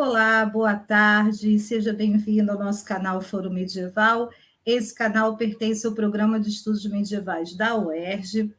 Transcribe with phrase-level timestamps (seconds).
[0.00, 4.30] Olá, boa tarde, seja bem-vindo ao nosso canal Foro Medieval.
[4.64, 8.54] Esse canal pertence ao programa de estudos medievais da UERJ.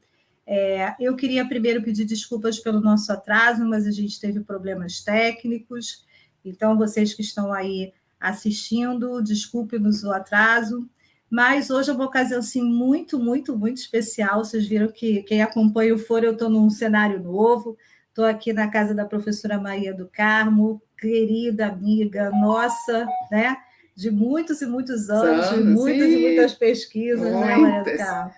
[0.52, 6.04] É, eu queria primeiro pedir desculpas pelo nosso atraso, mas a gente teve problemas técnicos,
[6.44, 10.90] então vocês que estão aí assistindo, desculpe-nos o atraso.
[11.30, 14.44] Mas hoje é uma ocasião assim, muito, muito, muito especial.
[14.44, 18.68] Vocês viram que quem acompanha o Foro, eu estou num cenário novo, estou aqui na
[18.68, 23.56] casa da professora Maria do Carmo, querida amiga nossa, né?
[23.96, 26.18] De muitos e muitos anos, anos de muitas sim.
[26.18, 27.48] e muitas pesquisas, Muitas.
[27.48, 28.32] né, Maria do Carmo?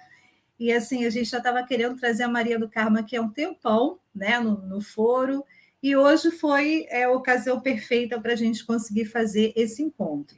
[0.62, 3.32] E assim, a gente já estava querendo trazer a Maria do Carmo aqui há um
[3.32, 5.44] tempão, né, no, no foro,
[5.82, 10.38] e hoje foi é, a ocasião perfeita para a gente conseguir fazer esse encontro.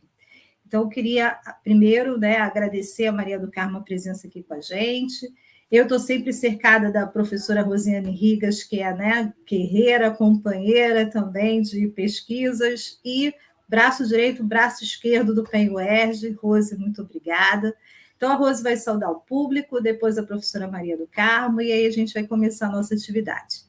[0.66, 4.62] Então, eu queria primeiro né, agradecer a Maria do Carmo a presença aqui com a
[4.62, 5.30] gente,
[5.70, 11.86] eu estou sempre cercada da professora Rosiane Rigas, que é né, guerreira, companheira também de
[11.90, 13.34] pesquisas, e
[13.68, 16.38] braço direito, braço esquerdo do PEN-UERJ.
[16.42, 17.76] Rose, muito obrigada.
[18.18, 21.86] Então, a Rose vai saudar o público, depois a professora Maria do Carmo, e aí
[21.86, 23.63] a gente vai começar a nossa atividade.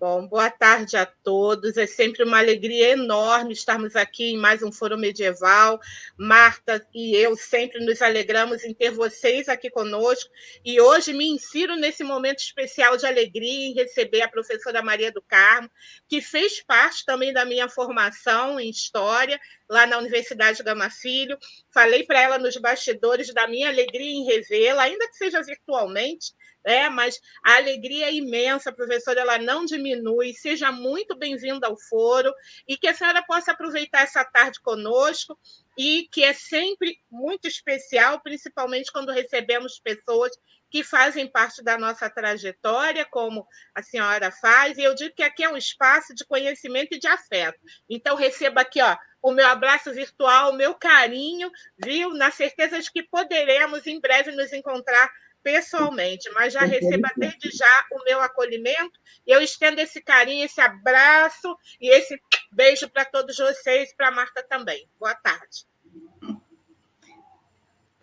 [0.00, 1.76] Bom, boa tarde a todos.
[1.76, 5.78] É sempre uma alegria enorme estarmos aqui em mais um Foro Medieval.
[6.16, 10.30] Marta e eu sempre nos alegramos em ter vocês aqui conosco.
[10.64, 15.20] E hoje me insiro nesse momento especial de alegria em receber a professora Maria do
[15.20, 15.70] Carmo,
[16.08, 21.36] que fez parte também da minha formação em História, lá na Universidade Gama Filho.
[21.70, 26.32] Falei para ela nos bastidores da minha alegria em revê-la, ainda que seja virtualmente,
[26.64, 30.32] é, mas a alegria é imensa, professora, ela não diminui.
[30.34, 32.32] Seja muito bem-vinda ao foro
[32.66, 35.38] e que a senhora possa aproveitar essa tarde conosco
[35.78, 40.32] e que é sempre muito especial, principalmente quando recebemos pessoas
[40.70, 45.42] que fazem parte da nossa trajetória, como a senhora faz, e eu digo que aqui
[45.42, 47.58] é um espaço de conhecimento e de afeto.
[47.88, 52.10] Então, receba aqui ó, o meu abraço virtual, o meu carinho, viu?
[52.14, 55.10] Na certeza de que poderemos em breve nos encontrar
[55.42, 58.98] pessoalmente, mas já receba desde já o meu acolhimento.
[59.26, 62.20] E eu estendo esse carinho, esse abraço e esse
[62.52, 64.88] beijo para todos vocês, para a Marta também.
[64.98, 65.66] Boa tarde.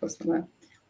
[0.00, 0.46] Posso falar?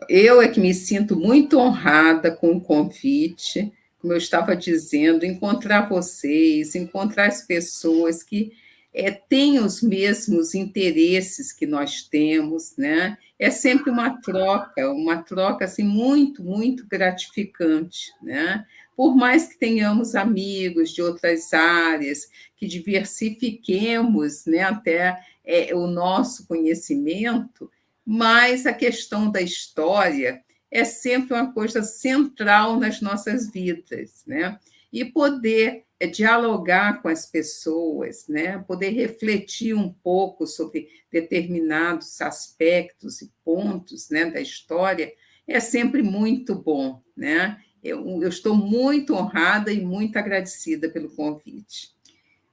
[0.09, 5.89] Eu é que me sinto muito honrada com o convite, como eu estava dizendo, encontrar
[5.89, 8.53] vocês, encontrar as pessoas que
[8.93, 13.19] é, têm os mesmos interesses que nós temos, né?
[13.39, 18.67] É sempre uma troca, uma troca assim muito, muito gratificante, né?
[18.97, 26.49] Por mais que tenhamos amigos de outras áreas, que diversifiquemos, né, até é, o nosso
[26.49, 27.71] conhecimento,
[28.05, 34.59] mas a questão da história é sempre uma coisa central nas nossas vidas, né?
[34.93, 38.59] E poder é dialogar com as pessoas, né?
[38.59, 45.13] poder refletir um pouco sobre determinados aspectos e pontos né, da história,
[45.47, 47.03] é sempre muito bom.
[47.17, 47.61] Né?
[47.83, 51.97] Eu, eu estou muito honrada e muito agradecida pelo convite.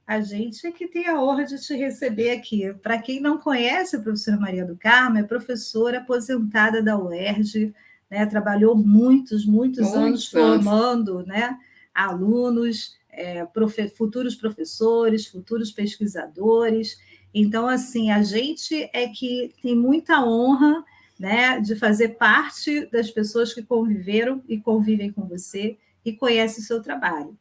[0.08, 2.72] A gente é que tem a honra de te receber aqui.
[2.82, 7.74] Para quem não conhece a professora Maria do Carmo, é professora aposentada da UERJ,
[8.10, 8.26] né?
[8.26, 11.58] trabalhou muitos, muitos, muitos anos formando né?
[11.94, 16.98] alunos é, profe futuros professores, futuros pesquisadores.
[17.34, 20.84] Então, assim, a gente é que tem muita honra
[21.20, 26.68] né, de fazer parte das pessoas que conviveram e convivem com você e conhecem o
[26.68, 27.38] seu trabalho.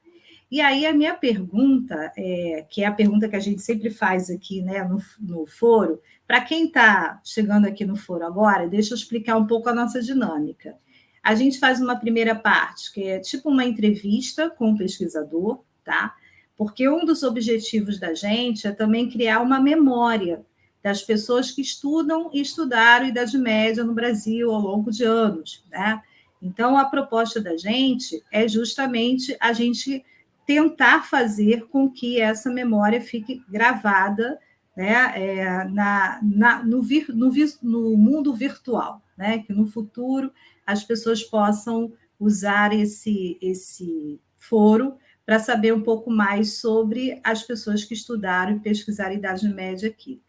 [0.50, 4.30] E aí, a minha pergunta, é, que é a pergunta que a gente sempre faz
[4.30, 8.96] aqui né, no, no foro, para quem está chegando aqui no foro agora, deixa eu
[8.96, 10.76] explicar um pouco a nossa dinâmica.
[11.24, 16.14] A gente faz uma primeira parte, que é tipo uma entrevista com o pesquisador, tá?
[16.56, 20.44] Porque um dos objetivos da gente é também criar uma memória
[20.82, 26.02] das pessoas que estudam e estudaram Idade Média no Brasil ao longo de anos, né?
[26.42, 30.04] Então, a proposta da gente é justamente a gente
[30.46, 34.38] tentar fazer com que essa memória fique gravada
[34.76, 37.32] né, é, na, na, no, vir, no,
[37.62, 40.30] no, mundo virtual, né, que no futuro
[40.66, 44.96] as pessoas possam usar esse, esse foro
[45.26, 49.88] para saber um pouco mais sobre as pessoas que estudaram e pesquisaram a Idade Média
[49.88, 50.20] aqui.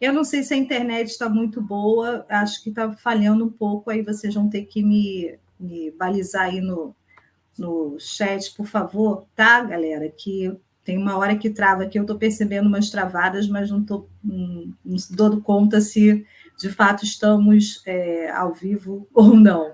[0.00, 3.88] Eu não sei se a internet está muito boa, acho que está falhando um pouco,
[3.88, 6.94] aí vocês vão ter que me, me balizar aí no,
[7.56, 10.10] no chat, por favor, tá, galera?
[10.10, 10.54] Que
[10.84, 14.74] Tem uma hora que trava aqui, eu estou percebendo umas travadas, mas não estou não,
[14.84, 16.26] não dando conta se
[16.58, 19.72] de fato estamos é, ao vivo ou não.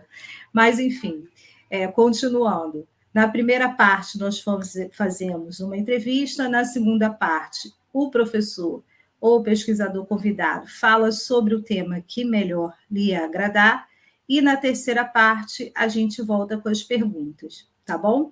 [0.53, 1.25] Mas, enfim,
[1.71, 2.87] é, continuando.
[3.13, 4.45] Na primeira parte, nós
[4.93, 8.85] fazemos uma entrevista, na segunda parte, o professor
[9.21, 13.89] ou pesquisador convidado fala sobre o tema que melhor lhe agradar,
[14.29, 18.31] e na terceira parte, a gente volta com as perguntas, tá bom?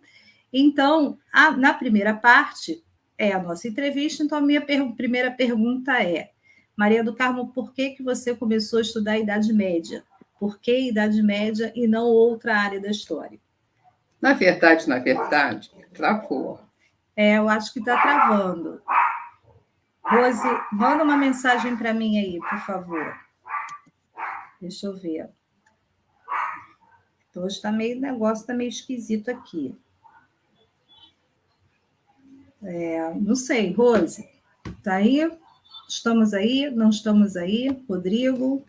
[0.53, 2.85] Então, a, na primeira parte,
[3.19, 6.33] é a nossa entrevista, então a minha per primeira pergunta é:
[6.77, 10.05] Maria do Carmo, por que, que você começou a estudar a Idade Média?
[10.39, 13.41] Por que Idade Média e não outra área da história?
[14.21, 16.61] Na verdade, na verdade, travou.
[17.17, 18.83] É, eu acho que está travando.
[20.03, 23.19] Rose, manda uma mensagem para mim aí, por favor.
[24.61, 25.31] Deixa eu ver.
[27.35, 29.79] Hoje está meio, negócio está meio esquisito aqui.
[32.63, 34.29] É, não sei, Rose,
[34.83, 35.31] tá aí?
[35.89, 36.71] Estamos aí?
[36.71, 37.85] Não estamos aí?
[37.89, 38.65] Rodrigo?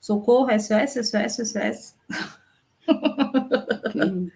[0.00, 1.94] Socorro, SOS, SOS, SOS.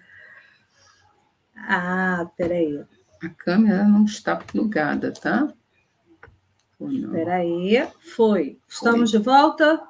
[1.56, 2.84] ah, peraí.
[3.22, 5.52] A câmera não está plugada, tá?
[7.12, 8.58] Peraí, foi.
[8.68, 9.18] Estamos foi.
[9.20, 9.80] de volta?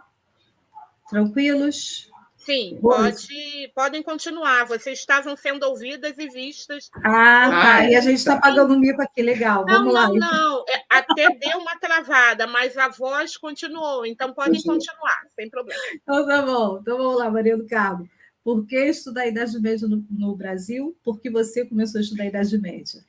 [1.09, 2.12] Tranquilos?
[2.45, 4.67] Sim, pode, podem continuar.
[4.67, 6.91] Vocês estavam sendo ouvidas e vistas.
[6.97, 7.75] Ah, tá.
[7.77, 9.65] Ah, e a gente está pagando mico aqui, legal.
[9.65, 10.09] Não, Vamos não, lá.
[10.09, 10.65] Não, não.
[10.69, 14.05] É, até deu uma travada, mas a voz continuou.
[14.05, 15.81] Então podem continuar, sem problema.
[15.95, 16.79] Então tá bom.
[16.81, 18.09] Então vamos lá, Maria do Carmo.
[18.43, 20.97] Por que estudar a Idade Média no, no Brasil?
[21.05, 23.05] Por que você começou a estudar a Idade Média?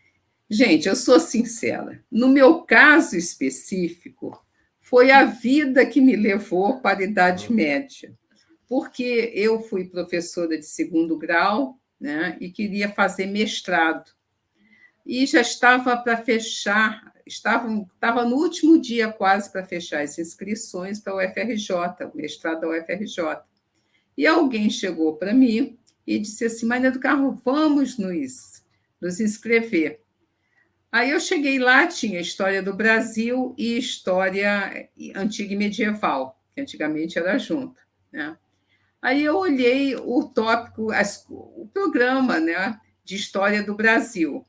[0.48, 2.04] Gente, eu sou sincera.
[2.12, 4.40] No meu caso específico,
[4.80, 8.16] foi a vida que me levou para a Idade Média
[8.74, 14.12] porque eu fui professora de segundo grau né, e queria fazer mestrado.
[15.06, 21.00] E já estava para fechar, estava, estava no último dia quase para fechar as inscrições
[21.00, 21.72] para o UFRJ,
[22.12, 23.44] o mestrado da UFRJ.
[24.18, 25.78] E alguém chegou para mim
[26.08, 28.66] e disse assim: Maria do Carro, vamos nos,
[29.00, 30.02] nos inscrever.
[30.92, 37.20] Aí eu cheguei lá, tinha história do Brasil e história antiga e medieval, que antigamente
[37.20, 37.80] era junto.
[38.12, 38.36] Né?
[39.04, 44.48] Aí eu olhei o tópico, as, o programa né, de história do Brasil.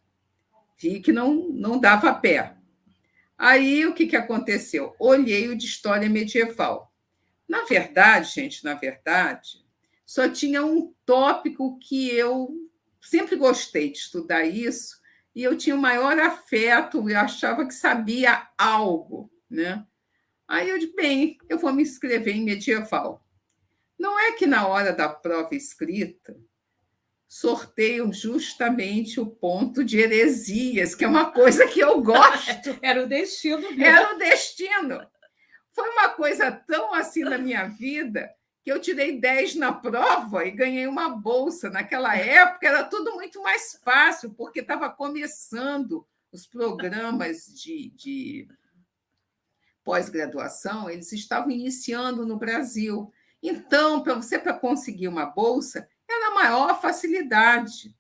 [0.80, 2.54] Vi que não, não dava pé.
[3.36, 4.94] Aí o que, que aconteceu?
[5.00, 6.94] Olhei o de história medieval.
[7.48, 9.66] Na verdade, gente, na verdade,
[10.06, 12.48] só tinha um tópico que eu
[13.00, 15.00] sempre gostei de estudar isso,
[15.34, 19.84] e eu tinha o maior afeto, eu achava que sabia algo, né?
[20.46, 23.23] Aí eu disse, bem, eu vou me inscrever em medieval.
[23.98, 26.36] Não é que na hora da prova escrita
[27.28, 32.78] sorteiam justamente o ponto de heresias, que é uma coisa que eu gosto.
[32.82, 33.60] Era o destino.
[33.60, 33.84] Mesmo.
[33.84, 35.06] Era o destino.
[35.72, 38.32] Foi uma coisa tão assim na minha vida
[38.62, 41.68] que eu tirei 10 na prova e ganhei uma bolsa.
[41.68, 48.48] Naquela época era tudo muito mais fácil, porque estava começando os programas de, de
[49.84, 53.12] pós-graduação, eles estavam iniciando no Brasil.
[53.46, 57.94] Então, para você para conseguir uma bolsa, era a maior facilidade.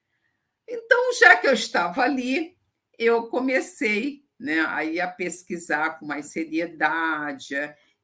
[0.66, 2.56] Então, já que eu estava ali,
[2.98, 7.54] eu comecei né, aí a pesquisar com mais seriedade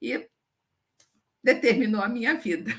[0.03, 0.29] e
[1.43, 2.71] determinou a minha vida.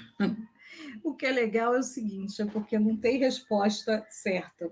[1.04, 4.72] O que é legal é o seguinte, é porque não tem resposta certa.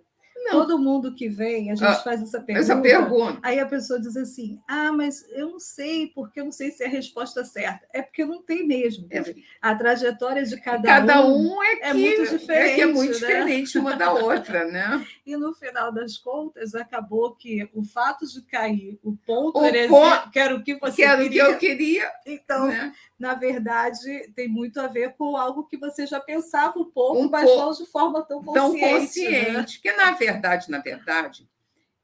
[0.52, 3.40] Todo mundo que vem, a gente ah, faz essa pergunta, essa pergunta.
[3.42, 6.84] Aí a pessoa diz assim: ah, mas eu não sei, porque eu não sei se
[6.84, 7.86] é a resposta certa.
[7.94, 9.08] É porque não tem mesmo.
[9.10, 9.24] É.
[9.62, 12.72] A trajetória de cada, cada um, um é, que, é muito diferente.
[12.72, 13.14] É que é muito né?
[13.14, 15.06] diferente uma da outra, né?
[15.26, 20.40] e no final das contas, acabou que o fato de cair o ponto o que
[20.40, 21.44] era o que você que era queria.
[21.44, 22.12] o que eu queria.
[22.26, 22.94] Então, né?
[23.18, 27.30] na verdade, tem muito a ver com algo que você já pensava um pouco, um
[27.30, 28.80] mas não de forma tão consciente.
[28.80, 29.66] Tão consciente, né?
[29.82, 30.39] que na verdade,
[30.70, 31.50] na verdade,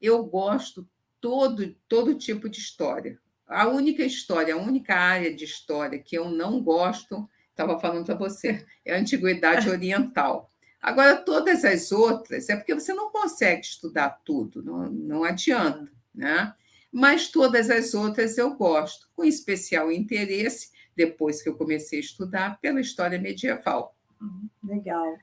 [0.01, 0.87] eu gosto
[1.19, 3.19] todo todo tipo de história.
[3.47, 8.15] A única história, a única área de história que eu não gosto, estava falando para
[8.15, 10.51] você, é a antiguidade oriental.
[10.81, 16.53] Agora, todas as outras, é porque você não consegue estudar tudo, não, não adianta, né?
[16.91, 22.59] Mas todas as outras eu gosto, com especial interesse depois que eu comecei a estudar
[22.61, 23.95] pela história medieval.
[24.63, 25.17] Legal.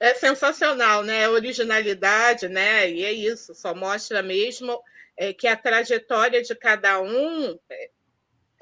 [0.00, 1.26] É sensacional, né?
[1.26, 2.90] A originalidade, né?
[2.90, 4.80] E é isso, só mostra mesmo
[5.16, 7.90] é, que a trajetória de cada um é,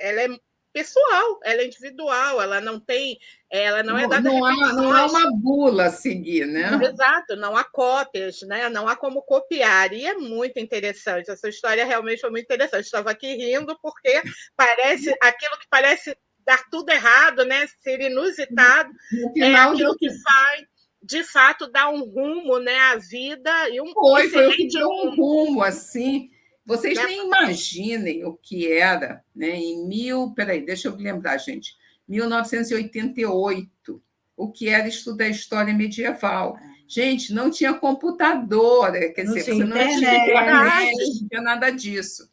[0.00, 0.28] ela é
[0.72, 3.18] pessoal, ela é individual, ela não tem,
[3.50, 6.70] ela não, é dada não há, não há uma bula a seguir, né?
[6.82, 8.68] Exato, não há cópias, né?
[8.68, 9.92] Não há como copiar.
[9.92, 11.30] E é muito interessante.
[11.30, 12.84] Essa história realmente foi muito interessante.
[12.84, 14.22] Estava aqui rindo porque
[14.56, 17.66] parece aquilo que parece dar tudo errado, né?
[17.80, 18.90] Ser inusitado,
[19.36, 20.66] é aquilo que faz
[21.08, 24.88] de fato dar um rumo, né, à vida e um foi, foi o que deu
[24.88, 26.30] um rumo assim
[26.68, 29.56] vocês nem imaginem o que era, né?
[29.56, 31.74] Em mil, peraí, deixa eu lembrar, gente,
[32.06, 34.02] 1988,
[34.36, 36.58] o que era estudar história medieval.
[36.86, 41.70] Gente, não tinha computador, é, quer não dizer, você não tinha internet, não tinha nada
[41.70, 42.30] disso.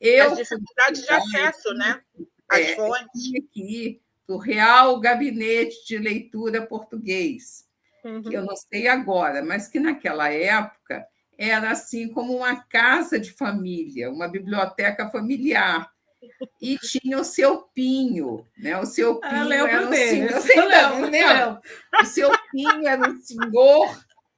[0.00, 2.00] Eu, As dificuldades de acesso, né?
[2.48, 3.22] As é, fontes.
[3.22, 7.67] tinha que ir para o Real Gabinete de Leitura Português,
[8.04, 8.22] uhum.
[8.22, 11.06] que eu não sei agora, mas que naquela época
[11.38, 15.90] era assim como uma casa de família, uma biblioteca familiar.
[16.60, 18.76] E tinha o seu pinho, né?
[18.76, 20.30] O seu ah, pinho ah, era um senhor.
[21.10, 21.60] Léo,
[22.00, 23.86] O seu pinho era um senhor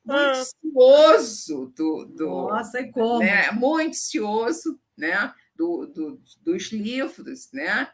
[0.04, 0.44] muito ah.
[0.44, 3.20] cioso do, do Nossa, e como?
[3.20, 3.50] Né?
[3.52, 5.32] muito cioso né?
[5.56, 7.88] Do, do, dos livros, né?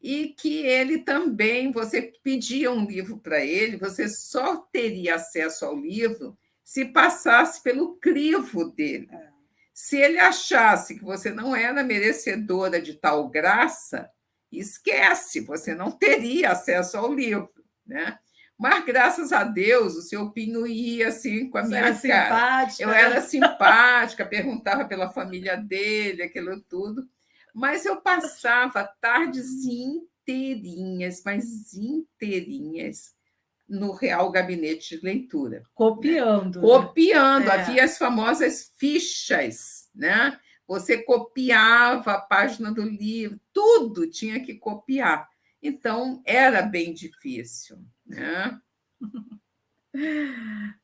[0.00, 5.76] E que ele também, você pedia um livro para ele, você só teria acesso ao
[5.76, 9.08] livro se passasse pelo crivo dele.
[9.10, 9.28] É.
[9.72, 14.10] Se ele achasse que você não era merecedora de tal graça,
[14.50, 17.50] esquece, você não teria acesso ao livro,
[17.86, 18.18] né?
[18.58, 22.68] Mas graças a Deus o seu Pinho ia assim com a minha você cara.
[22.68, 22.82] Simpática.
[22.82, 27.08] Eu era simpática, perguntava pela família dele, aquilo tudo.
[27.58, 33.16] Mas eu passava tardes inteirinhas, mas inteirinhas,
[33.68, 35.64] no Real Gabinete de Leitura.
[35.74, 36.60] Copiando.
[36.60, 36.68] Né?
[36.68, 37.48] Copiando.
[37.48, 37.50] É.
[37.50, 40.38] Havia as famosas fichas, né?
[40.68, 45.28] Você copiava a página do livro, tudo tinha que copiar.
[45.60, 47.78] Então, era bem difícil.
[48.06, 48.56] Né?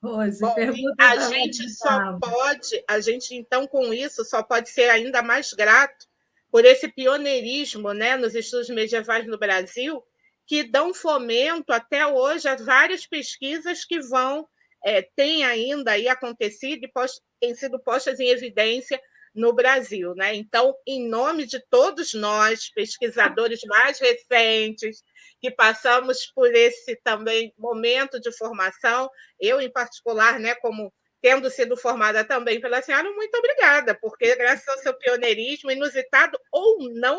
[0.02, 0.56] Rose, Bom,
[0.98, 6.08] a gente só pode, a gente então com isso só pode ser ainda mais grato
[6.54, 10.00] por esse pioneirismo né, nos estudos medievais no Brasil,
[10.46, 14.46] que dão fomento até hoje a várias pesquisas que vão,
[14.84, 19.02] é, têm ainda aí acontecido e post, têm sido postas em evidência
[19.34, 20.14] no Brasil.
[20.14, 20.36] Né?
[20.36, 25.02] Então, em nome de todos nós, pesquisadores mais recentes,
[25.40, 30.94] que passamos por esse também momento de formação, eu, em particular, né, como
[31.24, 36.92] tendo sido formada também pela senhora, muito obrigada, porque graças ao seu pioneirismo, inusitado ou
[36.92, 37.18] não,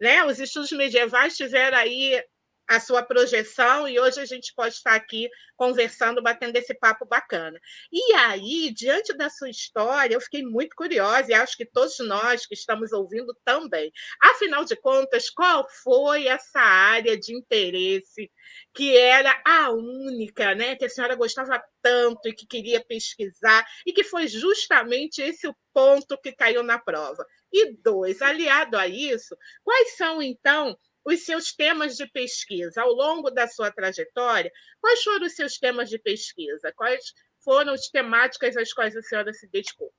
[0.00, 2.24] né, os estudos medievais tiveram aí
[2.68, 7.58] a sua projeção e hoje a gente pode estar aqui conversando, batendo esse papo bacana.
[7.92, 12.46] E aí, diante da sua história, eu fiquei muito curiosa e acho que todos nós
[12.46, 13.92] que estamos ouvindo também.
[14.20, 18.30] Afinal de contas, qual foi essa área de interesse
[18.74, 23.92] que era a única, né, que a senhora gostava tanto e que queria pesquisar e
[23.92, 27.24] que foi justamente esse o ponto que caiu na prova?
[27.52, 33.30] E dois, aliado a isso, quais são então os seus temas de pesquisa ao longo
[33.30, 34.50] da sua trajetória.
[34.80, 36.72] Quais foram os seus temas de pesquisa?
[36.74, 39.92] Quais foram as temáticas às quais a senhora se dedicou?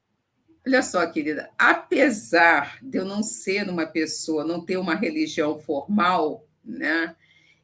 [0.65, 6.47] Olha só, querida, apesar de eu não ser uma pessoa, não ter uma religião formal,
[6.63, 7.15] né,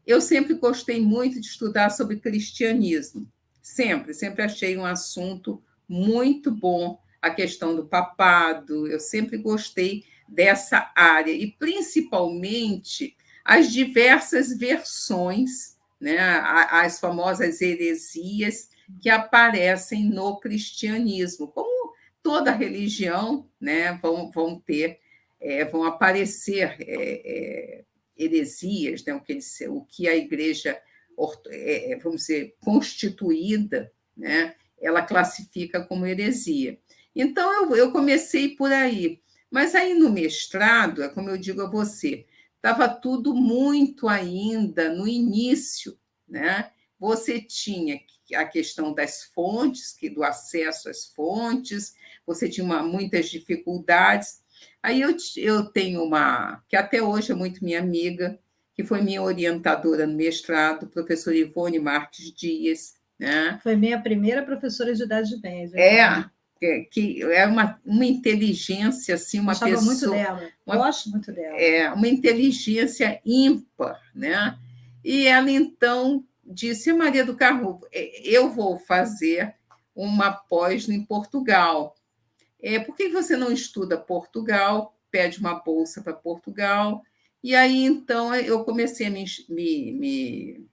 [0.05, 3.27] eu sempre gostei muito de estudar sobre cristianismo.
[3.59, 8.87] Sempre, sempre achei um assunto muito bom a questão do papado.
[8.87, 18.69] Eu sempre gostei dessa área e principalmente as diversas versões, né, as famosas heresias
[19.01, 24.99] que aparecem no cristianismo, como toda religião, né, vão, vão ter,
[25.39, 27.83] é, vão aparecer é, é,
[28.17, 30.79] heresias, né, o, que, o que a igreja,
[31.49, 36.79] é, é, vamos dizer, constituída, né, ela classifica como heresia.
[37.15, 39.19] Então, eu, eu comecei por aí.
[39.49, 42.25] Mas aí no mestrado, é como eu digo a você,
[42.61, 45.97] estava tudo muito ainda no início,
[46.29, 46.69] né?
[46.99, 47.99] Você tinha
[48.35, 54.41] a questão das fontes, que do acesso às fontes, você tinha uma, muitas dificuldades.
[54.81, 58.39] Aí eu, eu tenho uma, que até hoje é muito minha amiga,
[58.75, 62.93] que foi minha orientadora no mestrado, professora Ivone Marques Dias.
[63.19, 63.59] Né?
[63.63, 65.79] Foi minha primeira professora de idade média.
[65.79, 66.25] É,
[66.91, 70.49] que é uma, uma inteligência assim, uma Gostava pessoa, muito dela.
[70.65, 71.57] Uma, Gosto muito dela.
[71.57, 74.57] É, uma inteligência ímpar, né?
[75.03, 79.55] E ela então disse, Maria do Carmo, é, eu vou fazer
[79.95, 81.95] uma pós em Portugal.
[82.61, 84.95] É, por que você não estuda Portugal?
[85.09, 87.01] Pede uma bolsa para Portugal
[87.43, 90.67] E aí, então, eu comecei a me, me, me,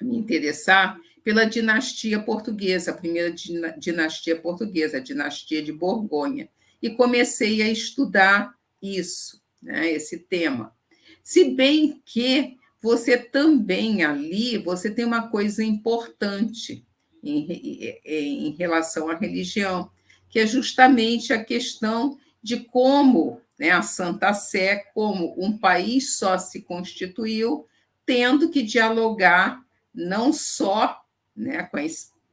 [0.00, 3.34] me interessar pela dinastia portuguesa, a primeira
[3.78, 6.48] dinastia portuguesa, a dinastia de Borgonha,
[6.82, 10.74] e comecei a estudar isso, né, esse tema.
[11.22, 16.86] Se bem que você também ali, você tem uma coisa importante
[17.22, 19.90] em, em relação à religião,
[20.30, 26.38] que é justamente a questão de como né, a Santa Sé, como um país só
[26.38, 27.66] se constituiu,
[28.06, 29.62] tendo que dialogar
[29.94, 30.99] não só
[31.40, 31.82] né, com a,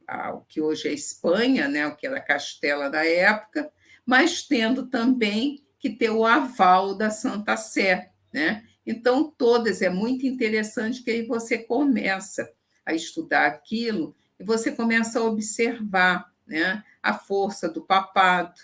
[0.06, 3.70] a, o que hoje é Espanha, né, o que era Castela da época,
[4.04, 8.10] mas tendo também que ter o aval da Santa Sé.
[8.32, 8.64] Né?
[8.86, 12.50] Então, todas, é muito interessante que aí você começa
[12.84, 18.60] a estudar aquilo e você começa a observar né, a força do papado,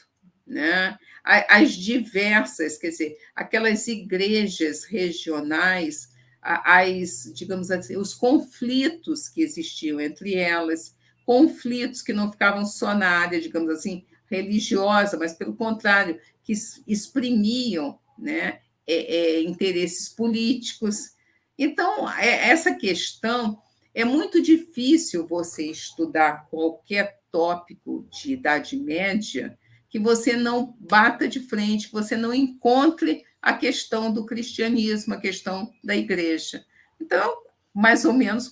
[0.46, 6.13] né, as diversas, quer dizer, aquelas igrejas regionais,
[6.44, 13.08] as, digamos assim, os conflitos que existiam entre elas, conflitos que não ficavam só na
[13.08, 16.52] área, digamos assim, religiosa, mas pelo contrário, que
[16.86, 21.14] exprimiam né, é, é, interesses políticos.
[21.58, 23.58] Então, é, essa questão
[23.94, 29.58] é muito difícil você estudar qualquer tópico de Idade Média
[29.88, 35.20] que você não bata de frente, que você não encontre a questão do cristianismo, a
[35.20, 36.64] questão da igreja.
[36.98, 37.42] Então,
[37.74, 38.50] mais ou menos,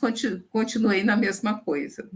[0.51, 2.11] continuei na mesma coisa.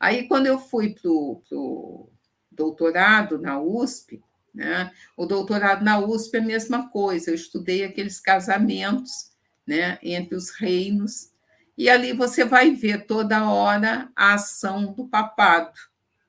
[0.00, 2.10] Aí, quando eu fui para o
[2.50, 4.22] doutorado na USP,
[4.54, 9.32] né, o doutorado na USP é a mesma coisa, eu estudei aqueles casamentos
[9.66, 11.32] né, entre os reinos
[11.76, 15.78] e ali você vai ver toda hora a ação do papado,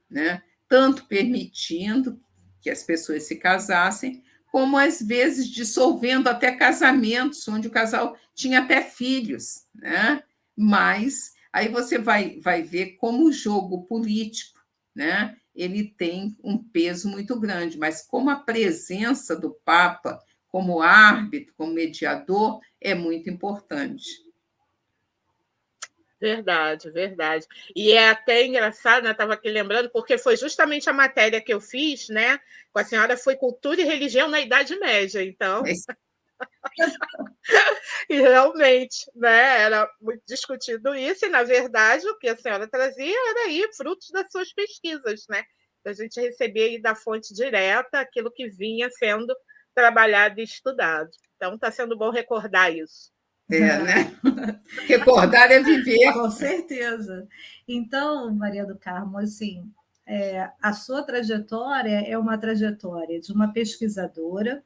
[0.10, 0.44] né?
[0.67, 2.20] tanto permitindo
[2.60, 4.22] que as pessoas se casassem,
[4.58, 9.68] como às vezes dissolvendo até casamentos, onde o casal tinha até filhos.
[9.76, 10.24] Né?
[10.58, 14.60] Mas aí você vai, vai ver como o jogo político
[14.96, 15.38] né?
[15.54, 21.72] ele tem um peso muito grande, mas como a presença do Papa como árbitro, como
[21.72, 24.08] mediador, é muito importante.
[26.19, 27.45] Verdade, verdade.
[27.75, 29.12] E é até engraçado, né?
[29.12, 32.39] Estava aqui lembrando, porque foi justamente a matéria que eu fiz, né?
[32.71, 35.63] Com a senhora foi cultura e religião na Idade Média, então.
[35.65, 35.73] É
[38.10, 39.62] e realmente, né?
[39.62, 44.10] Era muito discutido isso, e na verdade o que a senhora trazia era aí frutos
[44.12, 45.43] das suas pesquisas, né?
[45.86, 49.34] A gente recebia aí da fonte direta aquilo que vinha sendo
[49.73, 51.10] trabalhado e estudado.
[51.36, 53.12] Então está sendo bom recordar isso.
[53.49, 54.15] É, né?
[54.88, 56.12] Recordar é viver.
[56.13, 57.27] Com certeza.
[57.67, 59.63] Então, Maria do Carmo, assim,
[60.05, 64.63] é, a sua trajetória é uma trajetória de uma pesquisadora,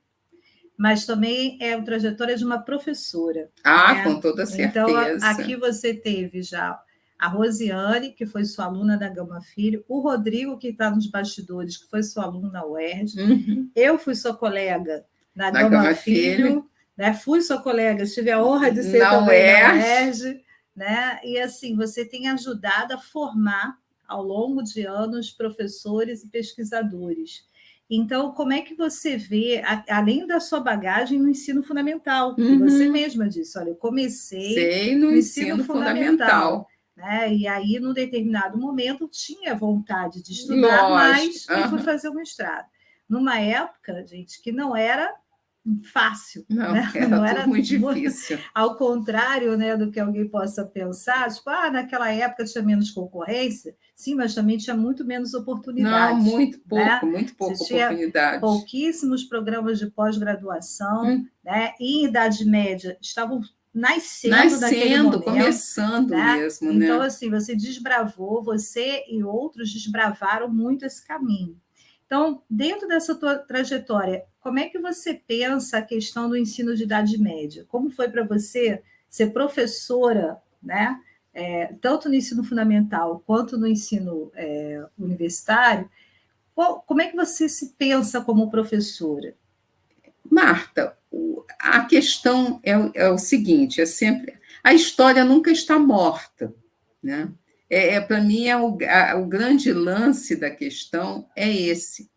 [0.77, 3.49] mas também é uma trajetória de uma professora.
[3.63, 4.03] Ah, né?
[4.03, 4.87] com toda certeza.
[4.89, 6.79] Então, aqui você teve já
[7.19, 11.77] a Rosiane, que foi sua aluna da Gama Filho, o Rodrigo, que está nos bastidores,
[11.77, 13.69] que foi sua aluna na UERJ, uhum.
[13.75, 17.13] eu fui sua colega na, na Gama, Gama Filho, Filho né?
[17.13, 19.67] Fui sua colega, tive a honra de ser Não também é.
[19.67, 20.43] na UERJ,
[20.75, 21.19] né?
[21.23, 23.77] E assim, você tem ajudado a formar
[24.07, 27.49] ao longo de anos professores e pesquisadores.
[27.89, 32.59] Então, como é que você vê, além da sua bagagem no ensino fundamental, uhum.
[32.59, 35.97] você mesma disse, olha, eu comecei Sei no, no ensino, ensino, fundamental.
[36.29, 36.67] fundamental
[37.01, 37.33] né?
[37.33, 40.93] E aí, num determinado momento, tinha vontade de estudar Lógico.
[40.93, 41.65] mais uhum.
[41.65, 42.67] e fui fazer o mestrado.
[43.09, 45.13] Numa época, gente, que não era
[45.93, 46.45] fácil.
[46.49, 46.91] Não, né?
[46.95, 48.39] era, não era muito difícil.
[48.53, 53.75] Ao contrário né, do que alguém possa pensar, tipo, ah, naquela época tinha menos concorrência.
[53.95, 56.23] Sim, mas também tinha muito menos oportunidades.
[56.25, 56.99] Não, muito pouco, né?
[57.03, 58.41] muito pouco oportunidade.
[58.41, 61.27] Pouquíssimos programas de pós-graduação, hum.
[61.43, 61.73] né?
[61.79, 63.41] E em Idade Média estavam
[63.73, 66.37] nascendo, nascendo momento, começando né?
[66.37, 66.71] mesmo.
[66.71, 67.05] Então, né?
[67.05, 71.55] assim, você desbravou, você e outros desbravaram muito esse caminho.
[72.05, 76.83] Então, dentro dessa tua trajetória, como é que você pensa a questão do ensino de
[76.83, 77.65] idade média?
[77.67, 80.99] Como foi para você ser professora, né?
[81.33, 85.89] É, tanto no ensino fundamental quanto no ensino é, universitário?
[86.53, 89.33] Qual, como é que você se pensa como professora?
[90.29, 90.97] Marta,
[91.59, 96.53] a questão é, é o seguinte: é sempre a história nunca está morta,
[97.01, 97.31] né?
[97.71, 102.10] é, é para mim é o, a, o grande lance da questão é esse.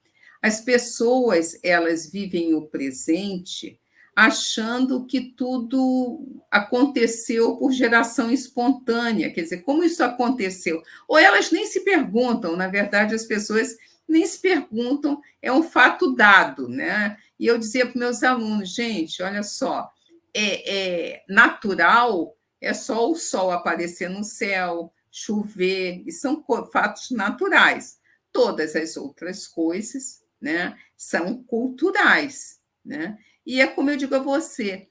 [0.45, 3.81] As pessoas elas vivem o presente
[4.15, 10.83] achando que tudo aconteceu por geração espontânea, quer dizer, como isso aconteceu?
[11.09, 13.75] Ou elas nem se perguntam, na verdade, as pessoas
[14.07, 17.17] nem se perguntam, é um fato dado, né?
[17.41, 19.91] E eu dizia para meus alunos, gente, olha só,
[20.35, 27.99] é, é natural é só o sol aparecer no céu, chover, e são fatos naturais.
[28.31, 32.61] Todas as outras coisas né, são culturais.
[32.85, 33.17] Né?
[33.47, 34.87] E é como eu digo a você,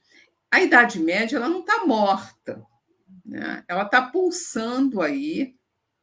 [0.50, 2.60] a Idade Média ela não está morta,
[3.24, 3.64] né?
[3.68, 5.54] ela está pulsando aí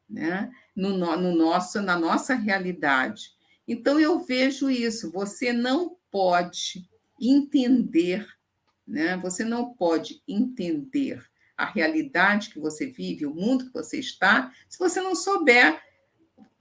[0.08, 0.50] né?
[0.74, 3.32] no, no nosso, na nossa realidade.
[3.68, 6.88] Então eu vejo isso, você não pode
[7.20, 8.26] entender,
[8.88, 9.18] né?
[9.18, 11.22] você não pode entender
[11.58, 15.78] a realidade que você vive, o mundo que você está, se você não souber,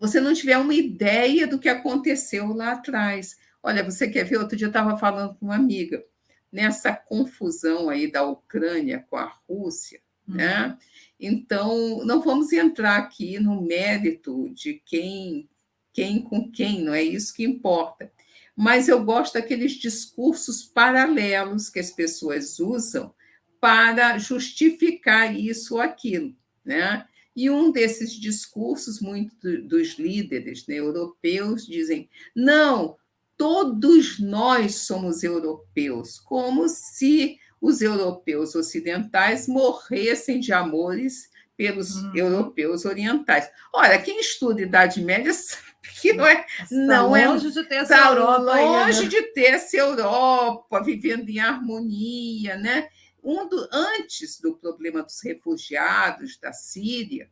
[0.02, 3.38] você não tiver uma ideia do que aconteceu lá atrás.
[3.62, 4.38] Olha, você quer ver?
[4.38, 6.04] Outro dia eu estava falando com uma amiga,
[6.52, 10.38] nessa confusão aí da Ucrânia com a Rússia, uhum.
[10.38, 10.76] né?
[11.20, 15.48] Então, não vamos entrar aqui no mérito de quem,
[15.94, 18.12] quem com quem, não é isso que importa.
[18.56, 23.14] Mas eu gosto daqueles discursos paralelos que as pessoas usam
[23.60, 26.36] para justificar isso ou aquilo,
[26.66, 27.06] né?
[27.36, 32.98] E um desses discursos, muito dos líderes né, europeus, dizem: não,
[33.38, 42.12] todos nós somos europeus, como se os europeus ocidentais morressem de amores pelos hum.
[42.16, 43.50] europeus orientais.
[43.72, 45.64] Olha, quem estuda Idade Média sabe
[46.02, 49.10] que não é, tá não é longe de ter essa tá Europa, longe ainda.
[49.10, 52.90] de ter essa Europa vivendo em harmonia, né?
[53.24, 57.30] Um do, antes do problema dos refugiados da Síria,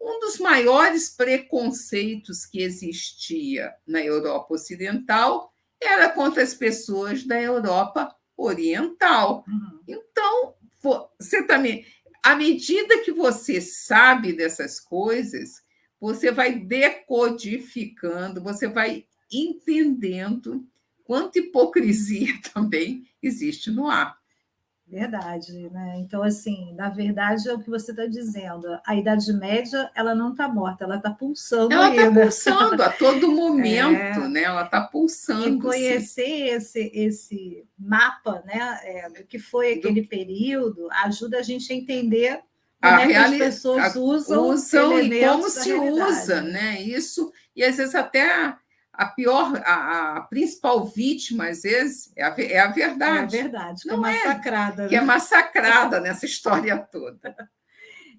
[0.00, 8.14] um dos maiores preconceitos que existia na Europa Ocidental era contra as pessoas da Europa
[8.36, 9.44] Oriental.
[9.46, 9.80] Uhum.
[9.86, 11.86] Então, você também,
[12.22, 15.62] à medida que você sabe dessas coisas,
[16.00, 20.66] você vai decodificando, você vai entendendo
[21.04, 24.19] quanta hipocrisia também existe no ar.
[24.90, 25.94] Verdade, né?
[25.98, 28.66] Então, assim, na verdade é o que você está dizendo.
[28.84, 33.30] A Idade Média, ela não está morta, ela está pulsando Ela está pulsando a todo
[33.32, 34.28] momento, é.
[34.28, 34.42] né?
[34.42, 35.46] Ela está pulsando.
[35.46, 40.08] E conhecer esse, esse mapa, né, é, do que foi aquele do...
[40.08, 42.40] período, ajuda a gente a entender
[42.82, 46.82] como a é que as pessoas a, usam, usam e como se usa, né?
[46.82, 48.56] Isso, e às vezes até
[49.00, 53.34] a pior, a, a, principal vítima, às vezes, é a, é a verdade.
[53.34, 54.84] É a verdade, que é Não é massacrada.
[54.84, 57.18] É, que é massacrada nessa história toda.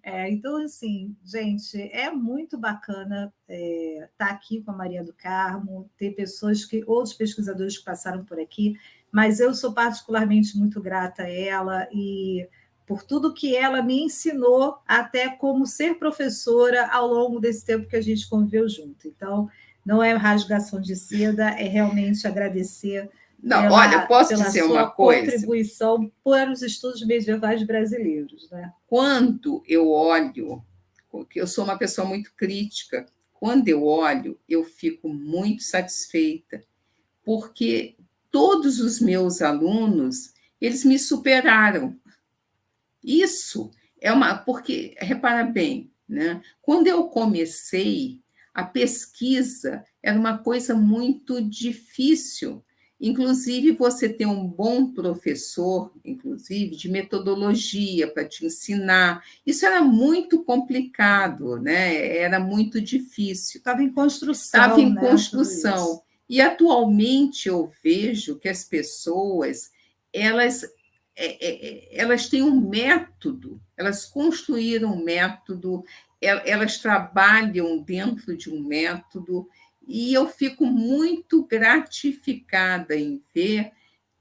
[0.03, 5.13] É, então, assim, gente, é muito bacana estar é, tá aqui com a Maria do
[5.13, 8.75] Carmo, ter pessoas que, outros pesquisadores que passaram por aqui,
[9.11, 12.49] mas eu sou particularmente muito grata a ela e
[12.87, 17.95] por tudo que ela me ensinou, até como ser professora ao longo desse tempo que
[17.95, 19.07] a gente conviveu junto.
[19.07, 19.47] Então,
[19.85, 23.09] não é rasgação de seda, é realmente agradecer.
[23.41, 25.31] Não, pela, olha, posso dizer uma coisa.
[25.31, 28.49] contribuição para os estudos medievais brasileiros.
[28.51, 28.71] Né?
[28.85, 30.63] Quando eu olho,
[31.09, 36.63] porque eu sou uma pessoa muito crítica, quando eu olho, eu fico muito satisfeita,
[37.23, 37.95] porque
[38.29, 41.99] todos os meus alunos, eles me superaram.
[43.03, 44.35] Isso é uma.
[44.35, 46.41] Porque, repara bem, né?
[46.61, 48.21] quando eu comecei,
[48.53, 52.63] a pesquisa era uma coisa muito difícil.
[52.99, 60.43] Inclusive, você ter um bom professor, inclusive, de metodologia para te ensinar, isso era muito
[60.43, 62.17] complicado, né?
[62.17, 63.57] era muito difícil.
[63.57, 64.61] Estava em construção.
[64.61, 65.01] Estava em né?
[65.01, 66.03] construção.
[66.29, 69.71] E atualmente eu vejo que as pessoas
[70.13, 70.63] elas,
[71.15, 75.83] é, é, é, elas têm um método, elas construíram um método,
[76.21, 79.47] elas trabalham dentro de um método,
[79.87, 83.71] e eu fico muito gratificada em ver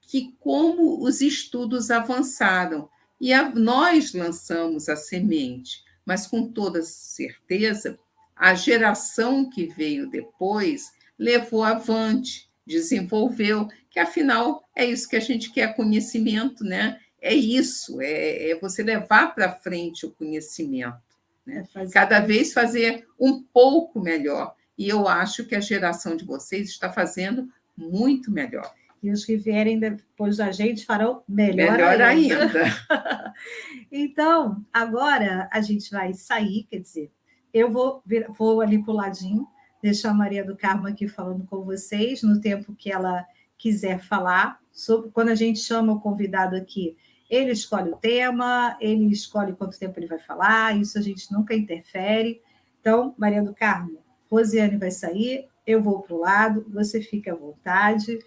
[0.01, 2.89] que como os estudos avançaram.
[3.21, 7.99] E a, nós lançamos a semente, mas com toda certeza,
[8.35, 15.53] a geração que veio depois levou avante, desenvolveu, que afinal é isso que a gente
[15.53, 16.99] quer conhecimento, né?
[17.21, 21.10] É isso, é, é você levar para frente o conhecimento.
[21.51, 21.65] Né?
[21.93, 24.55] Cada vez fazer um pouco melhor.
[24.79, 28.73] E eu acho que a geração de vocês está fazendo muito melhor.
[29.03, 32.45] E os que vierem depois da gente farão melhor, melhor ainda.
[32.45, 33.35] ainda.
[33.91, 37.11] então, agora a gente vai sair, quer dizer,
[37.53, 39.47] eu vou, vir, vou ali para o ladinho,
[39.83, 43.25] deixar a Maria do Carmo aqui falando com vocês, no tempo que ela
[43.57, 44.61] quiser falar.
[44.71, 46.97] Sobre, quando a gente chama o convidado aqui,
[47.31, 51.55] ele escolhe o tema, ele escolhe quanto tempo ele vai falar, isso a gente nunca
[51.55, 52.43] interfere.
[52.81, 57.37] Então, Maria do Carmo, Rosiane vai sair, eu vou para o lado, você fica à
[57.37, 58.19] vontade.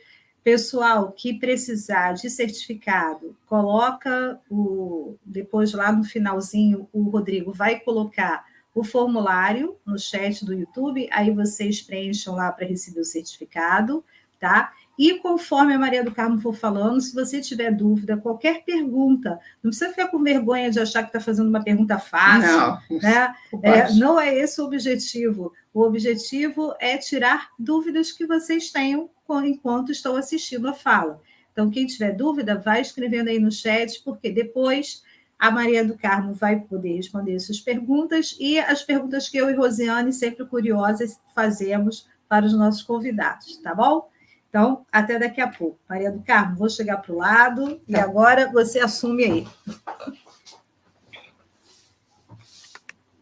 [0.44, 8.46] Pessoal que precisar de certificado, coloca o depois lá no finalzinho o Rodrigo vai colocar
[8.76, 14.04] o formulário no chat do YouTube, aí vocês preencham lá para receber o certificado,
[14.40, 14.74] tá?
[14.98, 19.72] E conforme a Maria do Carmo for falando, se você tiver dúvida, qualquer pergunta, não
[19.72, 22.80] precisa ficar com vergonha de achar que está fazendo uma pergunta fácil.
[22.92, 23.34] Não, né?
[23.64, 25.52] é, não é esse o objetivo.
[25.74, 29.10] O objetivo é tirar dúvidas que vocês tenham
[29.44, 31.20] enquanto estão assistindo a fala.
[31.52, 35.02] Então, quem tiver dúvida, vai escrevendo aí no chat, porque depois
[35.40, 39.54] a Maria do Carmo vai poder responder essas perguntas e as perguntas que eu e
[39.54, 44.10] Rosiane, sempre curiosas, fazemos para os nossos convidados, tá bom?
[44.54, 45.80] Então, até daqui a pouco.
[45.90, 48.04] Maria do Carmo, vou chegar para o lado e tá.
[48.04, 49.48] agora você assume aí.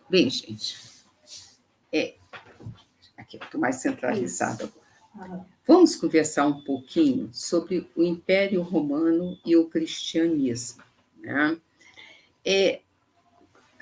[0.10, 0.78] Bem, gente,
[1.90, 2.16] é,
[3.18, 4.70] aqui estou mais centralizada
[5.16, 5.46] agora.
[5.66, 10.84] Vamos conversar um pouquinho sobre o Império Romano e o cristianismo.
[11.18, 11.58] Né?
[12.44, 12.82] É,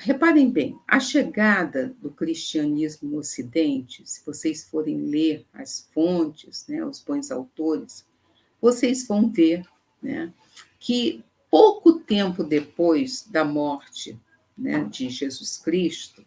[0.01, 6.85] Reparem bem, a chegada do cristianismo no Ocidente, se vocês forem ler as fontes, né,
[6.85, 8.05] os bons autores,
[8.61, 9.65] vocês vão ver
[10.01, 10.33] né,
[10.79, 14.17] que pouco tempo depois da morte
[14.57, 16.25] né, de Jesus Cristo,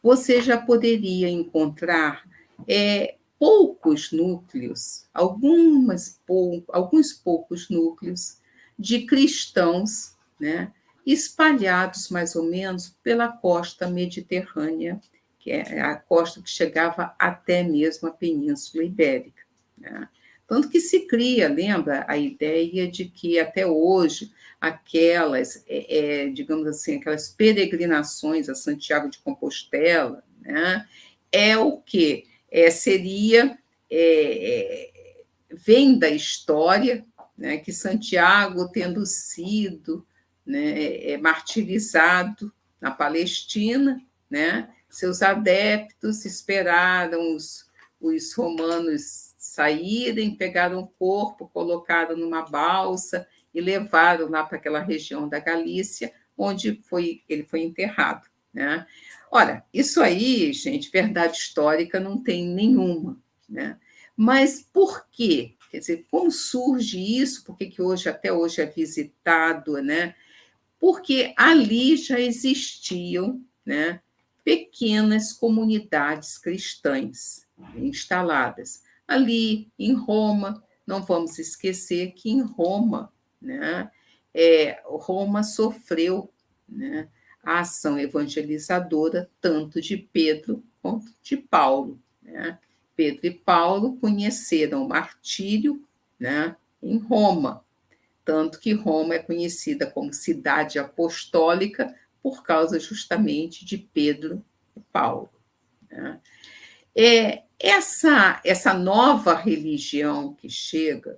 [0.00, 2.24] você já poderia encontrar
[2.68, 8.38] é, poucos núcleos, algumas, pou, alguns poucos núcleos
[8.78, 10.72] de cristãos né,
[11.12, 15.00] espalhados mais ou menos pela costa mediterrânea,
[15.38, 19.42] que é a costa que chegava até mesmo a Península Ibérica.
[19.76, 20.08] Né?
[20.46, 26.66] Tanto que se cria, lembra, a ideia de que até hoje aquelas, é, é, digamos
[26.66, 30.86] assim, aquelas peregrinações a Santiago de Compostela, né,
[31.30, 33.58] é o que é, seria
[33.90, 34.90] é, é,
[35.50, 37.04] vem da história,
[37.36, 40.04] né, que Santiago tendo sido
[40.48, 44.70] né, é martirizado na Palestina, né?
[44.88, 47.66] Seus adeptos esperaram os,
[48.00, 55.28] os romanos saírem, pegaram o corpo, colocaram numa balsa e levaram lá para aquela região
[55.28, 58.26] da Galícia, onde foi, ele foi enterrado.
[58.52, 58.86] Né?
[59.30, 63.20] Ora, isso aí, gente, verdade histórica não tem nenhuma.
[63.46, 63.78] Né?
[64.16, 65.54] Mas por quê?
[65.70, 67.44] Quer dizer, como surge isso?
[67.44, 70.14] Por que, que hoje, até hoje, é visitado, né?
[70.78, 74.00] Porque ali já existiam né,
[74.44, 78.82] pequenas comunidades cristãs instaladas.
[79.06, 83.90] Ali em Roma, não vamos esquecer que em Roma, né,
[84.32, 86.32] é, Roma sofreu
[86.68, 87.08] né,
[87.42, 92.00] a ação evangelizadora tanto de Pedro quanto de Paulo.
[92.22, 92.58] Né?
[92.94, 95.82] Pedro e Paulo conheceram o martírio
[96.18, 97.64] né, em Roma,
[98.28, 104.44] tanto que Roma é conhecida como cidade apostólica por causa justamente de Pedro
[104.76, 105.30] e Paulo.
[105.90, 106.20] Né?
[106.94, 111.16] É, essa, essa nova religião que chega,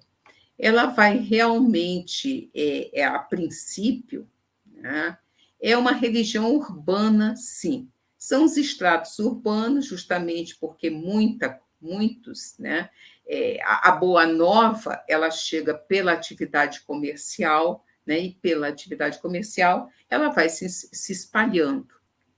[0.56, 4.30] ela vai realmente, é, é a princípio,
[4.64, 5.18] né?
[5.60, 7.88] é uma religião urbana, sim.
[8.16, 12.88] São os estratos urbanos, justamente porque muita, muitos né,
[13.32, 19.88] é, a, a boa nova ela chega pela atividade comercial, né, e pela atividade comercial
[20.08, 21.94] ela vai se, se espalhando.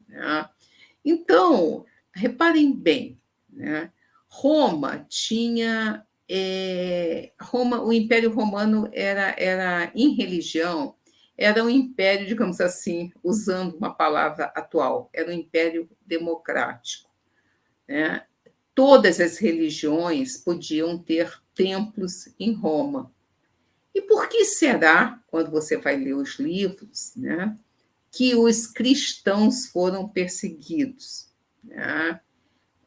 [0.06, 0.48] Né?
[1.02, 3.90] Então, reparem bem, né?
[4.28, 10.94] Roma tinha é, Roma, o Império Romano era, era em religião,
[11.36, 17.10] era um império, digamos assim, usando uma palavra atual, era um império democrático.
[17.88, 18.24] Né?
[18.74, 23.12] Todas as religiões podiam ter templos em Roma.
[23.94, 27.56] E por que será, quando você vai ler os livros, né,
[28.10, 31.28] que os cristãos foram perseguidos?
[31.62, 32.20] Né?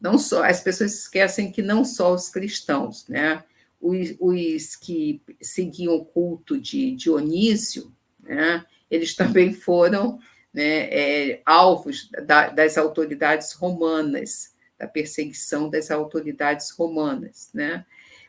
[0.01, 3.43] Não só as pessoas esquecem que não só os cristãos, né,
[3.79, 10.19] os, os que seguiam o culto de Dionísio, né, eles também foram
[10.51, 17.85] né, é, alvos da, das autoridades romanas da perseguição das autoridades romanas, né?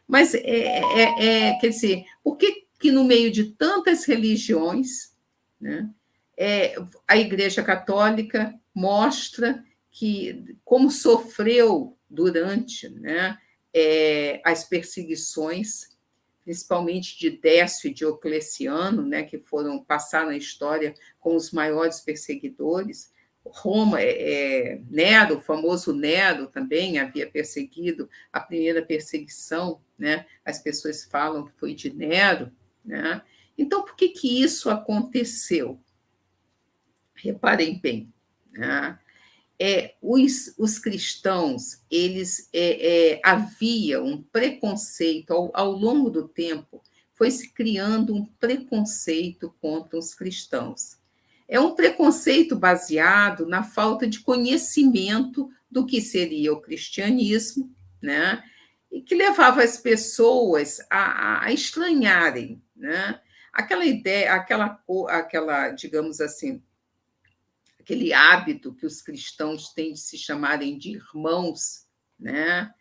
[0.07, 5.13] Mas é, é, é quer dizer, por que, que no meio de tantas religiões,
[5.61, 5.91] né,
[6.37, 6.77] é,
[7.09, 13.39] a Igreja Católica mostra que como sofreu durante né,
[13.75, 15.97] é, as perseguições,
[16.45, 23.11] principalmente de Décio e Diocleciano, né, que foram passar na história como os maiores perseguidores,
[23.53, 30.27] Roma, é, é, Nero, o famoso Nero também havia perseguido, a primeira perseguição, né?
[30.45, 32.53] as pessoas falam que foi de Nero.
[32.85, 33.23] Né?
[33.57, 35.81] Então, por que, que isso aconteceu?
[37.15, 38.13] Reparem bem,
[38.53, 38.99] né?
[39.59, 46.83] é, os, os cristãos, eles é, é, havia um preconceito ao, ao longo do tempo,
[47.15, 50.99] foi se criando um preconceito contra os cristãos.
[51.49, 58.43] É um preconceito baseado na falta de conhecimento do que seria o cristianismo, né?
[58.91, 63.21] E que levava as pessoas a, a estranharem, né?
[63.53, 66.63] Aquela ideia, aquela, aquela, digamos assim,
[67.79, 71.87] aquele hábito que os cristãos têm de se chamarem de irmãos,
[72.19, 72.73] né?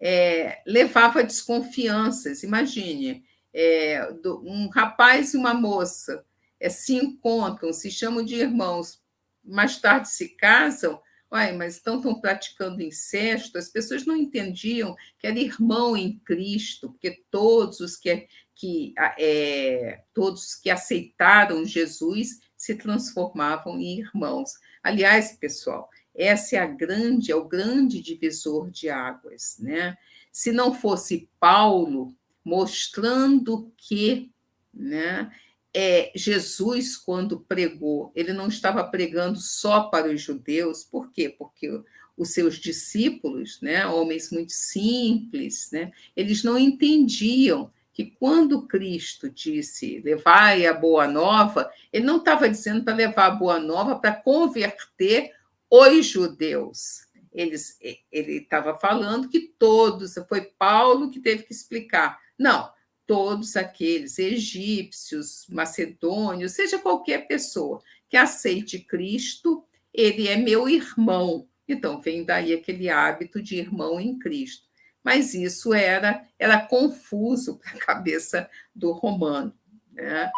[0.00, 2.42] É, levava a desconfianças.
[2.42, 6.24] Imagine, é, um rapaz e uma moça
[6.62, 9.02] é, se encontram, se chamam de irmãos,
[9.44, 15.26] mais tarde se casam, Uai, mas estão, estão praticando incesto, as pessoas não entendiam que
[15.26, 22.74] era irmão em Cristo, porque todos os que, que, é, todos que aceitaram Jesus se
[22.74, 24.52] transformavam em irmãos.
[24.82, 29.96] Aliás, pessoal, essa é a grande, é o grande divisor de águas, né?
[30.30, 34.30] Se não fosse Paulo mostrando que,
[34.72, 35.32] né,
[35.74, 41.28] é, Jesus, quando pregou, ele não estava pregando só para os judeus, por quê?
[41.28, 41.82] Porque
[42.16, 50.00] os seus discípulos, né, homens muito simples, né, eles não entendiam que quando Cristo disse
[50.04, 55.32] levai a boa nova, ele não estava dizendo para levar a boa nova para converter
[55.70, 57.06] os judeus.
[57.32, 57.78] Eles,
[58.10, 62.18] ele estava falando que todos, foi Paulo que teve que explicar.
[62.38, 62.70] Não,
[63.12, 71.46] todos aqueles egípcios, macedônios, seja qualquer pessoa que aceite Cristo, ele é meu irmão.
[71.68, 74.72] Então, vem daí aquele hábito de irmão em Cristo
[75.02, 79.52] mas isso era, era confuso para a cabeça do romano.
[79.92, 80.30] Né?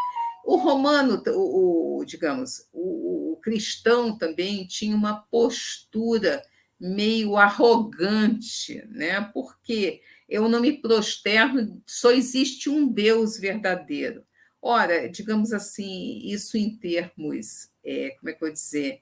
[0.45, 6.43] O romano, o, o digamos, o, o, cristão também tinha uma postura
[6.81, 9.21] meio arrogante, né?
[9.33, 14.25] porque eu não me prosterno, só existe um Deus verdadeiro.
[14.61, 19.01] Ora, digamos assim, isso em termos, é, como é que eu vou dizer,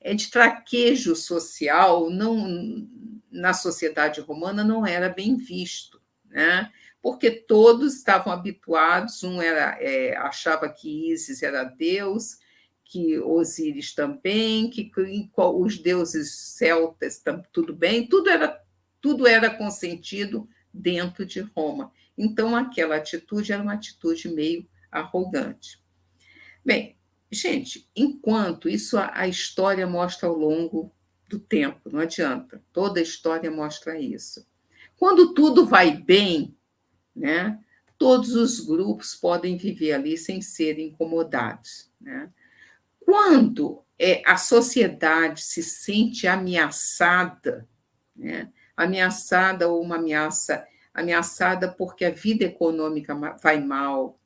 [0.00, 2.88] é de traquejo social, não
[3.30, 6.70] na sociedade romana não era bem visto, né?
[7.02, 12.38] porque todos estavam habituados, um era é, achava que Ísis era Deus,
[12.84, 18.62] que Osíris também, que, que os deuses celtas tudo bem, tudo era
[19.00, 21.92] tudo era consentido dentro de Roma.
[22.16, 25.82] Então aquela atitude era uma atitude meio arrogante.
[26.64, 26.96] Bem,
[27.30, 30.92] gente, enquanto isso a, história mostra ao longo
[31.28, 32.62] do tempo, não adianta.
[32.72, 34.46] Toda a história mostra isso.
[34.96, 36.54] Quando tudo vai bem,
[37.16, 37.58] né,
[37.96, 41.90] todos os grupos podem viver ali sem serem incomodados.
[42.00, 42.30] Né?
[42.98, 47.68] Quando é, a sociedade se sente ameaçada,
[48.14, 54.18] né, ameaçada ou uma ameaça, ameaçada porque a vida econômica vai mal,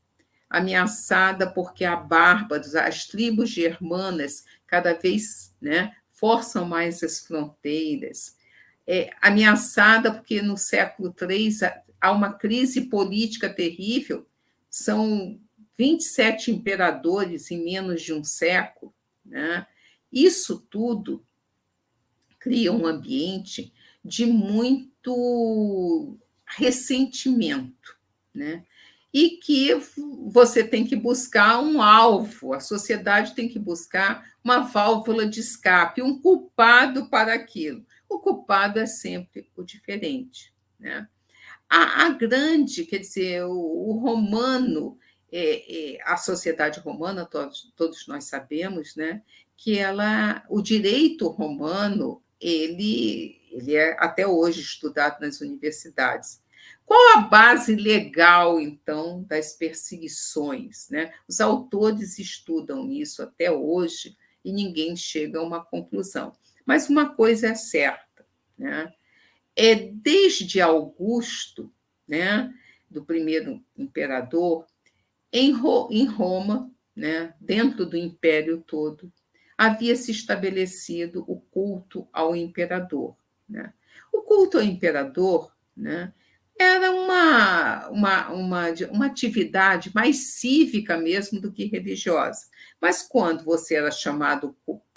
[0.49, 8.37] ameaçada porque a bárbaros, as tribos germanas, cada vez né, forçam mais as fronteiras,
[8.87, 11.51] é, ameaçada porque no século III
[12.01, 14.25] há uma crise política terrível,
[14.71, 15.41] são
[15.77, 18.95] 27 imperadores em menos de um século.
[19.25, 19.67] Né?
[20.13, 21.25] Isso tudo
[22.39, 23.73] cria um ambiente
[24.05, 27.95] de muito ressentimento.
[28.35, 28.65] Né?
[29.15, 29.73] e que
[30.33, 36.03] você tem que buscar um alvo, a sociedade tem que buscar uma válvula de escape,
[36.03, 37.87] um culpado para aquilo.
[38.09, 40.53] O culpado é sempre o diferente.
[40.81, 41.07] Né?
[41.71, 44.99] A, a grande, quer dizer, o, o romano,
[45.31, 49.23] é, é, a sociedade romana, todos, todos nós sabemos, né,
[49.57, 56.43] que ela, o direito romano, ele, ele é até hoje estudado nas universidades
[56.85, 60.89] qual a base legal, então, das perseguições?
[60.91, 61.13] Né?
[61.27, 66.33] Os autores estudam isso até hoje e ninguém chega a uma conclusão.
[66.65, 68.27] Mas uma coisa é certa:
[68.59, 68.93] né?
[69.57, 71.73] é desde Augusto,
[72.07, 72.53] né,
[72.91, 74.67] do primeiro imperador,
[75.33, 79.11] em, Roma, né, dentro do império todo,
[79.57, 83.17] havia se estabelecido o culto ao imperador.
[83.55, 83.73] Né?
[84.13, 86.13] O culto ao imperador né,
[86.59, 92.47] era uma, uma, uma, uma atividade mais cívica mesmo do que religiosa.
[92.81, 94.57] Mas quando você era chamado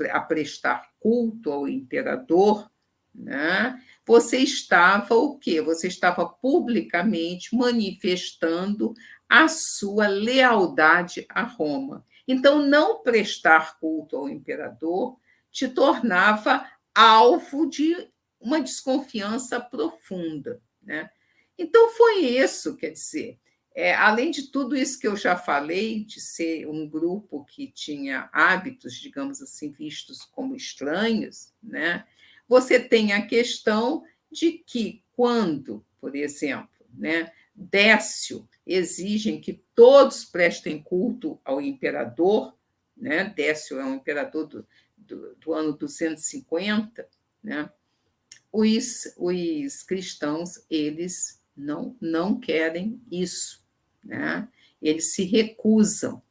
[0.10, 2.70] a prestar culto ao imperador,
[3.14, 5.62] né, você estava o quê?
[5.62, 8.94] Você estava publicamente manifestando
[9.30, 12.04] a sua lealdade a Roma.
[12.28, 15.18] Então, não prestar culto ao imperador
[15.52, 17.96] te tornava alvo de
[18.40, 20.62] uma desconfiança profunda.
[20.82, 21.10] Né?
[21.58, 23.40] Então, foi isso, quer dizer,
[23.76, 28.30] é, além de tudo isso que eu já falei, de ser um grupo que tinha
[28.32, 32.06] hábitos, digamos assim, vistos como estranhos, né?
[32.48, 40.82] você tem a questão de que, quando, por exemplo, né, Décio exigem que todos prestem
[40.82, 42.56] culto ao imperador,
[42.96, 43.34] né?
[43.36, 47.08] Décio é um imperador do, do, do ano 250,
[47.44, 47.68] né?
[48.58, 53.64] Os, os cristãos eles não, não querem isso,
[54.04, 54.48] né?
[54.82, 56.24] eles se recusam.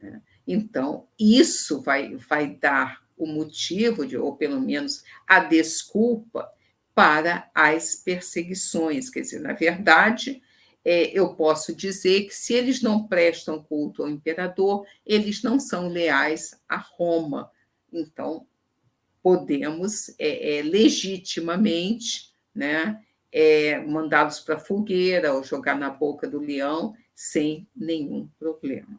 [0.00, 0.22] Né?
[0.46, 6.48] Então, isso vai, vai dar o motivo, de, ou pelo menos a desculpa,
[6.94, 9.10] para as perseguições.
[9.10, 10.40] Quer dizer, na verdade,
[10.84, 15.88] é, eu posso dizer que se eles não prestam culto ao imperador, eles não são
[15.88, 17.50] leais a Roma.
[17.92, 18.46] Então,
[19.28, 22.98] podemos é, é, legitimamente né,
[23.30, 28.98] é, mandá-los para a fogueira ou jogar na boca do leão sem nenhum problema.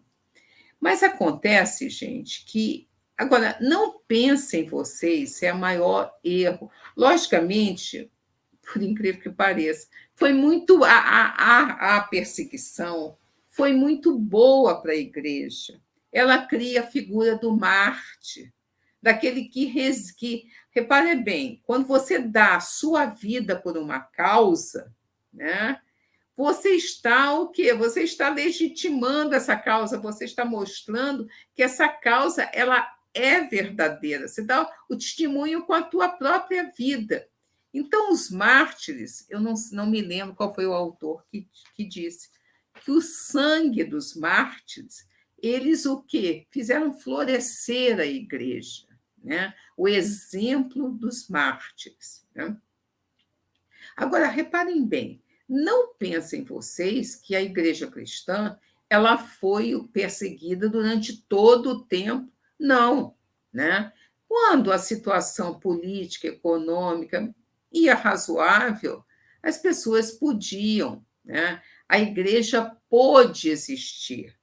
[0.80, 2.88] Mas acontece, gente, que.
[3.18, 6.72] Agora, não pensem vocês, é o maior erro.
[6.96, 8.10] Logicamente,
[8.62, 10.84] por incrível que pareça, foi muito.
[10.84, 13.18] A, a, a perseguição
[13.50, 15.82] foi muito boa para a igreja.
[16.14, 18.54] Ela cria a figura do Marte,
[19.02, 20.48] daquele que.
[20.72, 24.94] Repare bem, quando você dá a sua vida por uma causa,
[25.34, 25.82] né?
[26.38, 27.74] Você está o quê?
[27.74, 34.28] Você está legitimando essa causa, você está mostrando que essa causa ela é verdadeira.
[34.28, 37.28] Você dá o testemunho com a tua própria vida.
[37.74, 42.30] Então, os mártires, eu não, não me lembro qual foi o autor que, que disse,
[42.84, 46.48] que o sangue dos mártires, eles o quê?
[46.50, 48.88] Fizeram florescer a igreja,
[49.24, 49.54] né?
[49.76, 52.26] o exemplo dos mártires.
[52.34, 52.56] Né?
[53.96, 58.58] Agora, reparem bem, não pensem vocês que a igreja cristã
[58.90, 62.32] ela foi perseguida durante todo o tempo.
[62.58, 63.16] Não,
[63.54, 63.94] né?
[64.28, 67.34] Quando a situação política, econômica
[67.72, 69.04] ia razoável,
[69.42, 71.62] as pessoas podiam, né?
[71.88, 74.39] a igreja pôde existir.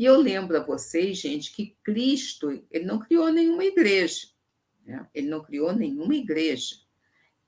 [0.00, 4.28] E eu lembro a vocês, gente, que Cristo ele não criou nenhuma igreja.
[4.82, 5.06] Né?
[5.14, 6.76] Ele não criou nenhuma igreja.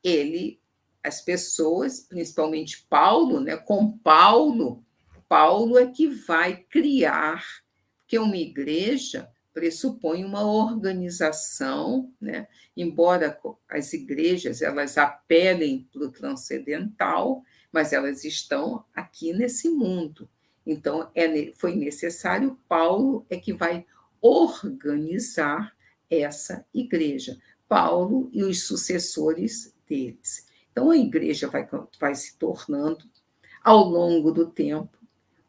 [0.04, 0.60] Ele,
[1.02, 3.56] as pessoas, principalmente Paulo, né?
[3.56, 4.84] com Paulo,
[5.26, 7.42] Paulo é que vai criar,
[8.00, 12.46] porque uma igreja pressupõe uma organização, né?
[12.76, 17.42] embora as igrejas elas apelem para o transcendental,
[17.72, 20.28] mas elas estão aqui nesse mundo.
[20.66, 23.84] Então, é, foi necessário, Paulo é que vai
[24.20, 25.76] organizar
[26.08, 27.38] essa igreja,
[27.68, 30.46] Paulo e os sucessores deles.
[30.70, 31.66] Então, a igreja vai,
[31.98, 33.04] vai se tornando,
[33.62, 34.98] ao longo do tempo,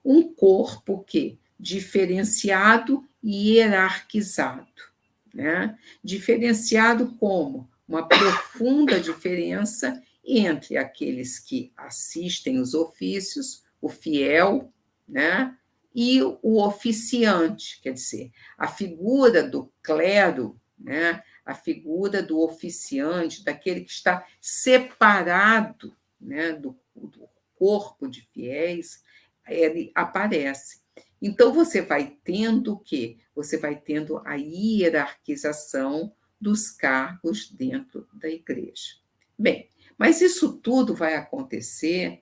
[0.03, 4.67] um corpo que diferenciado e hierarquizado.
[5.33, 5.77] Né?
[6.03, 14.71] Diferenciado como uma profunda diferença entre aqueles que assistem os ofícios, o fiel,
[15.07, 15.57] né?
[15.95, 21.21] e o oficiante, quer dizer, a figura do clero, né?
[21.45, 26.53] a figura do oficiante, daquele que está separado né?
[26.53, 29.03] do, do corpo de fiéis,
[29.47, 30.81] ele aparece.
[31.21, 33.17] Então, você vai tendo o quê?
[33.35, 38.95] Você vai tendo a hierarquização dos cargos dentro da igreja.
[39.37, 42.21] Bem, mas isso tudo vai acontecer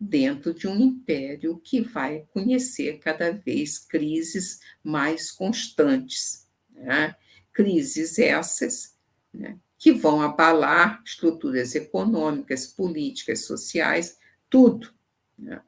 [0.00, 6.46] dentro de um império que vai conhecer cada vez crises mais constantes.
[6.70, 7.16] Né?
[7.52, 8.96] Crises essas
[9.32, 9.58] né?
[9.76, 14.18] que vão abalar estruturas econômicas, políticas, sociais,
[14.48, 14.92] tudo.
[15.36, 15.60] Né?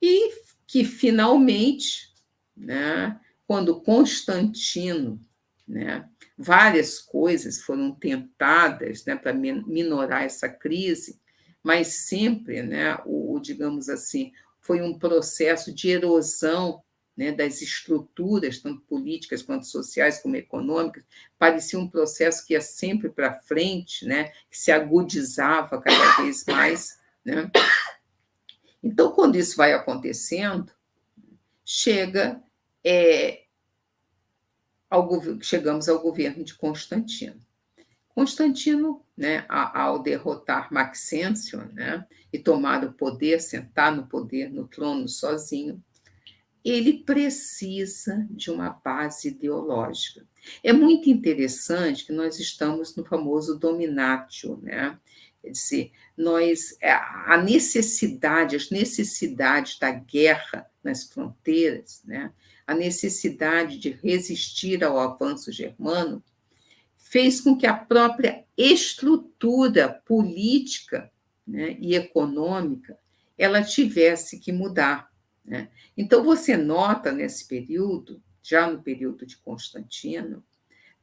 [0.00, 0.32] E
[0.66, 2.12] que finalmente,
[2.56, 5.20] né, quando Constantino,
[5.66, 11.20] né, várias coisas foram tentadas né, para minorar essa crise,
[11.64, 16.82] mas sempre, né, o, digamos assim, foi um processo de erosão
[17.16, 21.04] né, das estruturas, tanto políticas quanto sociais como econômicas,
[21.38, 26.98] parecia um processo que ia sempre para frente, né, que se agudizava cada vez mais.
[27.24, 27.50] Né?
[28.82, 30.70] Então, quando isso vai acontecendo,
[31.64, 32.42] chega
[32.84, 33.44] é,
[34.90, 35.08] ao,
[35.40, 37.43] chegamos ao governo de Constantino.
[38.14, 45.08] Constantino, né, ao derrotar Maxêncio né, e tomar o poder, sentar no poder, no trono
[45.08, 45.82] sozinho,
[46.64, 50.26] ele precisa de uma base ideológica.
[50.62, 54.98] É muito interessante que nós estamos no famoso dominatio, né?
[55.42, 62.32] Quer dizer, nós, é, a necessidade, as necessidades da guerra nas fronteiras, né?
[62.66, 66.22] a necessidade de resistir ao avanço germano,
[67.14, 71.12] fez com que a própria estrutura política
[71.46, 72.98] né, e econômica
[73.38, 75.12] ela tivesse que mudar.
[75.44, 75.68] Né?
[75.96, 80.42] Então, você nota nesse período, já no período de Constantino,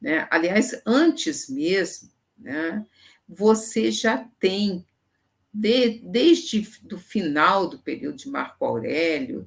[0.01, 2.85] né, aliás, antes mesmo, né,
[3.25, 4.85] você já tem
[5.53, 9.45] de, desde o final do período de Marco Aurélio,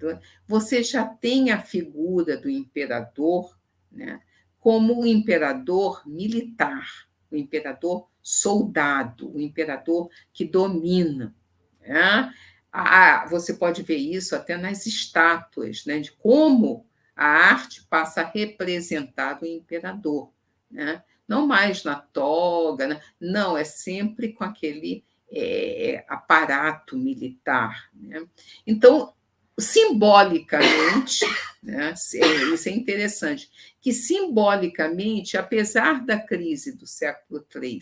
[0.49, 3.55] você já tem a figura do imperador
[3.93, 4.19] né,
[4.65, 11.37] como o imperador militar, o imperador soldado, o imperador que domina.
[11.83, 12.33] Né?
[12.73, 18.27] Ah, você pode ver isso até nas estátuas, né, de como a arte passa a
[18.27, 20.33] representar o imperador.
[20.71, 21.05] Né?
[21.29, 23.03] Não mais na toga, né?
[23.21, 27.91] não, é sempre com aquele é, aparato militar.
[27.93, 28.27] Né?
[28.67, 29.13] Então,
[29.59, 31.25] simbolicamente,
[31.63, 33.51] né, é, isso é interessante,
[33.81, 37.81] que simbolicamente, apesar da crise do século III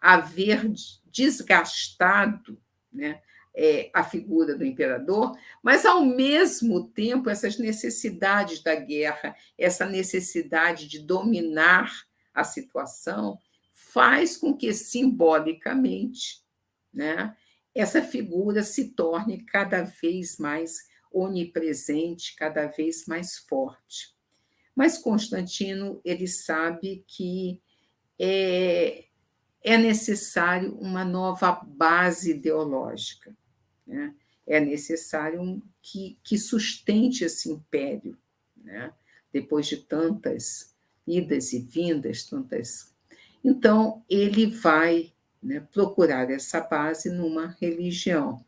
[0.00, 0.72] haver
[1.06, 2.60] desgastado
[2.92, 3.20] né,
[3.54, 10.88] é, a figura do imperador, mas, ao mesmo tempo, essas necessidades da guerra, essa necessidade
[10.88, 11.92] de dominar
[12.34, 13.38] a situação,
[13.72, 16.42] faz com que, simbolicamente,
[16.92, 17.36] né,
[17.74, 24.14] essa figura se torne cada vez mais onipresente, cada vez mais forte.
[24.74, 27.60] Mas Constantino ele sabe que
[28.18, 29.04] é,
[29.62, 33.36] é necessário uma nova base ideológica,
[33.86, 34.14] né?
[34.46, 38.16] é necessário que, que sustente esse império,
[38.56, 38.92] né?
[39.32, 40.74] depois de tantas
[41.06, 42.92] idas e vindas, tantas.
[43.44, 48.44] Então, ele vai né, procurar essa base numa religião.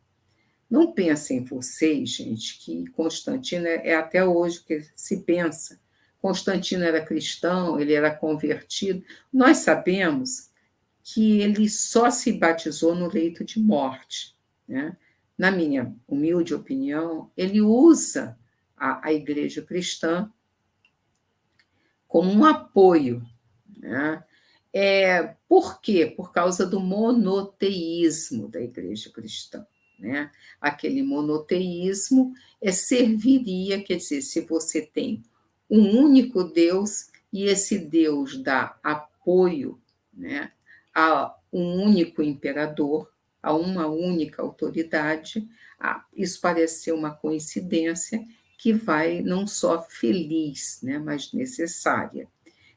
[0.75, 5.81] Não pensem vocês, gente, que Constantino é, é até hoje que se pensa.
[6.21, 9.05] Constantino era cristão, ele era convertido.
[9.33, 10.51] Nós sabemos
[11.01, 14.37] que ele só se batizou no leito de morte.
[14.67, 14.97] Né?
[15.39, 18.37] Na minha humilde opinião, ele usa
[18.77, 20.29] a, a igreja cristã
[22.09, 23.25] como um apoio.
[23.77, 24.25] Né?
[24.73, 26.05] É, por quê?
[26.05, 29.65] Por causa do monoteísmo da igreja cristã.
[29.99, 30.31] Né?
[30.61, 35.23] Aquele monoteísmo é, serviria, quer dizer, se você tem
[35.71, 39.81] um único Deus e esse Deus dá apoio
[40.13, 40.53] né,
[40.95, 43.11] a um único imperador,
[43.43, 45.49] a uma única autoridade,
[46.15, 48.25] isso parece ser uma coincidência
[48.59, 52.29] que vai não só feliz, né, mas necessária.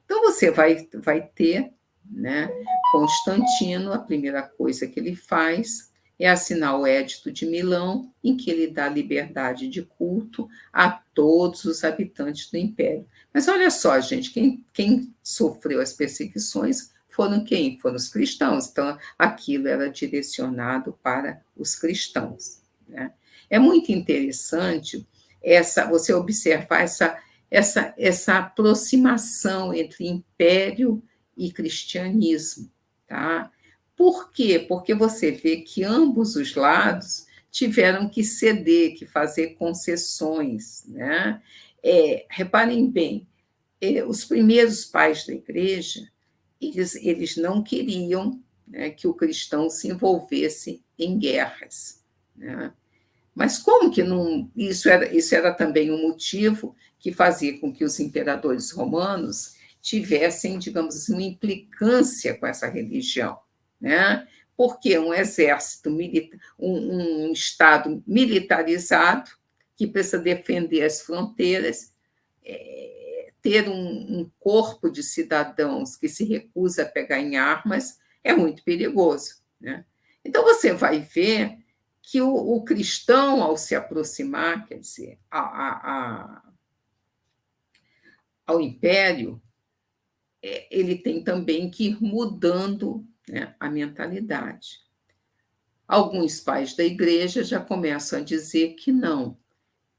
[0.03, 1.71] Então você vai, vai ter
[2.09, 2.49] né?
[2.91, 8.49] Constantino, a primeira coisa que ele faz é assinar o Édito de Milão, em que
[8.49, 13.07] ele dá liberdade de culto a todos os habitantes do império.
[13.33, 17.79] Mas olha só, gente, quem, quem sofreu as perseguições foram quem?
[17.79, 18.67] Foram os cristãos.
[18.69, 22.61] Então, aquilo era direcionado para os cristãos.
[22.87, 23.11] Né?
[23.49, 25.07] É muito interessante
[25.41, 27.17] essa você observar essa,
[27.49, 31.01] essa, essa aproximação entre império
[31.35, 32.71] e cristianismo,
[33.07, 33.51] tá?
[33.97, 34.59] Por quê?
[34.59, 41.41] Porque você vê que ambos os lados tiveram que ceder, que fazer concessões, né?
[41.83, 43.27] É, reparem bem,
[43.81, 46.07] é, os primeiros pais da igreja,
[46.61, 52.03] eles, eles não queriam né, que o cristão se envolvesse em guerras,
[52.35, 52.71] né?
[53.33, 54.51] Mas como que não?
[54.55, 60.57] Isso era, isso era também um motivo que fazia com que os imperadores romanos tivessem,
[60.59, 63.37] digamos assim, uma implicância com essa religião,
[63.79, 64.27] né?
[64.55, 69.29] Porque um exército, um, um Estado militarizado,
[69.75, 71.93] que precisa defender as fronteiras,
[72.43, 78.33] é, ter um, um corpo de cidadãos que se recusa a pegar em armas, é
[78.33, 79.35] muito perigoso.
[79.61, 79.85] Né?
[80.25, 81.59] Então, você vai ver
[82.01, 86.43] que o, o, cristão, ao se aproximar, quer dizer, a, a, a,
[88.45, 89.41] ao império,
[90.41, 94.81] é, ele tem também que ir mudando né, a mentalidade.
[95.87, 99.37] Alguns pais da igreja já começam a dizer que não,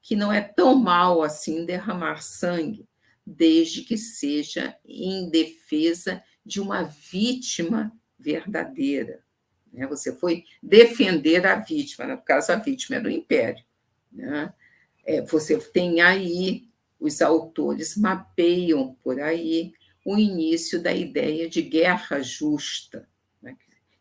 [0.03, 2.87] que não é tão mal assim derramar sangue,
[3.27, 9.23] desde que seja em defesa de uma vítima verdadeira.
[9.73, 9.87] Né?
[9.87, 13.65] Você foi defender a vítima, no caso, a vítima era o império.
[14.11, 14.53] Né?
[15.05, 16.69] É, você tem aí,
[16.99, 19.73] os autores mapeiam por aí
[20.05, 23.09] o início da ideia de guerra justa.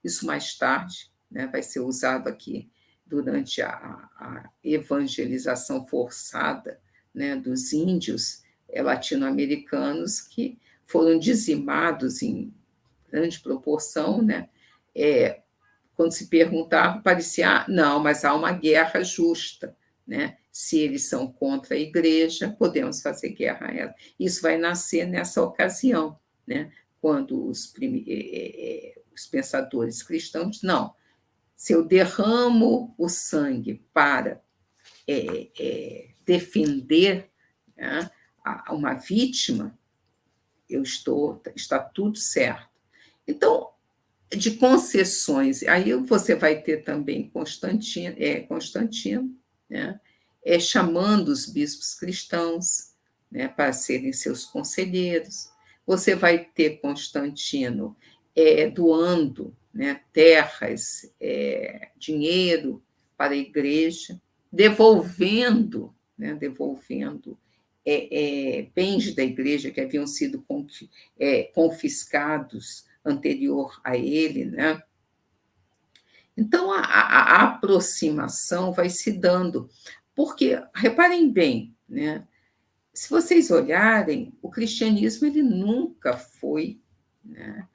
[0.08, 2.70] Isso mais tarde né, vai ser usado aqui
[3.06, 6.80] durante a, a evangelização forçada
[7.14, 12.54] né, dos índios é, latino-americanos que foram dizimados em
[13.10, 14.50] grande proporção, né?
[14.96, 15.42] É,
[15.94, 20.38] quando se perguntava, parecia, ah, não, mas há uma guerra justa, né?
[20.50, 23.96] Se eles são contra a igreja, podemos fazer guerra a ela.
[24.18, 26.72] Isso vai nascer nessa ocasião, né?
[27.02, 28.06] Quando os, prime...
[28.08, 30.94] É, é, os pensadores cristãos, não,
[31.56, 34.42] se eu derramo o sangue para
[35.08, 37.30] é, é, defender
[37.76, 38.10] né,
[38.70, 39.78] uma vítima,
[40.70, 42.70] eu estou, está tudo certo.
[43.28, 43.72] Então,
[44.30, 49.36] de concessões, aí você vai ter também Constantino, é, Constantino
[49.70, 50.00] né,
[50.46, 52.94] é, chamando os bispos cristãos
[53.32, 55.50] né, para serem seus conselheiros.
[55.86, 57.96] Você vai ter Constantino
[58.38, 62.84] é, doando né, terras, é, dinheiro
[63.18, 64.22] para a igreja,
[64.54, 67.36] devolvendo, né, devolvendo
[67.84, 70.46] é, é, bens da igreja que haviam sido
[71.18, 74.82] é, confiscados anterior a ele, né?
[76.36, 79.70] Então a, a, a, aproximação vai se dando,
[80.14, 82.28] porque reparem bem, né?
[82.94, 86.80] Se vocês olharem, o cristianismo ele nunca foi
[87.24, 87.68] né,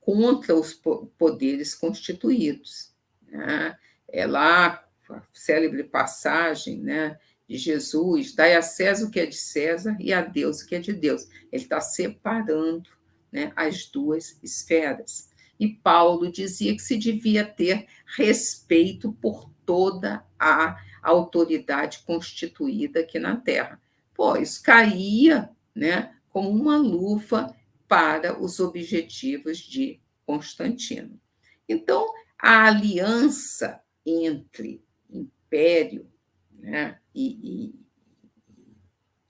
[0.00, 0.72] contra os
[1.18, 2.92] poderes constituídos.
[3.28, 3.76] Né?
[4.08, 7.18] É lá a célebre passagem, né?
[7.50, 10.76] de Jesus, dai a César o que é de César e a Deus o que
[10.76, 11.26] é de Deus.
[11.50, 12.88] Ele está separando
[13.32, 15.28] né, as duas esferas.
[15.58, 23.34] E Paulo dizia que se devia ter respeito por toda a autoridade constituída aqui na
[23.34, 23.80] Terra.
[24.14, 27.52] Pois caía né, como uma luva
[27.90, 31.20] para os objetivos de Constantino.
[31.68, 32.06] Então,
[32.38, 34.80] a aliança entre
[35.10, 36.08] império
[36.52, 37.74] né, e, e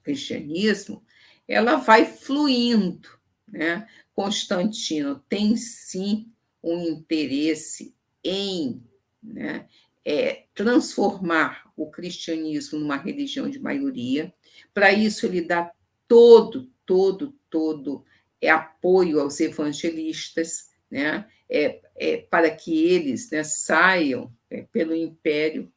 [0.03, 1.03] cristianismo,
[1.47, 3.09] ela vai fluindo.
[3.47, 3.87] Né?
[4.13, 6.31] Constantino tem sim
[6.61, 8.83] um interesse em
[9.23, 9.67] né,
[10.05, 14.31] é, transformar o cristianismo numa religião de maioria.
[14.71, 15.71] Para isso, ele dá
[16.07, 18.05] todo, todo, todo
[18.41, 21.27] é, apoio aos evangelistas, né?
[21.49, 25.71] É, é, para que eles né, saiam é, pelo império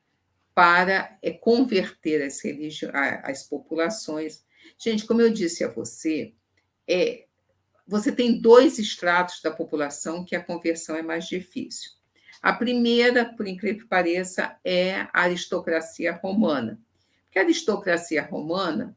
[0.54, 2.40] para é, converter as,
[3.24, 4.44] as populações.
[4.78, 6.32] Gente, como eu disse a você,
[6.88, 7.26] é,
[7.86, 11.90] você tem dois estratos da população que a conversão é mais difícil.
[12.40, 16.80] A primeira, por incrível que pareça, é a aristocracia romana.
[17.24, 18.96] Porque a aristocracia romana,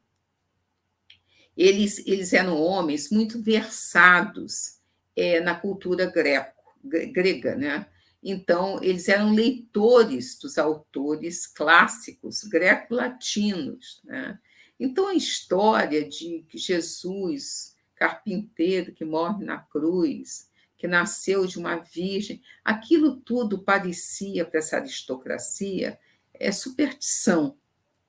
[1.58, 4.78] eles, eles eram homens muito versados
[5.16, 6.54] é, na cultura greco,
[6.84, 7.84] grega, né?
[8.22, 14.00] Então, eles eram leitores dos autores clássicos greco-latinos.
[14.04, 14.38] Né?
[14.78, 22.42] Então, a história de Jesus, carpinteiro que morre na cruz, que nasceu de uma virgem,
[22.64, 25.98] aquilo tudo parecia para essa aristocracia
[26.34, 27.56] é superstição.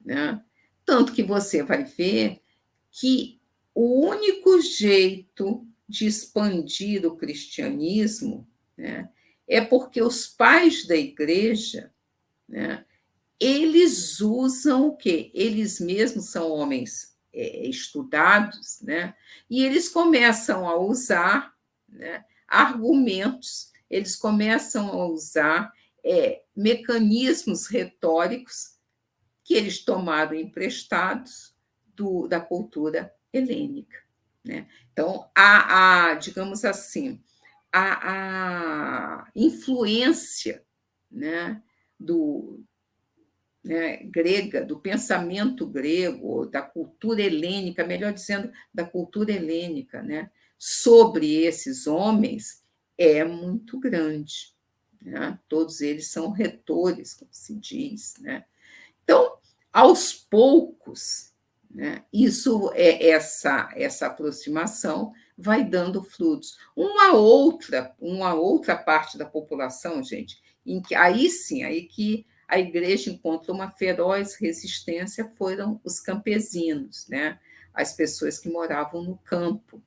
[0.03, 0.43] Né?
[0.85, 2.41] Tanto que você vai ver
[2.91, 3.38] que
[3.81, 9.09] o único jeito de expandir o cristianismo né,
[9.47, 11.89] é porque os pais da igreja,
[12.45, 12.83] né,
[13.39, 15.31] eles usam o quê?
[15.33, 19.15] Eles mesmos são homens é, estudados, né?
[19.49, 21.55] E eles começam a usar
[21.87, 25.71] né, argumentos, eles começam a usar
[26.03, 28.77] é, mecanismos retóricos
[29.41, 31.55] que eles tomaram emprestados
[31.95, 33.97] do, da cultura helênica.
[34.43, 34.67] Né?
[34.91, 37.21] Então, a, a digamos assim,
[37.71, 40.63] a, a influência
[41.11, 41.61] né,
[41.99, 42.63] do,
[43.63, 51.43] né, grega, do pensamento grego, da cultura helênica, melhor dizendo, da cultura helênica, né, sobre
[51.43, 52.63] esses homens
[52.97, 54.53] é muito grande.
[55.01, 55.39] Né?
[55.47, 58.15] Todos eles são retores, como se diz.
[58.19, 58.43] Né?
[59.03, 59.37] Então,
[59.71, 61.28] aos poucos,
[61.69, 66.57] né, isso é essa essa aproximação vai dando frutos.
[66.75, 72.59] Uma outra, uma outra parte da população, gente, em que aí sim, aí que a
[72.59, 77.39] igreja encontrou uma feroz resistência foram os campesinos, né?
[77.73, 79.81] as pessoas que moravam no campo.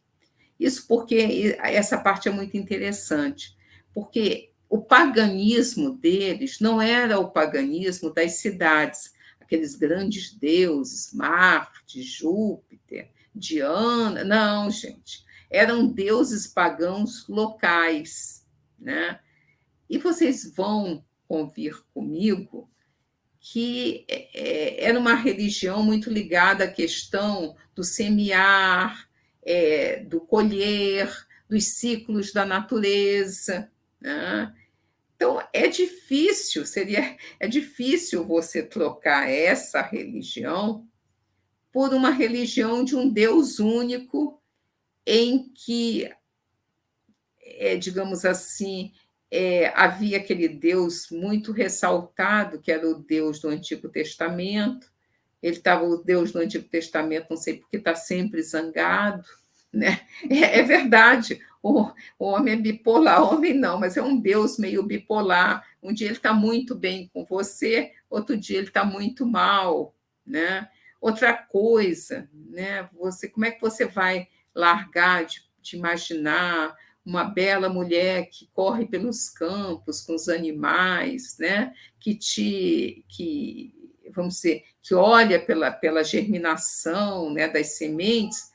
[0.59, 3.57] Isso porque essa parte é muito interessante,
[3.93, 9.12] porque o paganismo deles não era o paganismo das cidades,
[9.53, 18.47] aqueles grandes deuses, Marte, Júpiter, Diana, não, gente, eram deuses pagãos locais,
[18.79, 19.21] né?
[19.91, 22.71] E vocês vão convir comigo
[23.39, 29.07] que é, é, era uma religião muito ligada à questão do semear,
[29.45, 31.13] é, do colher,
[31.47, 33.71] dos ciclos da natureza.
[34.01, 34.55] Né?
[35.23, 40.85] Então é difícil, seria é difícil você trocar essa religião
[41.70, 44.43] por uma religião de um Deus único
[45.07, 46.11] em que,
[47.41, 48.93] é, digamos assim,
[49.31, 54.91] é, havia aquele Deus muito ressaltado, que era o Deus do Antigo Testamento.
[55.41, 59.29] Ele estava, o Deus do Antigo Testamento, não sei porque está sempre zangado.
[59.73, 60.01] Né?
[60.29, 64.83] É, é verdade, o, o, homem é bipolar, homem não, mas é um Deus meio
[64.83, 65.64] bipolar.
[65.83, 69.95] Um dia ele está muito bem com você, outro dia ele está muito mal.
[70.27, 70.68] Né?
[71.01, 72.89] Outra coisa, né?
[72.93, 78.87] você, como é que você vai largar de, de imaginar uma bela mulher que corre
[78.87, 81.73] pelos campos com os animais, né?
[81.99, 83.75] que te que
[84.14, 88.52] vamos dizer que olha pela, pela germinação né, das sementes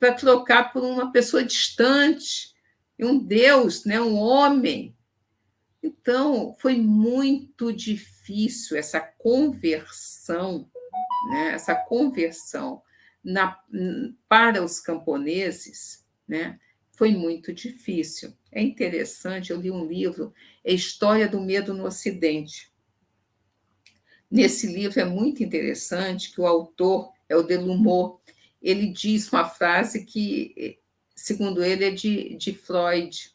[0.00, 2.54] para trocar por uma pessoa distante,
[2.98, 4.96] um Deus, né, um homem.
[5.82, 10.70] Então, foi muito difícil essa conversão,
[11.30, 12.82] né, essa conversão
[13.22, 13.58] na,
[14.26, 16.58] para os camponeses, né,
[16.96, 18.34] foi muito difícil.
[18.50, 20.34] É interessante, eu li um livro,
[20.64, 22.70] é História do Medo no Ocidente.
[24.30, 28.20] Nesse livro é muito interessante que o autor é o Delumor.
[28.60, 30.78] Ele diz uma frase que,
[31.14, 33.32] segundo ele, é de, de Freud.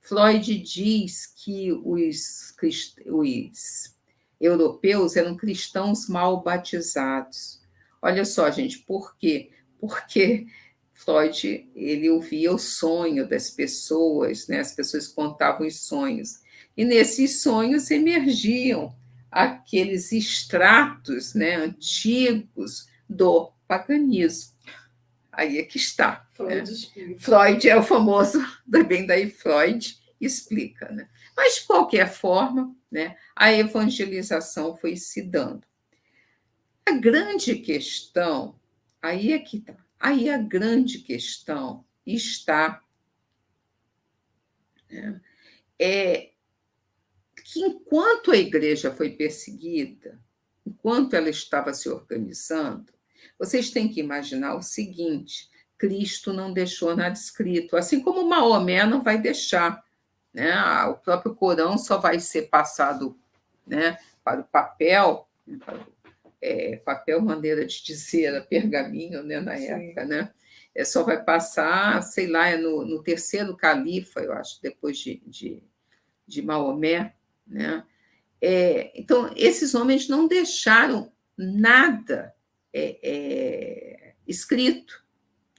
[0.00, 2.54] Freud diz que os,
[3.06, 3.94] os
[4.40, 7.60] europeus eram cristãos mal batizados.
[8.02, 9.50] Olha só, gente, por quê?
[9.78, 10.46] Porque
[10.92, 14.60] Freud ele ouvia o sonho das pessoas, né?
[14.60, 16.40] As pessoas contavam os sonhos
[16.76, 18.94] e nesses sonhos emergiam
[19.30, 24.55] aqueles extratos, né, antigos do paganismo.
[25.36, 26.26] Aí é que está.
[26.32, 27.16] Freud, né?
[27.18, 31.08] Freud é o famoso, bem daí Freud explica, né?
[31.36, 35.66] Mas de qualquer forma, né, a evangelização foi se dando.
[36.86, 38.58] A grande questão,
[39.02, 42.82] aí é que está Aí a grande questão está
[44.90, 45.20] né,
[45.78, 46.32] é
[47.44, 50.20] que enquanto a igreja foi perseguida,
[50.64, 52.92] enquanto ela estava se organizando,
[53.38, 59.02] vocês têm que imaginar o seguinte: Cristo não deixou nada escrito, assim como Maomé não
[59.02, 59.84] vai deixar.
[60.32, 60.54] Né?
[60.84, 63.18] O próprio Corão só vai ser passado
[63.66, 65.86] né, para o papel, né, para o
[66.40, 69.66] é, papel, maneira de dizer, pergaminho, né, na Sim.
[69.66, 70.30] época, né?
[70.74, 75.22] É, só vai passar, sei lá, é no, no terceiro califa, eu acho, depois de,
[75.26, 75.62] de,
[76.26, 77.14] de Maomé,
[77.46, 77.82] né?
[78.40, 82.35] É, então, esses homens não deixaram nada
[82.76, 85.02] é, é, escrito.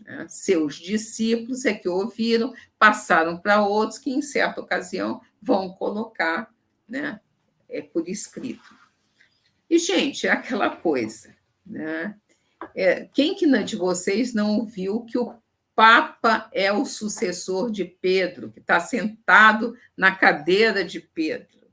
[0.05, 0.27] Né?
[0.29, 6.53] Seus discípulos é que ouviram, passaram para outros que, em certa ocasião, vão colocar
[6.87, 7.19] né,
[7.67, 8.75] é, por escrito.
[9.67, 12.15] E, gente, é aquela coisa, né?
[12.73, 15.35] É, quem que de vocês não viu que o
[15.75, 21.67] Papa é o sucessor de Pedro, que está sentado na cadeira de Pedro?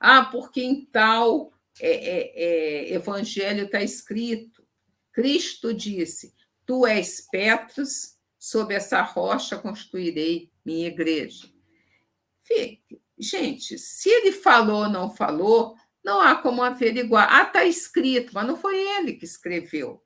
[0.00, 4.61] Ah, porque em tal é, é, é evangelho está escrito:
[5.12, 6.34] Cristo disse:
[6.66, 11.50] Tu és Petros, sob essa rocha construirei minha igreja.
[13.18, 17.28] Gente, se ele falou ou não falou, não há como averiguar.
[17.30, 20.02] Ah, está escrito, mas não foi ele que escreveu.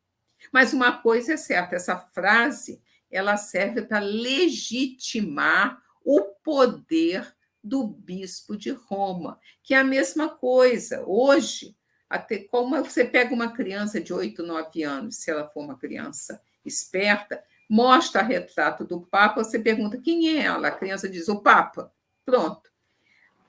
[0.52, 8.56] Mas uma coisa é certa, essa frase ela serve para legitimar o poder do bispo
[8.56, 11.02] de Roma, que é a mesma coisa.
[11.06, 11.76] Hoje,
[12.08, 16.40] até como você pega uma criança de 8, 9 anos, se ela for uma criança
[16.64, 20.68] esperta, mostra retrato do Papa, você pergunta quem é ela?
[20.68, 21.92] A criança diz o Papa.
[22.24, 22.70] Pronto.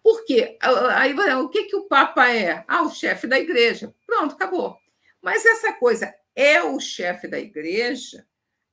[0.02, 0.58] Por quê?
[0.96, 2.64] Aí, o que, que o Papa é?
[2.68, 3.94] Ah, o chefe da igreja.
[4.06, 4.78] Pronto, acabou.
[5.22, 8.26] Mas essa coisa é o chefe da igreja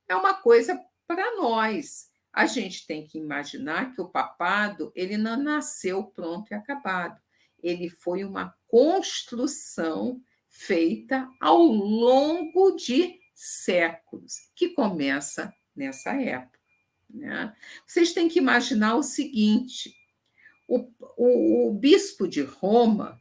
[0.07, 2.09] é uma coisa para nós.
[2.31, 7.19] A gente tem que imaginar que o papado ele não nasceu pronto e acabado.
[7.63, 16.59] ele foi uma construção feita ao longo de séculos, que começa nessa época.
[17.09, 17.55] Né?
[17.87, 19.95] Vocês têm que imaginar o seguinte:
[20.67, 23.17] o, o, o bispo de Roma,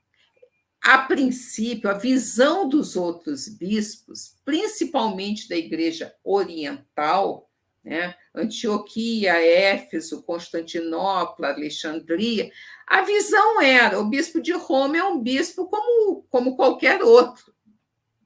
[0.82, 7.48] a princípio, a visão dos outros bispos, principalmente da Igreja Oriental,
[7.84, 8.16] né?
[8.35, 12.51] Antioquia, Éfeso, Constantinopla, Alexandria,
[12.87, 17.55] a visão era: o bispo de Roma é um bispo como, como qualquer outro.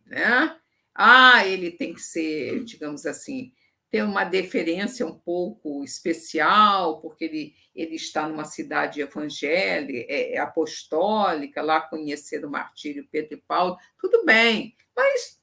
[0.06, 0.56] Né?
[0.94, 3.52] Ah, ele tem que ser, digamos assim,
[3.90, 10.38] ter uma deferência um pouco especial, porque ele, ele está numa cidade evangélica, é, é
[10.38, 15.40] apostólica, lá conhecer o martírio Pedro e Paulo, tudo bem, mas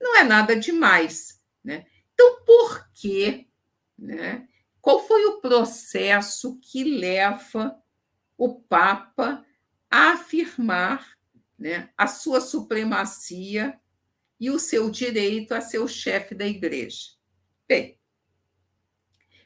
[0.00, 1.40] não é nada demais.
[1.64, 1.86] Né?
[2.12, 3.45] Então, por quê?
[3.98, 4.48] Né?
[4.80, 7.76] Qual foi o processo que leva
[8.36, 9.44] o Papa
[9.90, 11.16] a afirmar
[11.58, 13.80] né, a sua supremacia
[14.38, 17.12] e o seu direito a ser o chefe da igreja?
[17.66, 17.98] Bem,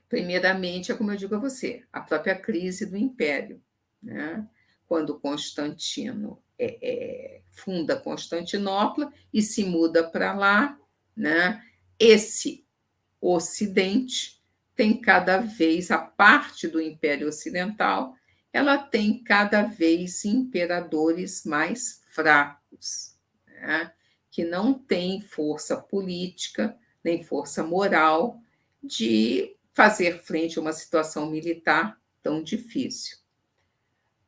[0.09, 3.63] primeiramente, é como eu digo a você, a própria crise do império.
[4.03, 4.47] Né?
[4.87, 10.79] Quando Constantino é, é, funda Constantinopla e se muda para lá,
[11.17, 11.65] né?
[11.99, 12.67] esse
[13.23, 14.40] Ocidente
[14.81, 18.17] tem cada vez a parte do Império Ocidental
[18.51, 23.15] ela tem cada vez imperadores mais fracos,
[23.47, 23.93] né?
[24.31, 26.75] que não têm força política
[27.05, 28.41] nem força moral
[28.83, 33.19] de fazer frente a uma situação militar tão difícil.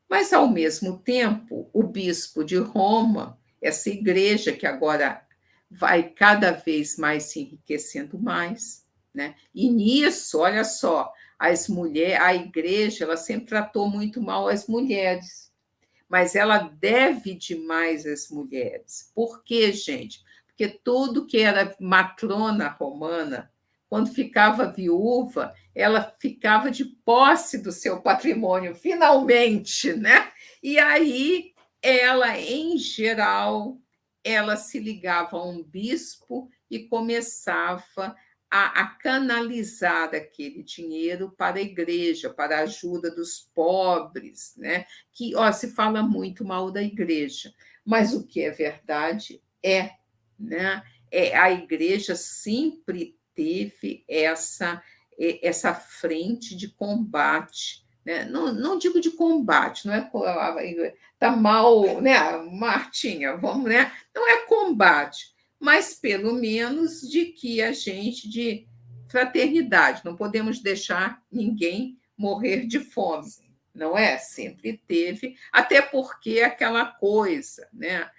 [0.06, 5.26] Mas, ao mesmo tempo, o bispo de Roma, essa igreja que agora
[5.70, 8.81] vai cada vez mais se enriquecendo mais,
[9.14, 9.34] né?
[9.54, 15.52] E nisso, olha só, as mulheres, a igreja, ela sempre tratou muito mal as mulheres,
[16.08, 19.10] mas ela deve demais às mulheres.
[19.14, 20.22] Por quê, gente?
[20.46, 23.50] Porque tudo que era matrona romana,
[23.88, 30.30] quando ficava viúva, ela ficava de posse do seu patrimônio, finalmente, né?
[30.62, 31.52] E aí
[31.82, 33.78] ela, em geral,
[34.22, 38.14] ela se ligava a um bispo e começava
[38.52, 44.84] a, a, canalizar aquele dinheiro para a igreja, para a ajuda dos pobres, né?
[45.10, 47.50] Que ó, se fala muito mal da igreja,
[47.82, 49.92] mas o que é verdade é,
[50.38, 50.82] né?
[51.10, 54.82] É, a igreja sempre teve essa
[55.42, 58.24] essa frente de combate, né?
[58.24, 60.10] Não, não digo de combate, não é
[61.18, 62.18] tá mal, né,
[62.50, 63.36] Martinha?
[63.36, 63.92] Vamos, né?
[64.14, 65.31] Não é combate,
[65.62, 68.66] mas pelo menos de que a gente, de
[69.08, 73.30] fraternidade, não podemos deixar ninguém morrer de fome,
[73.72, 74.18] não é?
[74.18, 78.10] Sempre teve, até porque aquela coisa, né?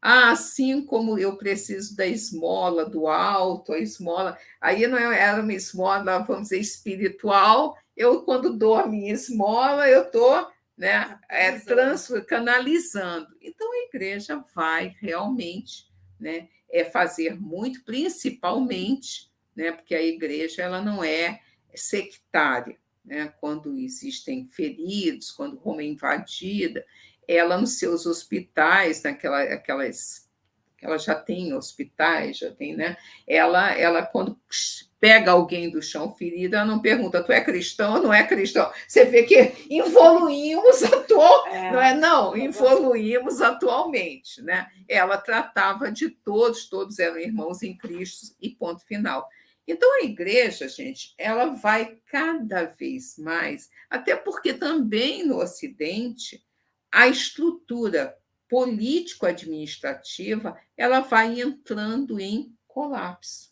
[0.00, 5.42] Ah, assim como eu preciso da esmola do alto, a esmola, aí não é, era
[5.42, 10.48] uma esmola, vamos dizer, espiritual, eu, quando dou a minha esmola, eu estou
[10.78, 13.26] né, é, trans, canalizando.
[13.40, 20.80] Então, a igreja vai realmente né, é fazer muito, principalmente, né, porque a igreja ela
[20.80, 21.40] não é
[21.74, 22.76] sectária.
[23.04, 26.86] Né, quando existem feridos, quando Roma é invadida,
[27.26, 30.28] ela nos seus hospitais, naquela, aquelas,
[30.80, 32.96] ela já tem hospitais, já tem, né?
[33.26, 34.40] Ela, ela quando
[35.02, 38.70] pega alguém do chão ferido, ela não pergunta, tu é cristão ou não é cristão?
[38.86, 41.92] Você vê que evoluímos atual, é, não é?
[41.92, 44.68] Não, evoluímos atualmente, né?
[44.88, 49.28] Ela tratava de todos, todos eram irmãos em Cristo e ponto final.
[49.66, 56.40] Então a igreja, gente, ela vai cada vez mais, até porque também no Ocidente
[56.92, 58.16] a estrutura
[58.48, 63.51] político-administrativa ela vai entrando em colapso.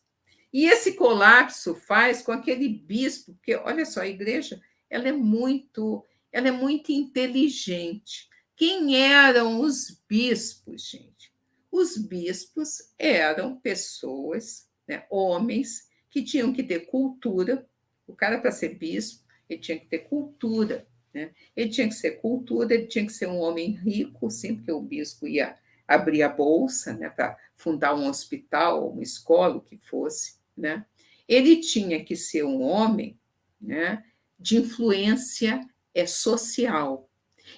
[0.53, 6.05] E esse colapso faz com aquele bispo, porque olha só, a igreja, ela é muito,
[6.33, 8.29] ela é muito inteligente.
[8.57, 11.33] Quem eram os bispos, gente?
[11.71, 17.65] Os bispos eram pessoas, né, homens que tinham que ter cultura.
[18.07, 20.85] O cara para ser bispo, ele tinha que ter cultura,
[21.15, 21.33] né?
[21.55, 24.81] Ele tinha que ser cultura, ele tinha que ser um homem rico, sim, porque o
[24.81, 30.40] bispo ia abrir a bolsa, né, para fundar um hospital, uma escola, o que fosse
[30.61, 30.85] né?
[31.27, 33.19] Ele tinha que ser um homem,
[33.61, 34.05] né,
[34.39, 35.61] de influência
[35.95, 37.09] é, social.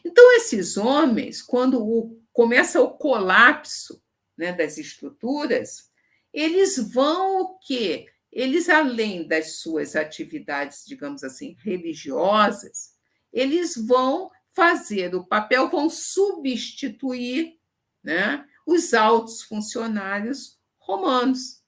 [0.05, 4.03] Então esses homens, quando o, começa o colapso
[4.37, 5.91] né, das estruturas,
[6.33, 8.07] eles vão o quê?
[8.31, 12.95] Eles, além das suas atividades, digamos assim, religiosas,
[13.33, 17.59] eles vão fazer o papel, vão substituir
[18.03, 21.62] né, os altos funcionários romanos,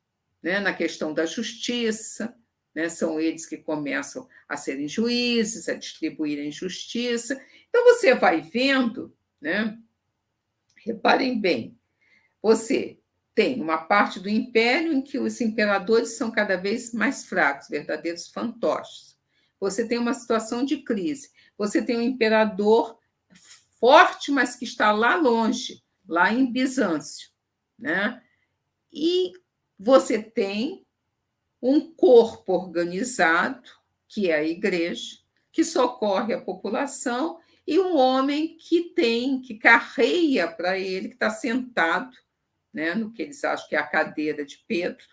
[0.45, 2.37] né, na questão da justiça,
[2.75, 7.41] né, são eles que começam a serem juízes, a distribuírem justiça.
[7.71, 9.79] Então, você vai vendo, né,
[10.77, 11.79] reparem bem,
[12.43, 12.99] você
[13.35, 18.29] tem uma parte do império em que os imperadores são cada vez mais fracos, verdadeiros
[18.29, 19.19] fantoches.
[19.59, 21.31] Você tem uma situação de crise.
[21.57, 22.99] Você tem um imperador
[23.81, 27.31] forte, mas que está lá longe, lá em Bizâncio,
[27.79, 28.23] né?
[28.93, 29.33] E
[29.85, 30.87] você tem
[31.61, 33.69] um corpo organizado,
[34.09, 35.19] que é a igreja,
[35.53, 41.29] que socorre a população, e um homem que tem, que carreia para ele, que está
[41.29, 42.17] sentado
[42.73, 45.05] né, no que eles acham que é a cadeira de Pedro,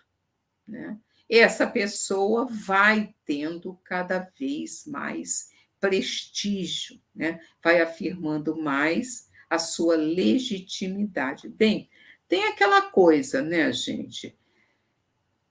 [0.66, 0.98] né,
[1.28, 11.46] essa pessoa vai tendo cada vez mais prestígio, né, vai afirmando mais a sua legitimidade.
[11.46, 11.90] Bem,
[12.26, 14.34] tem aquela coisa, né, gente?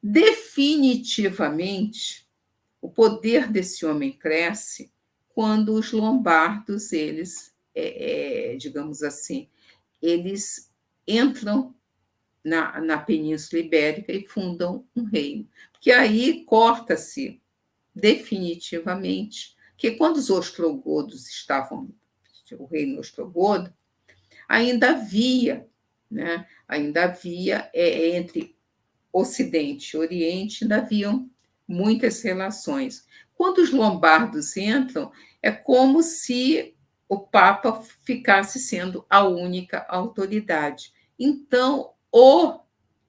[0.02, 2.28] Definitivamente,
[2.82, 4.91] o poder desse homem cresce
[5.30, 9.47] quando os lombardos, eles, é, é, digamos assim,
[10.02, 10.72] eles
[11.08, 11.76] entram
[12.43, 15.47] na, na Península Ibérica e fundam um reino.
[15.72, 17.39] Porque aí corta-se
[17.93, 21.93] definitivamente que quando os ostrogodos estavam,
[22.58, 23.74] o reino ostrogodo,
[24.47, 25.68] ainda havia,
[26.10, 28.56] né, ainda havia é, entre
[29.14, 31.30] Ocidente e Oriente, ainda haviam
[31.68, 33.05] muitas relações.
[33.34, 36.76] Quando os lombardos entram, é como se
[37.09, 40.93] o Papa ficasse sendo a única autoridade.
[41.20, 42.59] Então, o,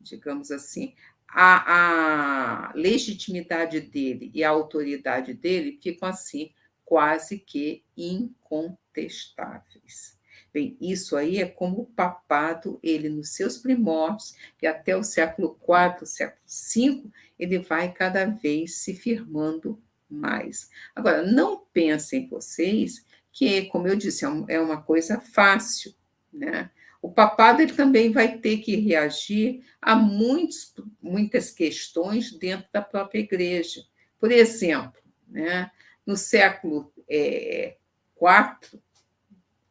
[0.00, 0.94] digamos assim,
[1.28, 6.52] a, a legitimidade dele e a autoridade dele ficam assim,
[6.84, 10.20] quase que incontestáveis.
[10.52, 15.58] Bem, isso aí é como o papado, ele nos seus primórdios, e até o século
[15.62, 20.68] IV, século V, ele vai cada vez se firmando mais.
[20.94, 25.94] Agora, não pensem vocês que, como eu disse, é, é uma coisa fácil,
[26.30, 26.70] né?
[27.02, 30.72] o papado ele também vai ter que reagir a muitos,
[31.02, 33.82] muitas questões dentro da própria igreja.
[34.20, 35.68] Por exemplo, né,
[36.06, 37.76] no século é,
[38.16, 38.80] IV,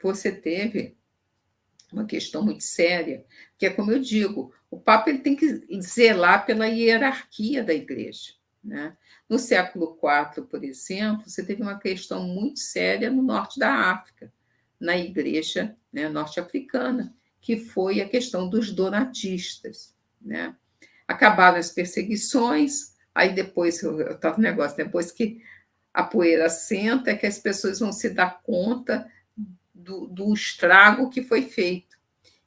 [0.04, 0.98] você teve
[1.92, 3.26] uma questão muito séria,
[3.58, 8.34] que é como eu digo, o Papa ele tem que zelar pela hierarquia da igreja.
[8.64, 8.96] Né?
[9.28, 14.32] No século IV, por exemplo, você teve uma questão muito séria no norte da África,
[14.80, 19.94] na igreja né, norte-africana, que foi a questão dos donatistas.
[20.22, 20.56] Né?
[21.08, 25.42] Acabaram as perseguições, aí depois, eu estava negócio, depois que
[25.94, 29.10] a poeira senta, é que as pessoas vão se dar conta
[29.82, 31.98] do, do estrago que foi feito.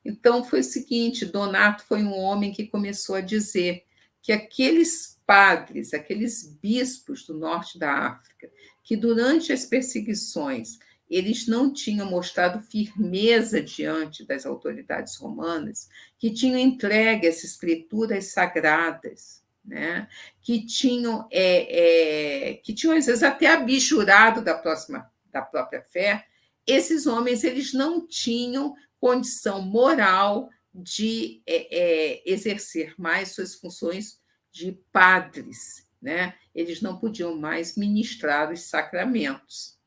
[0.05, 3.85] Então, foi o seguinte: Donato foi um homem que começou a dizer
[4.23, 8.51] que aqueles padres, aqueles bispos do norte da África,
[8.83, 10.79] que durante as perseguições
[11.09, 19.43] eles não tinham mostrado firmeza diante das autoridades romanas, que tinham entregue as escrituras sagradas,
[19.65, 20.09] né?
[20.41, 26.27] que tinham é, é, que tinham às vezes até abjurado da próxima da própria fé.
[26.67, 34.19] Esses homens eles não tinham condição moral de é, é exercer mais suas funções
[34.51, 36.35] de padres, né?
[36.55, 39.79] Eles não podiam mais ministrar os sacramentos.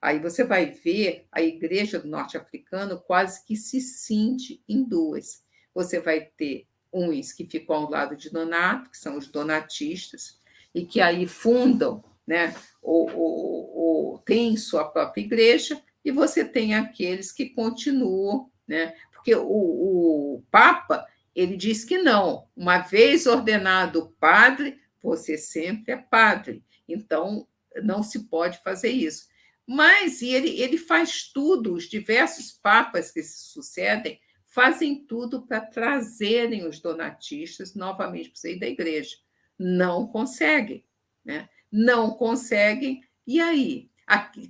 [0.00, 5.42] Aí você vai ver a igreja do norte-africano quase que se cinte em duas.
[5.74, 10.38] Você vai ter uns que ficam ao lado de Donato, que são os donatistas,
[10.74, 16.74] e que aí fundam, né, ou, ou, ou têm sua própria igreja, e você tem
[16.74, 24.14] aqueles que continuam, né, porque o, o Papa ele diz que não, uma vez ordenado
[24.20, 27.48] padre, você sempre é padre, então
[27.82, 29.26] não se pode fazer isso.
[29.66, 36.66] Mas ele, ele faz tudo, os diversos papas que se sucedem fazem tudo para trazerem
[36.68, 39.16] os donatistas novamente para seio da igreja.
[39.58, 40.84] Não conseguem,
[41.24, 41.48] né?
[41.72, 43.02] Não conseguem.
[43.26, 43.90] E aí,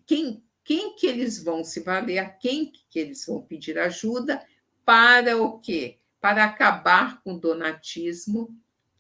[0.07, 4.45] quem, quem que eles vão se valer, a quem que eles vão pedir ajuda
[4.85, 6.01] para o quê?
[6.21, 8.57] Para acabar com o donatismo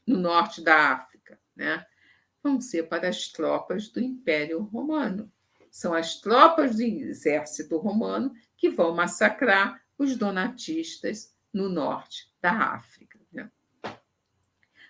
[0.06, 1.84] no norte da África, né?
[2.42, 5.32] Vão ser para as tropas do Império Romano.
[5.70, 13.18] São as tropas do exército romano que vão massacrar os donatistas no norte da África.
[13.32, 13.50] Né?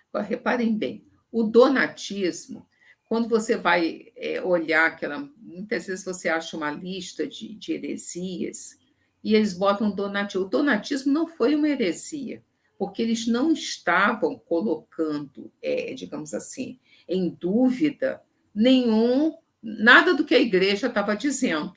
[0.09, 2.67] Agora, reparem bem, o donatismo,
[3.05, 5.29] quando você vai é, olhar aquela.
[5.37, 8.77] Muitas vezes você acha uma lista de, de heresias
[9.23, 10.45] e eles botam donatismo.
[10.45, 12.43] O donatismo não foi uma heresia,
[12.77, 18.21] porque eles não estavam colocando, é, digamos assim, em dúvida
[18.53, 21.73] nenhum, nada do que a igreja estava dizendo.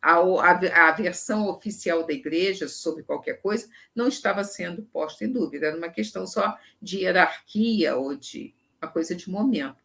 [0.00, 5.30] A, a, a, versão oficial da igreja sobre qualquer coisa não estava sendo posta em
[5.30, 9.81] dúvida, era uma questão só de hierarquia ou de uma coisa de momento.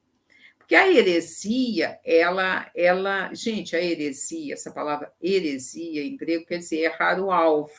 [0.68, 6.80] Porque a heresia, ela, ela, gente, a heresia, essa palavra heresia em grego quer dizer
[6.80, 7.72] errar o alvo.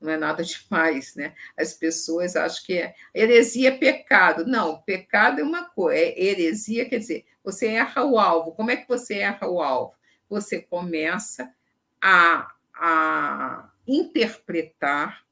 [0.00, 1.34] Não é nada demais, né?
[1.58, 4.46] As pessoas acham que é heresia é pecado.
[4.46, 8.52] Não, pecado é uma coisa, é heresia quer dizer, você erra o alvo.
[8.52, 9.94] Como é que você erra o alvo?
[10.30, 11.52] Você começa
[12.00, 15.26] a, a interpretar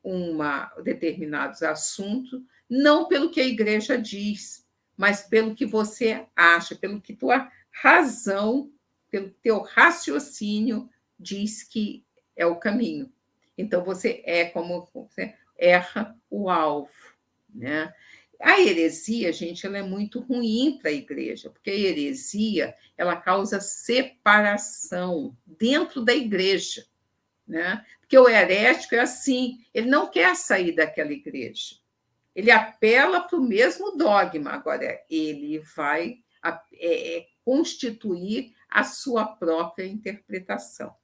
[0.00, 4.64] uma determinados assuntos não pelo que a igreja diz,
[5.00, 8.70] mas pelo que você acha, pelo que tua razão,
[9.10, 12.04] pelo teu raciocínio diz que
[12.36, 13.10] é o caminho.
[13.56, 16.92] Então você é como você erra o alvo,
[17.48, 17.94] né?
[18.38, 23.58] A heresia, gente, ela é muito ruim para a igreja, porque a heresia ela causa
[23.58, 26.84] separação dentro da igreja,
[27.48, 27.86] né?
[28.00, 31.79] Porque o herético é assim, ele não quer sair daquela igreja.
[32.34, 36.18] Ele apela para o mesmo dogma, agora ele vai
[36.74, 40.94] é, é, constituir a sua própria interpretação.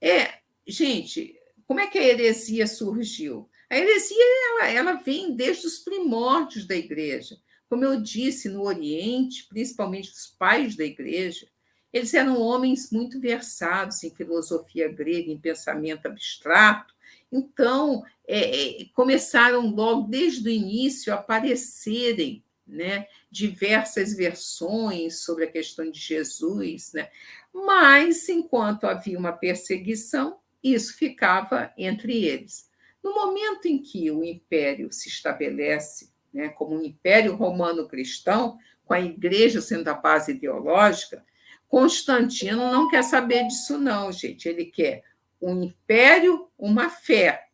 [0.00, 3.48] É, gente, como é que a heresia surgiu?
[3.70, 4.16] A heresia
[4.50, 7.38] ela, ela vem desde os primórdios da igreja.
[7.68, 11.46] Como eu disse, no Oriente, principalmente os pais da igreja,
[11.92, 16.94] eles eram homens muito versados em filosofia grega, em pensamento abstrato,
[17.30, 25.50] então, é, é, começaram logo desde o início a aparecerem né, diversas versões sobre a
[25.50, 27.08] questão de Jesus, né?
[27.52, 32.68] mas enquanto havia uma perseguição, isso ficava entre eles.
[33.02, 39.00] No momento em que o império se estabelece né, como um império romano-cristão, com a
[39.00, 41.24] igreja sendo a base ideológica,
[41.68, 44.48] Constantino não quer saber disso, não, gente.
[44.48, 45.04] Ele quer
[45.40, 47.48] um império, uma fé.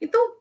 [0.00, 0.38] Então,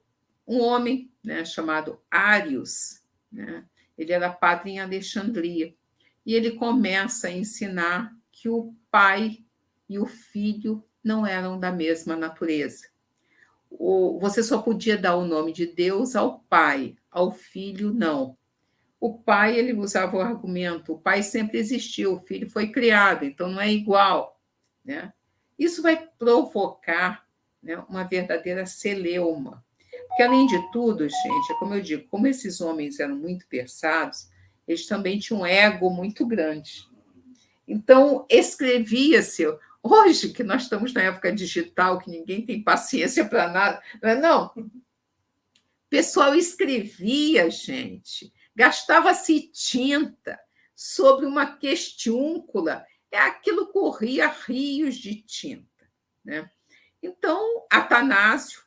[0.47, 3.01] um homem né, chamado Arius,
[3.31, 3.65] né,
[3.97, 5.73] ele era padre em Alexandria,
[6.25, 9.43] e ele começa a ensinar que o pai
[9.89, 12.87] e o filho não eram da mesma natureza.
[13.69, 18.37] O, você só podia dar o nome de Deus ao pai, ao filho não.
[18.99, 23.49] O pai ele usava o argumento: o pai sempre existiu, o filho foi criado, então
[23.49, 24.39] não é igual,
[24.85, 25.11] né?
[25.57, 27.25] Isso vai provocar
[27.61, 29.63] né, uma verdadeira celeuma.
[30.07, 34.29] Porque, além de tudo, gente, é como eu digo, como esses homens eram muito versados,
[34.67, 36.87] eles também tinham um ego muito grande.
[37.67, 39.45] Então, escrevia-se.
[39.81, 44.15] Hoje, que nós estamos na época digital, que ninguém tem paciência para nada, não é?
[44.15, 44.51] Não.
[44.55, 44.69] O
[45.89, 50.39] pessoal escrevia, gente, gastava-se tinta
[50.75, 55.87] sobre uma questiúncula é aquilo corria rios de tinta.
[56.25, 56.49] Né?
[57.01, 58.63] Então, Atanásio,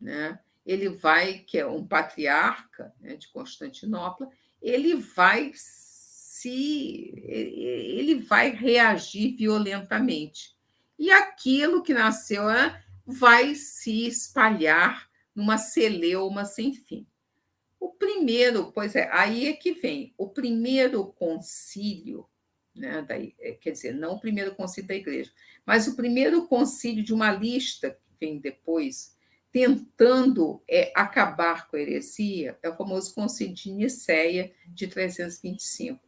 [0.00, 4.28] né, ele vai, que é um patriarca né, de Constantinopla,
[4.60, 10.56] ele vai se ele vai reagir violentamente.
[10.98, 17.06] E aquilo que nasceu né, vai se espalhar numa celeuma sem fim.
[17.78, 22.28] O primeiro, pois é, aí é que vem, o primeiro concílio
[22.74, 23.04] né,
[23.40, 25.30] é, quer dizer, não o primeiro concílio da igreja,
[25.64, 29.16] mas o primeiro concílio de uma lista que vem depois,
[29.52, 36.00] tentando é, acabar com a heresia, é o famoso concílio de Nicéia de 325.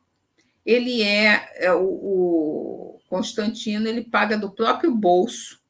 [0.65, 5.65] Ele é, é o, o Constantino, ele paga do próprio bolso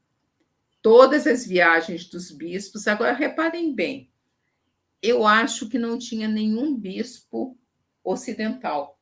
[0.80, 2.86] todas as viagens dos bispos.
[2.86, 4.10] Agora, reparem bem,
[5.02, 7.58] eu acho que não tinha nenhum bispo
[8.02, 8.98] ocidental.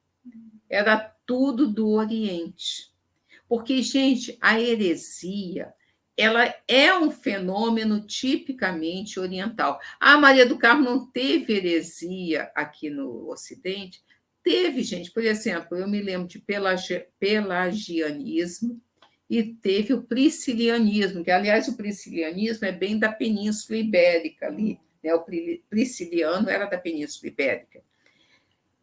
[0.69, 2.93] Era tudo do Oriente.
[3.49, 5.73] Porque, gente, a heresia
[6.17, 9.81] ela é um fenômeno tipicamente oriental.
[9.99, 14.03] A Maria do Carmo não teve heresia aqui no Ocidente?
[14.43, 15.11] Teve, gente.
[15.11, 18.81] Por exemplo, eu me lembro de pelagi pelagianismo
[19.29, 24.79] e teve o priscilianismo, que, aliás, o priscilianismo é bem da Península Ibérica ali.
[25.03, 25.13] Né?
[25.15, 25.25] O
[25.69, 27.83] prisciliano era da Península Ibérica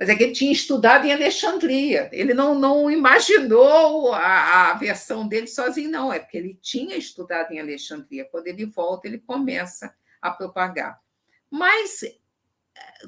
[0.02, 2.10] mas é que ele tinha estudado em Alexandria.
[2.12, 6.12] Ele não, não imaginou a, a versão dele sozinho, não.
[6.12, 8.26] É porque ele tinha estudado em Alexandria.
[8.26, 11.00] Quando ele volta, ele começa a propagar.
[11.52, 12.04] Mas,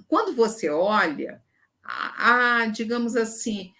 [0.07, 1.41] quando você olha,
[1.83, 3.73] a, a digamos assim,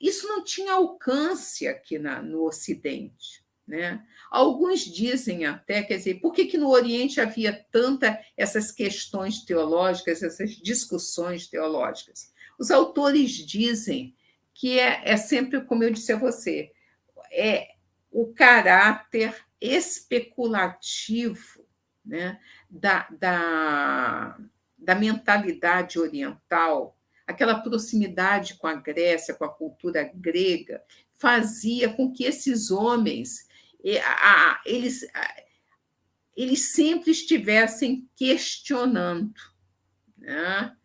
[0.00, 3.44] isso não tinha alcance aqui na, no Ocidente.
[3.68, 4.04] Né?
[4.32, 10.24] Alguns dizem até, quer dizer, por que, que no Oriente havia tanta essas questões teológicas,
[10.24, 12.36] essas discussões teológicas?
[12.58, 14.16] Os autores dizem
[14.52, 16.72] que é, é sempre, como eu disse a você,
[17.30, 17.68] é
[18.10, 21.64] o caráter especulativo
[22.04, 24.38] né, da, da,
[24.76, 30.82] da mentalidade oriental, aquela proximidade com a Grécia, com a cultura grega,
[31.14, 33.46] fazia com que esses homens
[34.64, 35.06] eles,
[36.36, 39.40] eles sempre estivessem questionando.
[40.16, 40.76] Né?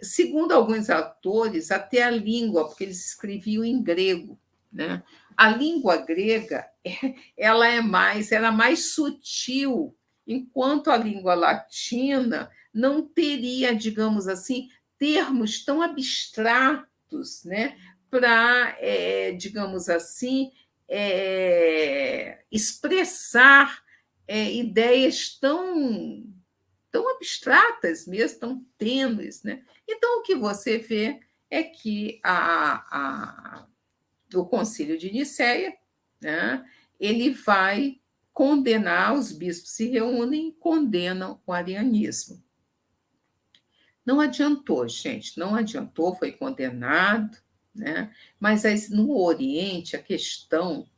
[0.00, 4.38] Segundo alguns autores, até a língua, porque eles escreviam em grego.
[4.72, 5.02] Né?
[5.36, 6.66] A língua grega
[7.36, 9.94] ela é mais, era mais sutil,
[10.26, 14.68] enquanto a língua latina não teria, digamos assim,
[14.98, 17.76] termos tão abstratos, né,
[18.10, 20.50] para, é, digamos assim,
[20.88, 23.82] é, expressar
[24.26, 26.24] é, ideias tão,
[26.96, 29.42] tão abstratas mesmo, tão tênues.
[29.42, 29.62] Né?
[29.86, 31.20] Então, o que você vê
[31.50, 33.66] é que a, a,
[34.34, 35.76] o Concílio de Nicéia
[36.18, 36.64] né,
[36.98, 38.00] ele vai
[38.32, 42.42] condenar, os bispos se reúnem e condenam o arianismo.
[44.04, 47.36] Não adiantou, gente, não adiantou, foi condenado,
[47.74, 48.10] né?
[48.40, 50.88] Mas no Oriente, a questão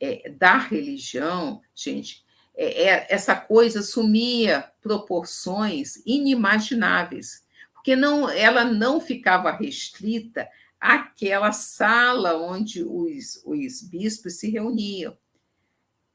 [0.00, 7.44] é, da religião, gente, é, é, essa coisa assumia proporções inimagináveis,
[7.74, 10.48] porque não, ela não ficava restrita
[10.80, 15.18] àquela sala onde os, os bispos se reuniam.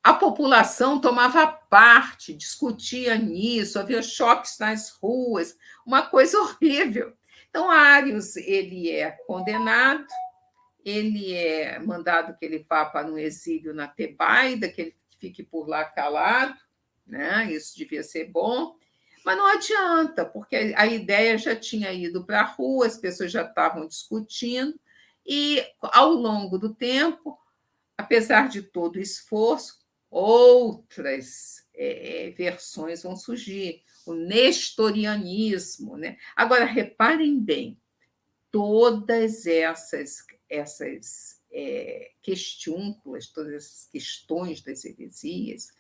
[0.02, 7.14] A população tomava parte, discutia nisso, havia choques nas ruas, uma coisa horrível.
[7.49, 10.07] Então, Arius ele é condenado,
[10.85, 15.68] ele é mandado que ele vá para um exílio na Tebaida, que ele fique por
[15.68, 16.57] lá calado,
[17.12, 17.52] né?
[17.52, 18.76] isso devia ser bom,
[19.24, 23.44] mas não adianta, porque a ideia já tinha ido para a rua, as pessoas já
[23.44, 24.80] estavam discutindo,
[25.26, 27.38] e ao longo do tempo,
[27.98, 29.80] apesar de todo o esforço,
[30.10, 35.98] outras é, versões vão surgir o nestorianismo.
[35.98, 36.18] Né?
[36.36, 37.80] Agora, reparem bem,
[38.50, 42.12] todas essas, essas é,
[43.34, 45.72] todas essas questões das heresias,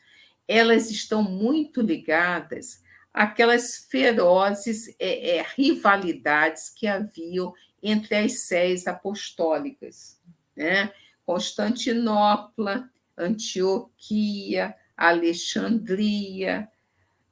[0.47, 2.81] elas estão muito ligadas
[3.13, 10.19] àquelas ferozes é, é, rivalidades que haviam entre as séries apostólicas.
[10.55, 10.91] Né?
[11.25, 16.69] Constantinopla, Antioquia, Alexandria,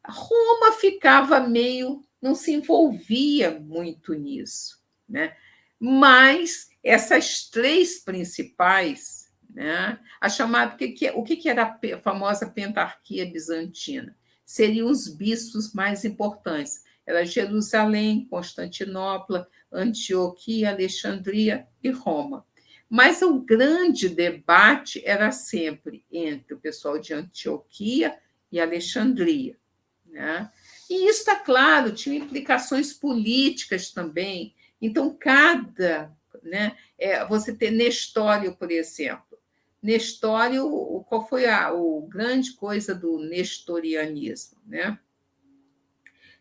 [0.09, 5.35] Roma ficava meio, não se envolvia muito nisso, né?
[5.79, 9.99] Mas essas três principais, né?
[10.21, 14.15] A chamada que, o que, que era a famosa pentarquia bizantina?
[14.45, 16.83] Seriam os bispos mais importantes.
[17.05, 22.45] Era Jerusalém, Constantinopla, Antioquia, Alexandria e Roma.
[22.89, 28.17] Mas o grande debate era sempre entre o pessoal de Antioquia
[28.51, 29.57] e Alexandria.
[30.05, 30.49] Né?
[30.89, 34.55] E isso está claro, tinha implicações políticas também.
[34.81, 36.11] Então, cada.
[36.41, 39.28] Né, é, você tem Nestório, por exemplo.
[39.81, 40.67] Nestório,
[41.07, 41.71] qual foi a,
[42.07, 44.57] grande coisa do nestorianismo?
[44.65, 44.99] Né?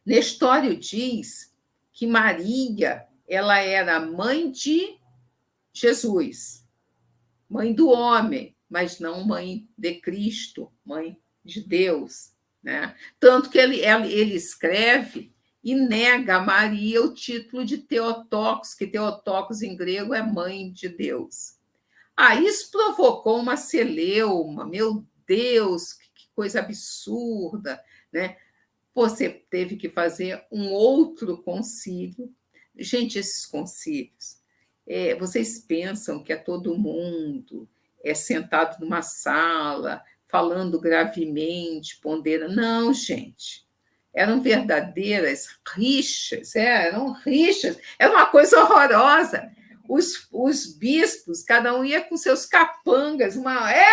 [0.04, 1.54] Nestório diz
[1.92, 4.98] que Maria ela era mãe de
[5.72, 6.66] Jesus,
[7.48, 12.32] mãe do homem, mas não mãe de Cristo, mãe de Deus.
[12.62, 12.96] Né?
[13.20, 15.32] Tanto que ele, ele escreve
[15.62, 20.88] e nega a Maria o título de Teotocos, que Teotocos em grego é mãe de
[20.88, 21.57] Deus.
[22.20, 27.80] Ah, isso provocou uma celeuma, meu Deus, que coisa absurda,
[28.12, 28.36] né?
[28.92, 32.34] Você teve que fazer um outro concílio.
[32.76, 34.36] Gente, esses concílios,
[34.84, 37.68] é, vocês pensam que é todo mundo
[38.02, 42.56] é sentado numa sala, falando gravemente, ponderando.
[42.56, 43.64] Não, gente.
[44.12, 49.56] Eram verdadeiras rixas, é, eram rixas, era uma coisa horrorosa.
[49.88, 53.72] Os, os bispos, cada um ia com seus capangas, uma.
[53.72, 53.88] É,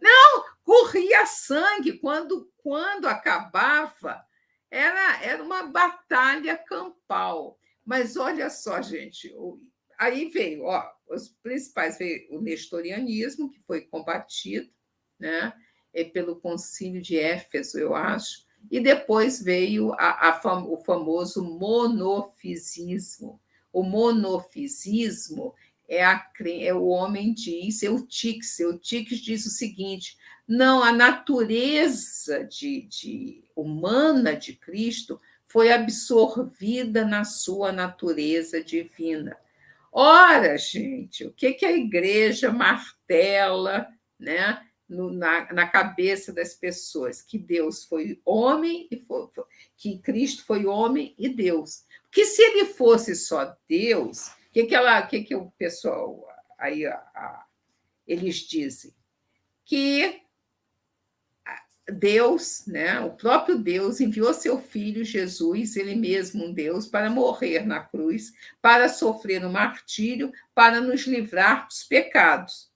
[0.00, 4.24] não, corria sangue quando, quando acabava.
[4.70, 7.58] Era, era uma batalha campal.
[7.84, 9.34] Mas olha só, gente,
[9.98, 14.70] aí veio, ó, os principais veio o nestorianismo, que foi combatido,
[15.18, 15.52] né?
[15.92, 21.42] é pelo concílio de Éfeso, eu acho, e depois veio a, a fam, o famoso
[21.44, 23.40] monofisismo.
[23.72, 25.54] O monofisismo,
[25.88, 26.26] é, a,
[26.60, 30.16] é o homem diz, Eutix, Eutix diz o seguinte:
[30.46, 39.36] não, a natureza de, de humana de Cristo foi absorvida na sua natureza divina.
[39.92, 43.86] Ora, gente, o que, que a igreja martela
[44.18, 47.20] né, no, na, na cabeça das pessoas?
[47.20, 49.28] Que Deus foi homem e foi,
[49.76, 51.84] que Cristo foi homem e Deus.
[52.12, 56.28] Que se ele fosse só Deus, o que, que, que, que o pessoal
[56.58, 57.46] aí a, a,
[58.06, 58.94] eles dizem?
[59.64, 60.20] Que
[61.88, 67.66] Deus, né, o próprio Deus, enviou seu filho Jesus, ele mesmo um Deus, para morrer
[67.66, 72.70] na cruz, para sofrer o um martírio, para nos livrar dos pecados.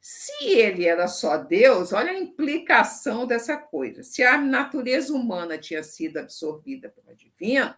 [0.00, 4.04] Se ele era só Deus, olha a implicação dessa coisa.
[4.04, 7.76] Se a natureza humana tinha sido absorvida pela divina,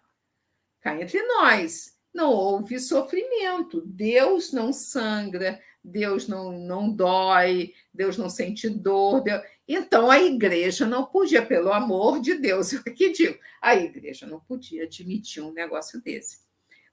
[0.87, 3.83] cá entre nós, não houve sofrimento.
[3.85, 9.21] Deus não sangra, Deus não, não dói, Deus não sente dor.
[9.21, 9.43] Deus...
[9.67, 14.39] Então a igreja não podia, pelo amor de Deus, eu que digo, a igreja não
[14.39, 16.39] podia admitir um negócio desse.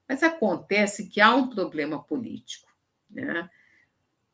[0.10, 2.68] Mas acontece que há um problema político.
[3.08, 3.48] Né?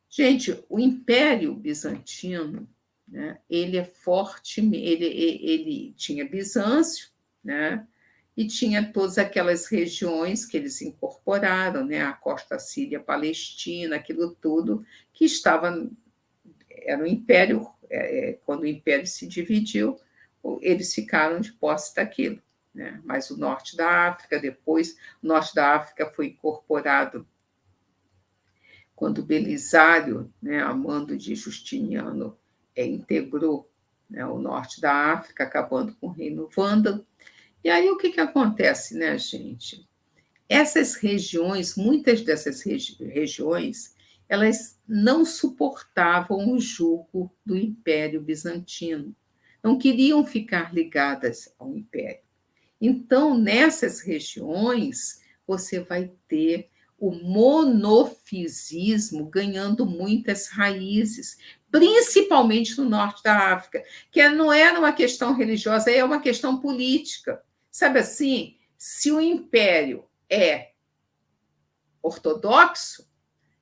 [0.08, 2.66] Gente, o Império Bizantino,
[3.06, 7.10] né, ele é forte, ele, ele tinha Bizâncio,
[7.44, 7.86] né,
[8.36, 14.84] e tinha todas aquelas regiões que eles incorporaram, né, a costa síria, palestina, aquilo tudo
[15.12, 15.90] que estava
[16.70, 19.98] era um império é, é, quando o império se dividiu,
[20.62, 22.40] eles ficaram de posse daquilo.
[22.72, 23.00] Né?
[23.04, 27.26] Mas o norte da África, depois, o norte da África foi incorporado
[28.94, 32.38] quando Belisário, né, a mando de Justiniano,
[32.76, 33.70] é, integrou
[34.08, 37.06] né, o norte da África, acabando com o reino vândalo.
[37.62, 39.86] E aí o que, que acontece, né, gente?
[40.48, 43.94] Essas regiões, muitas dessas regi regiões,
[44.28, 49.14] elas não suportavam o jugo do Império Bizantino,
[49.62, 52.22] não queriam ficar ligadas ao Império.
[52.80, 61.36] Então, nessas regiões, você vai ter o monofisismo ganhando muitas raízes,
[61.70, 67.42] principalmente no norte da África, que não era uma questão religiosa, é uma questão política.
[67.70, 70.72] Sabe assim, se o império é
[72.02, 73.08] ortodoxo,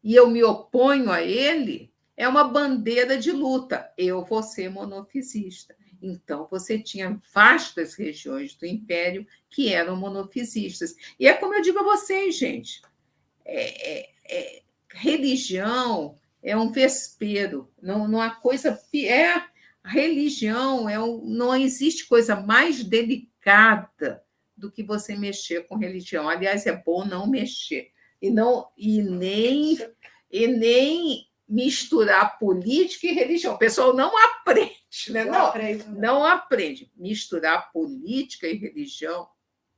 [0.02, 3.92] e eu me oponho a ele, é uma bandeira de luta.
[3.96, 5.76] Eu vou ser monofisista.
[6.00, 10.94] Então, você tinha vastas regiões do império que eram monofisistas.
[11.18, 12.80] E é como eu digo a vocês, gente:
[13.44, 14.62] é, é, é,
[14.92, 18.80] religião é um vespeiro, não, não há coisa.
[18.94, 19.42] É,
[19.84, 23.37] religião é um, não existe coisa mais delicada
[24.56, 26.28] do que você mexer com religião.
[26.28, 29.78] Aliás, é bom não mexer e não e nem
[30.30, 33.54] e nem misturar política e religião.
[33.54, 35.24] O pessoal não aprende, né?
[35.24, 35.88] Não, não aprende.
[35.88, 36.92] Não aprende.
[36.96, 39.28] Misturar política e religião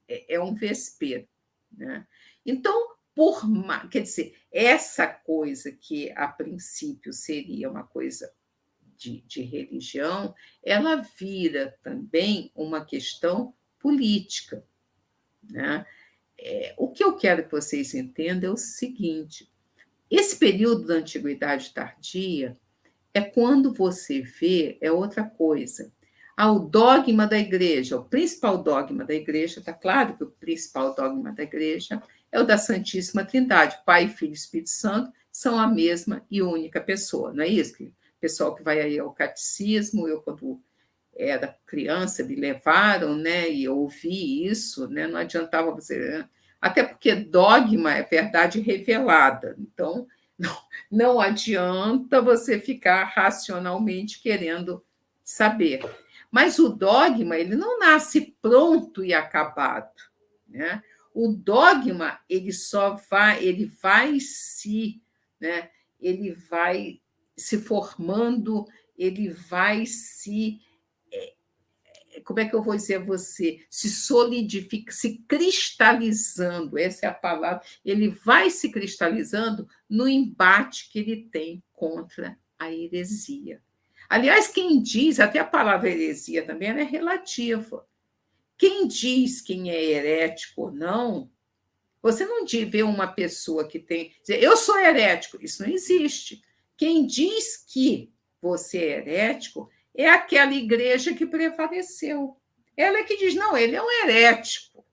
[0.08, 1.28] é, é um vespeiro,
[1.70, 2.06] né?
[2.44, 3.42] Então, por
[3.90, 8.32] quer dizer, essa coisa que a princípio seria uma coisa
[8.96, 14.64] de, de religião, ela vira também uma questão política,
[15.42, 15.86] né?
[16.38, 19.50] É, o que eu quero que vocês entendam é o seguinte:
[20.10, 22.56] esse período da antiguidade tardia
[23.12, 25.92] é quando você vê, é outra coisa.
[26.36, 30.94] Há o dogma da igreja, o principal dogma da igreja, está claro que o principal
[30.94, 32.02] dogma da igreja
[32.32, 33.78] é o da Santíssima Trindade.
[33.84, 37.74] Pai, Filho e Espírito Santo são a mesma e única pessoa, não é isso?
[38.18, 40.60] Pessoal que vai aí ao catecismo, eu, quando
[41.20, 45.98] era criança, me levaram, né, e eu ouvi isso, né, não adiantava você.
[45.98, 46.28] Né?
[46.60, 50.06] Até porque dogma é verdade revelada, então
[50.38, 50.56] não,
[50.90, 54.84] não adianta você ficar racionalmente querendo
[55.22, 55.82] saber.
[56.30, 59.90] Mas o dogma, ele não nasce pronto e acabado,
[60.48, 60.82] né?
[61.12, 65.02] O dogma, ele só vai, ele vai se,
[65.40, 65.70] né?
[66.00, 67.00] Ele vai
[67.36, 68.64] se formando,
[68.96, 70.60] ele vai se
[72.20, 77.14] como é que eu vou dizer a você, se solidifica, se cristalizando, essa é a
[77.14, 83.62] palavra, ele vai se cristalizando no embate que ele tem contra a heresia.
[84.08, 87.86] Aliás, quem diz, até a palavra heresia também é relativa.
[88.58, 91.30] Quem diz quem é herético ou não,
[92.02, 94.12] você não vê uma pessoa que tem.
[94.20, 96.42] Dizer, eu sou herético, isso não existe.
[96.76, 102.40] Quem diz que você é herético é aquela igreja que prevaleceu.
[102.76, 104.84] Ela é que diz: não, ele é um herético.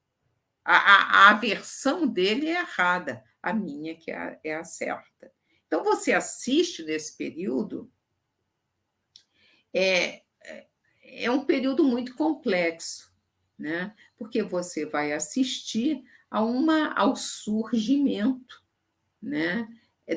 [0.63, 5.31] a, a, a versão dele é errada, a minha que é a, é a certa.
[5.67, 7.91] Então, você assiste nesse período,
[9.73, 10.67] é, é,
[11.03, 13.13] é um período muito complexo,
[13.57, 13.93] né?
[14.17, 18.63] porque você vai assistir a uma, ao surgimento
[19.21, 19.67] né?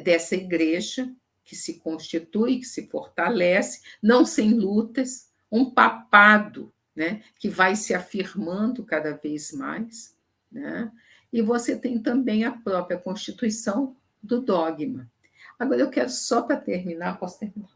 [0.04, 1.12] dessa igreja
[1.50, 7.92] que se constitui, que se fortalece, não sem lutas, um papado né, que vai se
[7.92, 10.16] afirmando cada vez mais.
[10.48, 10.92] Né?
[11.32, 15.10] E você tem também a própria constituição do dogma.
[15.58, 17.68] Agora, eu quero só para terminar, posso terminar?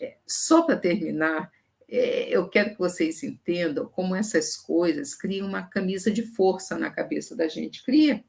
[0.00, 1.52] É, só para terminar,
[1.88, 6.90] é, eu quero que vocês entendam como essas coisas criam uma camisa de força na
[6.90, 7.84] cabeça da gente.
[7.84, 8.24] Cria.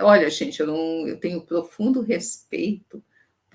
[0.00, 3.04] Olha, gente, eu, não, eu tenho profundo respeito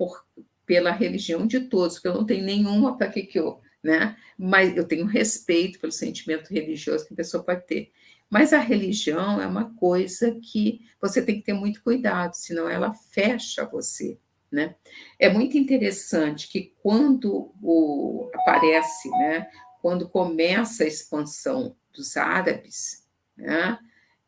[0.00, 0.24] por,
[0.64, 3.60] pela religião de todos, porque eu não tenho nenhuma para que, eu.
[3.82, 4.16] Né?
[4.38, 7.92] Mas eu tenho respeito pelo sentimento religioso que a pessoa pode ter.
[8.30, 12.94] Mas a religião é uma coisa que você tem que ter muito cuidado, senão ela
[12.94, 14.16] fecha você.
[14.50, 14.74] Né?
[15.18, 19.50] É muito interessante que quando o, aparece, né,
[19.82, 23.06] quando começa a expansão dos árabes,
[23.36, 23.78] né,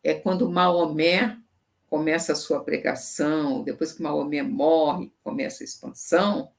[0.04, 1.38] é quando Maomé
[1.92, 6.50] começa a sua pregação, depois que Maomé morre, começa a expansão,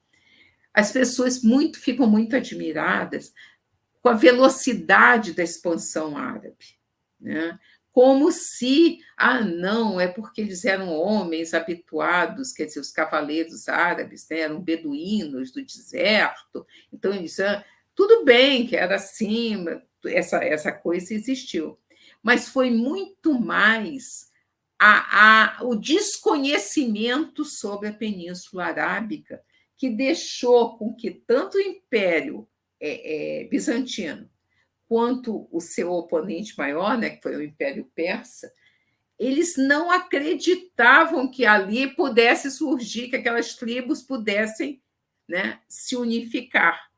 [0.72, 3.34] as pessoas muito ficam muito admiradas
[4.00, 6.78] com a velocidade da expansão árabe,
[7.20, 7.58] né?
[7.90, 14.28] Como se, ah, não, é porque eles eram homens habituados, quer dizer, os cavaleiros árabes
[14.30, 19.64] né, eram beduínos do deserto, então eles, ah, tudo bem que era assim,
[20.06, 21.76] essa, essa coisa existiu,
[22.22, 24.32] mas foi muito mais
[24.86, 29.42] a, a, o desconhecimento sobre a Península Arábica,
[29.78, 32.46] que deixou com que tanto o Império
[32.78, 34.28] é, é, Bizantino
[34.86, 38.52] quanto o seu oponente maior, né, que foi o Império Persa,
[39.18, 44.82] eles não acreditavam que ali pudesse surgir, que aquelas tribos pudessem
[45.26, 46.90] né, se unificar.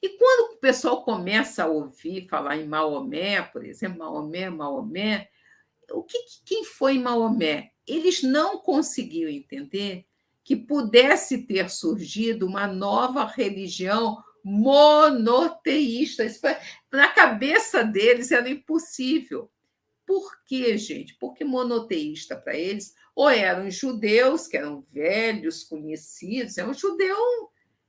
[0.00, 5.28] E quando o pessoal começa a ouvir falar em Maomé, por exemplo, Maomé, Maomé,
[5.90, 7.72] o que, quem foi Maomé?
[7.86, 10.06] Eles não conseguiam entender
[10.42, 16.24] que pudesse ter surgido uma nova religião monoteísta.
[16.24, 16.56] Isso foi,
[16.92, 19.50] na cabeça deles era impossível.
[20.06, 21.16] Por quê, gente?
[21.18, 27.16] Porque monoteísta para eles, ou eram judeus, que eram velhos, conhecidos, é um judeu,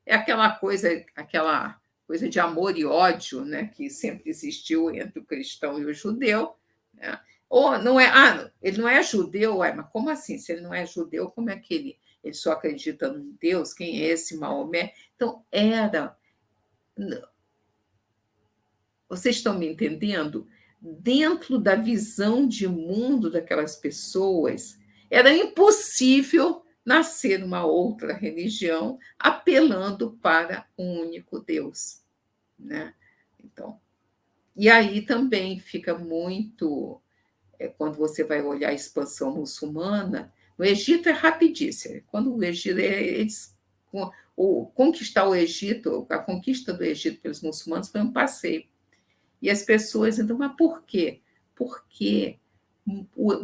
[0.03, 5.25] é aquela coisa, aquela coisa de amor e ódio, né, que sempre existiu entre o
[5.25, 6.55] cristão e o judeu,
[6.93, 7.19] né?
[7.49, 10.37] Ou não é, ah, ele não é judeu, ué, mas como assim?
[10.37, 13.73] Se ele não é judeu, como é que ele, ele só acredita em Deus?
[13.73, 14.93] Quem é esse Maomé?
[15.15, 16.17] Então, era.
[19.07, 20.47] Vocês estão me entendendo?
[20.81, 24.77] Dentro da visão de mundo daquelas pessoas,
[25.09, 32.01] era impossível nascer uma outra religião apelando para um único Deus,
[32.57, 32.93] né?
[33.43, 33.79] Então,
[34.55, 37.01] e aí também fica muito
[37.59, 42.01] é, quando você vai olhar a expansão muçulmana, no Egito é rapidíssimo.
[42.07, 43.55] Quando o Egito, é, eles,
[44.35, 48.65] o, conquistar o Egito, a conquista do Egito pelos muçulmanos foi um passeio.
[49.41, 51.21] E as pessoas, então, mas por quê?
[51.55, 52.39] Porque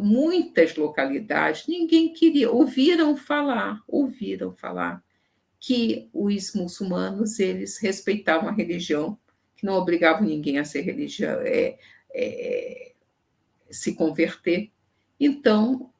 [0.00, 5.04] muitas localidades ninguém queria, ouviram falar, ouviram falar
[5.60, 9.18] que os muçulmanos eles respeitavam a religião,
[9.56, 11.78] que não obrigavam ninguém a ser religião, é,
[12.12, 12.93] é,
[13.74, 14.70] se converter.
[15.18, 15.92] Então,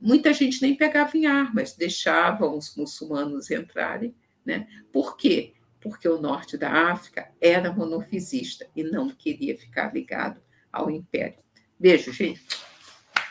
[0.00, 4.14] muita gente nem pegava em armas, deixavam os muçulmanos entrarem.
[4.44, 4.66] Né?
[4.92, 5.54] Por quê?
[5.80, 10.40] Porque o norte da África era monofisista e não queria ficar ligado
[10.72, 11.38] ao império.
[11.78, 12.46] Beijo, gente.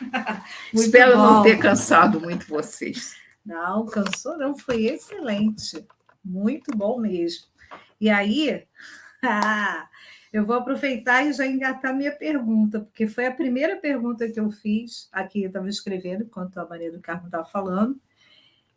[0.72, 1.22] Espero bom.
[1.22, 3.16] não ter cansado muito vocês.
[3.44, 5.84] Não, cansou não, foi excelente.
[6.24, 7.46] Muito bom mesmo.
[8.00, 8.66] E aí,
[9.24, 9.88] ah,
[10.32, 14.50] eu vou aproveitar e já engatar minha pergunta, porque foi a primeira pergunta que eu
[14.50, 18.00] fiz aqui, eu estava escrevendo, enquanto a Maria do Carmo estava falando,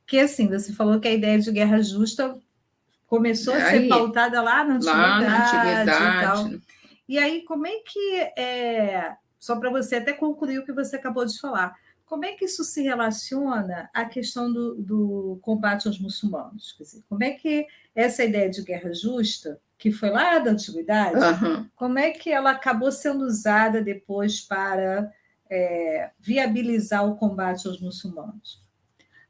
[0.06, 2.38] que assim, você falou que a ideia de guerra justa
[3.08, 5.86] começou a ser pautada lá na antiguidade, lá na antiguidade.
[5.90, 6.62] E, tal.
[7.08, 11.26] e aí, como é que é, só para você até concluir o que você acabou
[11.26, 11.74] de falar,
[12.06, 16.76] como é que isso se relaciona à questão do, do combate aos muçulmanos?
[16.78, 17.66] Dizer, como é que
[17.96, 21.70] essa ideia de guerra justa que foi lá da antiguidade, uhum.
[21.76, 25.12] como é que ela acabou sendo usada depois para
[25.50, 28.64] é, viabilizar o combate aos muçulmanos?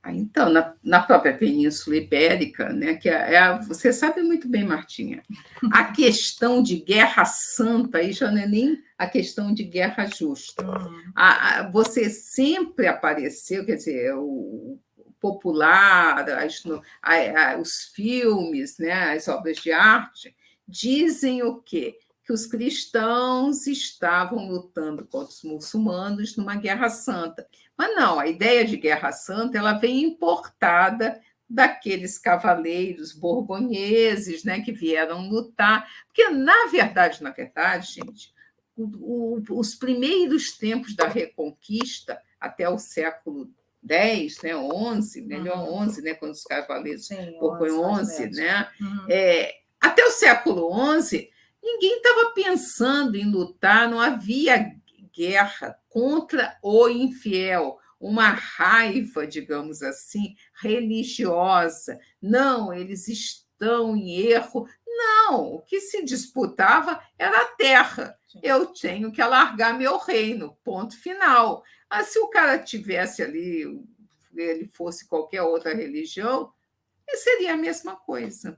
[0.06, 4.64] Ah, então, na, na, própria Península Ibérica, né, que é, é, você sabe muito bem,
[4.64, 5.24] Martinha,
[5.74, 10.64] a questão de guerra santa aí já não é nem a questão de guerra justa.
[10.64, 11.12] Uhum.
[11.16, 14.80] A, a, você sempre apareceu, quer dizer, o
[15.26, 16.62] popular, as,
[17.02, 20.36] a, os filmes, né, as obras de arte,
[20.68, 21.98] dizem o quê?
[22.24, 27.48] Que os cristãos estavam lutando contra os muçulmanos numa guerra santa.
[27.76, 31.20] Mas não, a ideia de Guerra Santa ela vem importada
[31.50, 35.88] daqueles cavaleiros borgonheses né, que vieram lutar.
[36.08, 38.34] Porque, na verdade, na verdade, gente,
[38.76, 43.52] o, o, os primeiros tempos da Reconquista, até o século
[43.88, 45.84] X, né, 11, melhor uhum.
[45.84, 47.08] 11, né, quando os cavaleiros
[47.40, 49.06] borgonhos 11, né, uhum.
[49.10, 50.70] é, até o século
[51.02, 51.30] XI,
[51.64, 54.72] ninguém estava pensando em lutar, não havia
[55.16, 61.98] guerra contra o infiel, uma raiva, digamos assim, religiosa.
[62.22, 64.68] Não, eles estão em erro.
[64.86, 68.18] Não, o que se disputava era a terra.
[68.44, 71.64] Eu tenho que alargar meu reino, ponto final.
[71.90, 73.80] Ah, se o cara tivesse ali,
[74.36, 76.52] ele fosse qualquer outra religião,
[77.16, 78.58] seria a mesma coisa.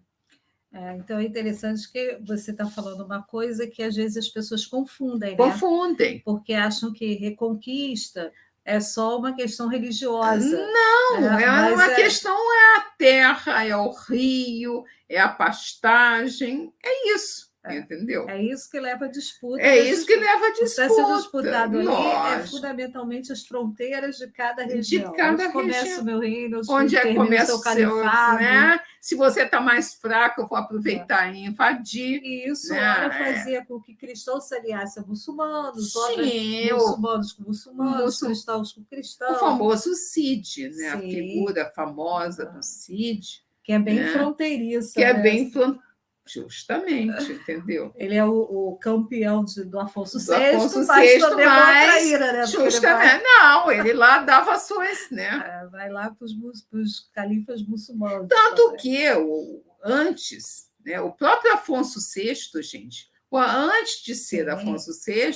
[0.74, 4.66] É, então é interessante que você está falando uma coisa que às vezes as pessoas
[4.66, 5.32] confundem.
[5.32, 5.38] Né?
[5.38, 6.22] Confundem.
[6.24, 8.32] Porque acham que reconquista
[8.66, 10.58] é só uma questão religiosa.
[10.58, 11.96] Não, é, é uma é...
[11.96, 17.47] questão é a terra, é o rio, é a pastagem, é isso.
[17.70, 17.78] É.
[17.78, 18.30] Entendeu?
[18.30, 19.62] É isso que leva a disputa.
[19.62, 20.66] É isso que leva a disputa.
[20.66, 25.12] Está sendo disputado ali é fundamentalmente as fronteiras de cada região.
[25.12, 25.52] De cada onde região.
[25.52, 28.38] começa o meu reino, onde é começa o califado.
[28.38, 28.80] Né?
[29.02, 31.34] Se você está mais fraco, eu vou aproveitar é.
[31.34, 32.22] e invadir.
[32.24, 32.80] E isso né?
[32.80, 38.28] ora fazia com que cristãos se aliassem a muçulmanos, Sim, muçulmanos com muçulmanos, muçul...
[38.28, 39.38] cristãos com cristãos.
[39.38, 40.90] O famoso Cid, né?
[40.90, 43.46] a figura famosa do Cid.
[43.64, 44.12] Que é bem né?
[44.14, 44.94] fronteiriça.
[44.94, 45.22] Que é né?
[45.22, 45.87] bem fronteiriça
[46.34, 47.94] Justamente, entendeu?
[47.96, 52.34] Ele é o, o campeão de, do Afonso VI, Afonso mas VI, também mas, traíra,
[52.34, 52.46] né?
[52.46, 53.24] Justamente, vai...
[53.24, 55.62] não, ele lá dava suas, né?
[55.64, 58.28] É, vai lá para os califas muçulmanos.
[58.28, 58.78] Tanto também.
[58.78, 64.50] que o, antes, né, o próprio Afonso VI, gente, antes de ser Sim.
[64.52, 65.32] Afonso VI,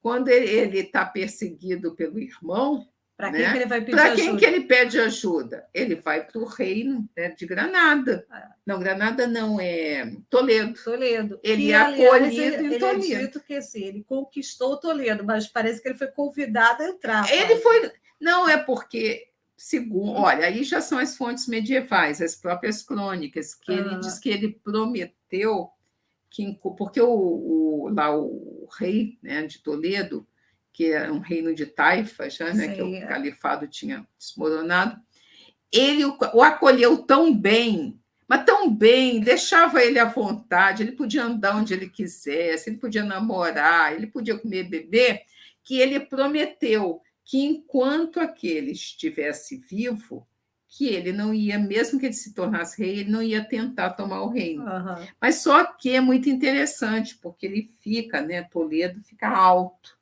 [0.00, 2.86] quando ele está perseguido pelo irmão,
[3.16, 3.50] para quem, né?
[3.50, 5.66] que ele vai pedir Para quem que ele pede ajuda?
[5.72, 8.26] Ele vai para o reino né, de Granada.
[8.30, 8.50] Ah.
[8.66, 10.74] Não, Granada não, é Toledo.
[10.84, 11.40] Toledo.
[11.42, 13.04] Ele é acolhido ele, em Toledo.
[13.04, 16.88] Ele é dito que assim, ele conquistou Toledo, mas parece que ele foi convidado a
[16.88, 17.32] entrar.
[17.32, 17.90] Ele foi...
[18.20, 23.72] Não, é porque segundo, olha, aí já são as fontes medievais, as próprias crônicas, que
[23.72, 23.76] ah.
[23.76, 25.70] ele diz que ele prometeu
[26.28, 30.26] que porque o, o lá o rei né, de Toledo
[30.76, 33.06] que era um reino de taifas, já, né, que o é.
[33.06, 35.00] califado tinha desmoronado,
[35.72, 37.98] ele o, o acolheu tão bem,
[38.28, 43.02] mas tão bem, deixava ele à vontade, ele podia andar onde ele quisesse, ele podia
[43.02, 45.22] namorar, ele podia comer beber,
[45.64, 50.28] que ele prometeu que enquanto aquele estivesse vivo,
[50.68, 54.20] que ele não ia, mesmo que ele se tornasse rei, ele não ia tentar tomar
[54.20, 54.62] o reino.
[54.62, 55.06] Uhum.
[55.18, 59.95] Mas só que é muito interessante, porque ele fica, né, Toledo fica alto.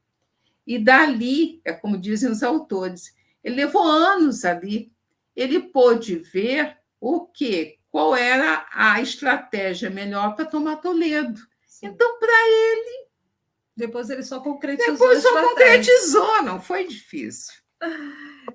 [0.67, 4.93] E dali, é como dizem os autores, ele levou anos ali.
[5.37, 11.41] Ele pôde ver o que, qual era a estratégia melhor para tomar Toledo.
[11.67, 11.87] Sim.
[11.87, 13.05] Então, para ele.
[13.77, 14.93] Depois ele só concretizou.
[14.93, 17.53] Depois só concretizou, não foi difícil.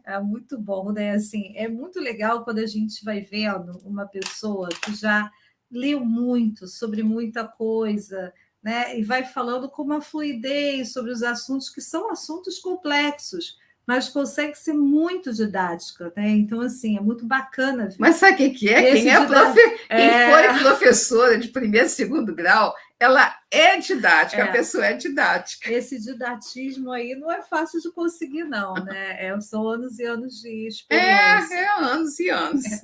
[0.06, 1.12] É muito bom, né?
[1.12, 5.30] Assim, é muito legal quando a gente vai vendo uma pessoa que já
[5.70, 8.34] leu muito sobre muita coisa,
[8.70, 9.00] né?
[9.00, 14.56] E vai falando com uma fluidez sobre os assuntos que são assuntos complexos, mas consegue
[14.56, 16.30] ser muito didática, né?
[16.30, 17.88] Então, assim, é muito bacana.
[17.88, 17.96] Ver.
[17.98, 18.92] Mas sabe o que é?
[18.92, 19.60] Quem, é profe...
[19.88, 20.30] Quem é...
[20.32, 24.46] foi professora de primeiro e segundo grau, ela é didática, é.
[24.46, 25.72] a pessoa é didática.
[25.72, 29.26] Esse didatismo aí não é fácil de conseguir, não, né?
[29.26, 31.56] É, são anos e anos de experiência.
[31.56, 32.66] É, é anos e anos.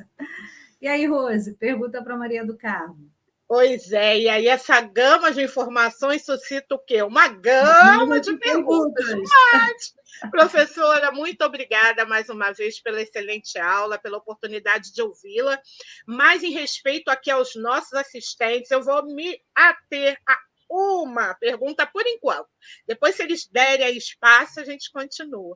[0.81, 3.09] E aí, Rose, pergunta para Maria do Carmo.
[3.47, 7.03] Pois é, e aí essa gama de informações suscita o quê?
[7.03, 9.05] Uma gama de perguntas.
[9.53, 9.93] Mas,
[10.31, 15.61] professora, muito obrigada mais uma vez pela excelente aula, pela oportunidade de ouvi-la.
[16.07, 22.05] Mas em respeito aqui aos nossos assistentes, eu vou me ater a uma pergunta por
[22.07, 22.49] enquanto.
[22.88, 25.55] Depois, se eles derem espaço, a gente continua.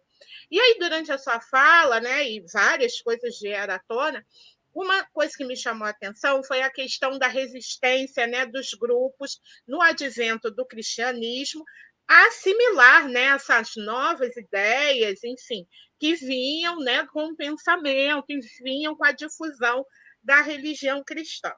[0.52, 4.24] E aí, durante a sua fala, né, e várias coisas vieram à tona,
[4.74, 9.40] uma coisa que me chamou a atenção foi a questão da resistência né, dos grupos
[9.68, 11.64] no advento do cristianismo
[12.08, 15.68] a assimilar né, essas novas ideias, enfim,
[16.00, 19.86] que vinham né, com o pensamento, que vinham com a difusão
[20.24, 21.54] da religião cristã.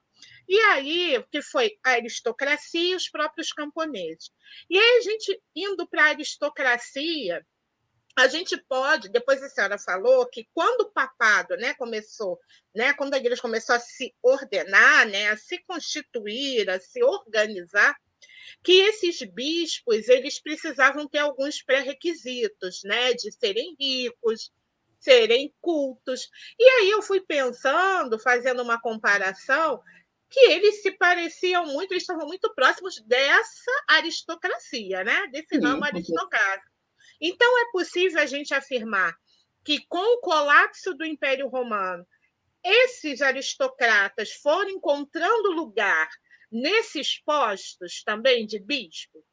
[0.47, 4.29] E aí, que foi a aristocracia e os próprios camponeses.
[4.69, 7.45] E aí, a gente indo para a aristocracia,
[8.15, 12.39] a gente pode, depois a senhora falou que quando o papado né, começou,
[12.75, 17.95] né, quando a igreja começou a se ordenar, né, a se constituir, a se organizar,
[18.63, 24.51] que esses bispos eles precisavam ter alguns pré-requisitos, né, de serem ricos,
[24.99, 26.29] serem cultos.
[26.59, 29.81] E aí eu fui pensando, fazendo uma comparação,
[30.29, 36.70] que eles se pareciam muito, eles estavam muito próximos dessa aristocracia, né, desse ramo aristocrático.
[37.21, 39.15] Então, é possível a gente afirmar
[39.63, 42.05] que, com o colapso do Império Romano,
[42.63, 46.09] esses aristocratas foram encontrando lugar
[46.51, 49.23] nesses postos também de bispo?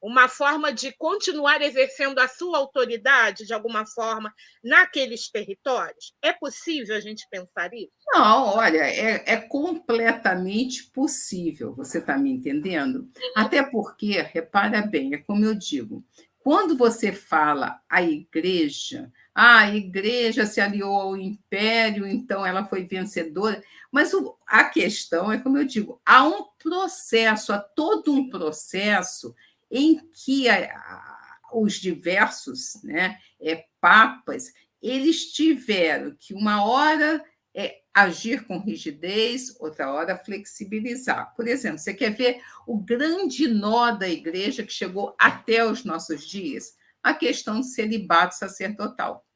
[0.00, 6.12] Uma forma de continuar exercendo a sua autoridade de alguma forma naqueles territórios?
[6.20, 7.92] É possível a gente pensar isso?
[8.08, 13.08] Não, olha, é, é completamente possível, você está me entendendo?
[13.36, 16.04] Até porque, repara bem, é como eu digo,
[16.42, 22.84] quando você fala a igreja, ah, a igreja se aliou ao império, então ela foi
[22.84, 23.62] vencedora.
[23.90, 29.34] Mas o, a questão é, como eu digo, há um processo, há todo um processo
[29.70, 34.52] em que a, a, os diversos né, é, papas
[34.82, 37.24] eles tiveram que uma hora
[37.54, 41.34] é, agir com rigidez, outra hora flexibilizar.
[41.34, 46.26] Por exemplo, você quer ver o grande nó da igreja que chegou até os nossos
[46.26, 46.76] dias?
[47.02, 49.26] A questão do celibato sacerdotal.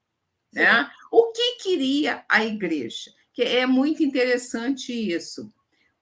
[0.52, 0.90] Né?
[1.10, 3.12] O que queria a igreja?
[3.32, 5.52] Que é muito interessante isso.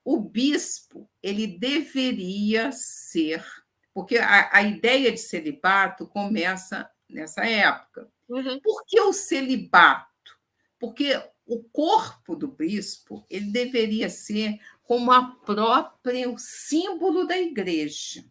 [0.05, 3.45] O bispo ele deveria ser,
[3.93, 8.09] porque a, a ideia de celibato começa nessa época.
[8.28, 8.61] Uhum.
[8.61, 10.39] Por que o celibato?
[10.78, 18.25] Porque o corpo do bispo ele deveria ser como a própria o símbolo da igreja,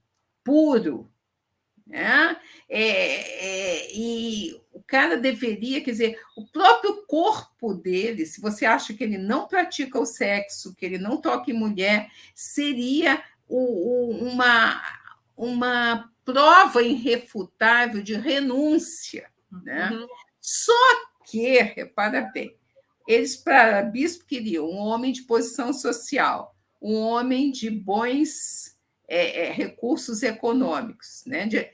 [0.43, 1.11] puro.
[1.85, 2.37] Né?
[2.69, 8.93] É, é, e o cara deveria, quer dizer, o próprio corpo dele, se você acha
[8.93, 14.09] que ele não pratica o sexo, que ele não toca em mulher, seria o, o,
[14.29, 14.81] uma,
[15.35, 19.29] uma prova irrefutável de renúncia.
[19.51, 19.89] Né?
[19.91, 20.07] Uhum.
[20.39, 20.73] Só
[21.25, 22.57] que, repara bem,
[23.07, 28.77] eles, para bispo, queriam um homem de posição social, um homem de bons
[29.07, 31.23] é, é, recursos econômicos.
[31.25, 31.45] Né?
[31.45, 31.69] De...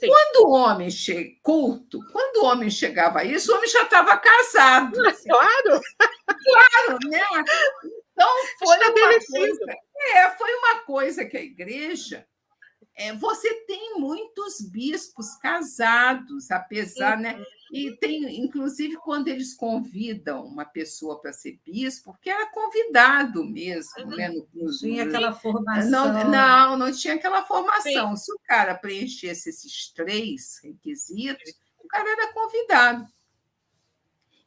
[0.00, 1.38] Quando o homem che...
[1.42, 4.92] culto, quando o homem chegava a isso, o homem já estava casado.
[4.92, 5.80] Claro!
[6.26, 7.20] Claro, né?
[8.12, 9.76] Então foi uma coisa.
[10.14, 12.26] É, foi uma coisa que a igreja
[13.00, 17.42] é, você tem muitos bispos casados, apesar, né?
[17.70, 23.92] E tem, inclusive, quando eles convidam uma pessoa para ser bispo, porque era convidado mesmo,
[24.00, 24.16] uhum.
[24.16, 24.28] né?
[24.28, 25.90] No, no, tinha aquela formação.
[25.90, 28.16] Não, não, não tinha aquela formação.
[28.16, 28.24] Sim.
[28.24, 33.06] Se o cara preenchesse esses três requisitos, o cara era convidado.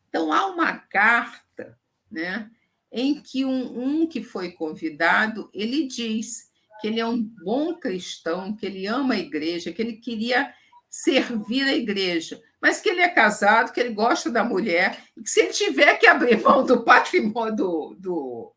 [0.09, 1.79] Então, há uma carta,
[2.11, 2.51] né?
[2.91, 6.51] Em que um, um que foi convidado, ele diz
[6.81, 10.53] que ele é um bom cristão, que ele ama a igreja, que ele queria
[10.93, 15.29] servir a igreja, mas que ele é casado, que ele gosta da mulher, e que
[15.29, 18.53] se ele tiver que abrir mão do patrimônio do, do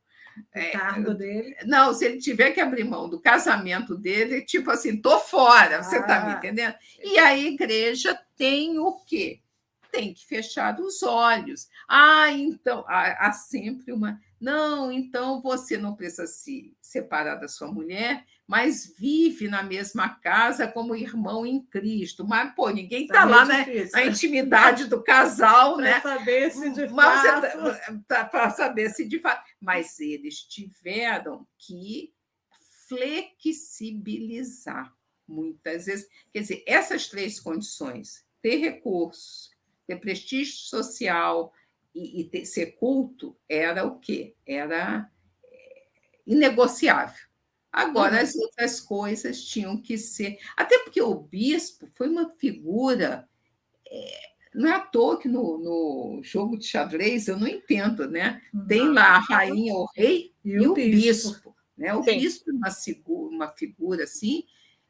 [0.52, 1.56] é, cargo dele.
[1.64, 5.96] Não, se ele tiver que abrir mão do casamento dele, tipo assim, tô fora, você
[5.96, 6.74] está ah, me entendendo?
[7.02, 9.40] E a igreja tem o quê?
[9.90, 11.70] Tem que fechar os olhos.
[11.88, 14.20] Ah, então, há, há sempre uma.
[14.38, 20.66] Não, então você não precisa se separar da sua mulher, mas vive na mesma casa
[20.68, 22.24] como irmão em Cristo.
[22.26, 26.00] Mas, pô, ninguém está lá né, na intimidade do casal, né?
[26.00, 28.04] Para saber se de mas fato.
[28.06, 29.42] Tá, Para saber se de fato.
[29.60, 32.14] Mas eles tiveram que
[32.88, 34.94] flexibilizar
[35.26, 36.08] muitas vezes.
[36.32, 39.50] Quer dizer, essas três condições: ter recursos,
[39.88, 41.52] ter prestígio social,
[41.96, 44.36] e, e ter, ser culto era o quê?
[44.46, 45.10] Era
[45.50, 45.82] é,
[46.26, 47.25] inegociável.
[47.76, 48.22] Agora, uhum.
[48.22, 50.38] as outras coisas tinham que ser.
[50.56, 53.28] Até porque o bispo foi uma figura.
[53.86, 54.20] É,
[54.54, 58.40] não é à toa que no, no, jogo de xadrez, eu não entendo, né?
[58.66, 61.28] Tem lá a rainha, o rei e, e o bispo.
[61.28, 61.94] bispo né?
[61.94, 62.18] O Sim.
[62.18, 62.70] bispo é uma,
[63.28, 64.44] uma figura assim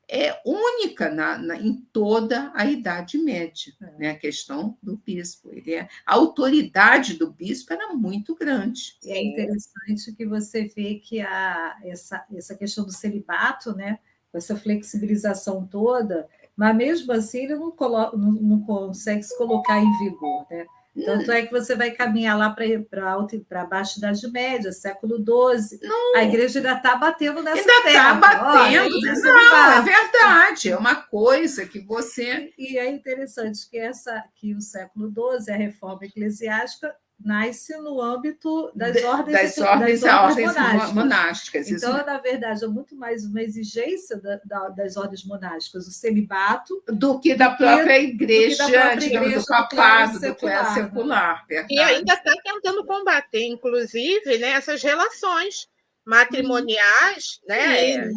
[0.08, 3.98] é única na, na, em toda a Idade Média, é.
[3.98, 4.10] né?
[4.10, 5.52] a questão do bispo.
[5.52, 8.96] Ele é, a autoridade do bispo era muito grande.
[9.04, 13.98] É interessante que você vê que a, essa, essa questão do celibato né,
[14.30, 19.80] com essa flexibilização toda, mas mesmo assim ele não, coloca, não, não consegue se colocar
[19.80, 20.46] em vigor.
[20.50, 20.66] Né?
[21.04, 25.78] Tanto é que você vai caminhar lá para a Baixa Idade Média, século XII.
[26.14, 28.94] A igreja ainda está batendo nessa ainda está batendo.
[28.94, 30.70] Olha, não, é verdade.
[30.70, 32.52] É uma coisa que você.
[32.56, 38.70] E é interessante que, essa, que o século XII, a reforma eclesiástica, nasce no âmbito
[38.74, 40.92] das ordens, das ordens, das ordens, monásticas.
[40.92, 41.70] monásticas.
[41.70, 42.06] Então, isso.
[42.06, 47.18] na verdade, é muito mais uma exigência da, da, das ordens monásticas, o celibato, do
[47.18, 51.46] que da própria igreja, da própria digamos, igreja, do papado, do clero secular.
[51.48, 51.66] Né?
[51.70, 55.68] E ainda está tentando combater, inclusive, né, essas relações
[56.04, 57.46] matrimoniais, hum.
[57.48, 58.10] né,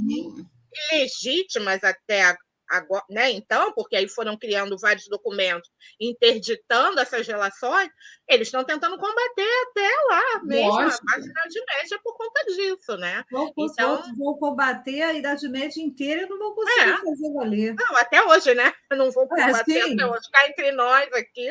[0.92, 2.38] legítimas até
[2.70, 3.32] agora, né?
[3.32, 5.70] Então, porque aí foram criando vários documentos
[6.00, 7.90] interditando essas relações,
[8.28, 11.04] eles estão tentando combater até lá mesmo Lógico.
[11.14, 13.24] a Idade Média por conta disso, né?
[13.32, 16.98] Vão, então, vão combater a Idade Média inteira e não vão conseguir é.
[16.98, 17.76] fazer valer.
[17.76, 18.72] Não, até hoje, né?
[18.92, 20.32] Não vão é, combater é, até hoje.
[20.32, 21.50] Cá entre nós aqui,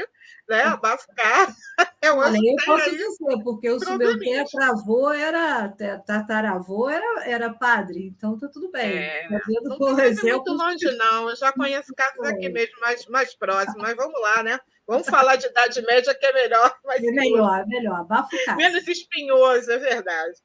[0.48, 0.62] né?
[0.62, 1.54] Abaficar.
[2.00, 5.68] Eu, Olha, eu posso dizer, porque o meu tetravô era,
[6.06, 8.98] tataravô era, era padre, então tá tudo bem.
[8.98, 11.07] É, tá vendo, não por exemplo, muito longe, não.
[11.28, 14.60] Eu já conheço casos aqui mesmo mais, mais próximos, mas vamos lá, né?
[14.86, 16.74] Vamos falar de Idade Média, que é melhor.
[16.82, 18.06] Mais é melhor, melhor.
[18.06, 20.38] Bafo Menos espinhoso, é verdade.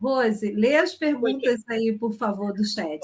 [0.00, 3.00] Rose, lê as perguntas aí, por favor, do chat.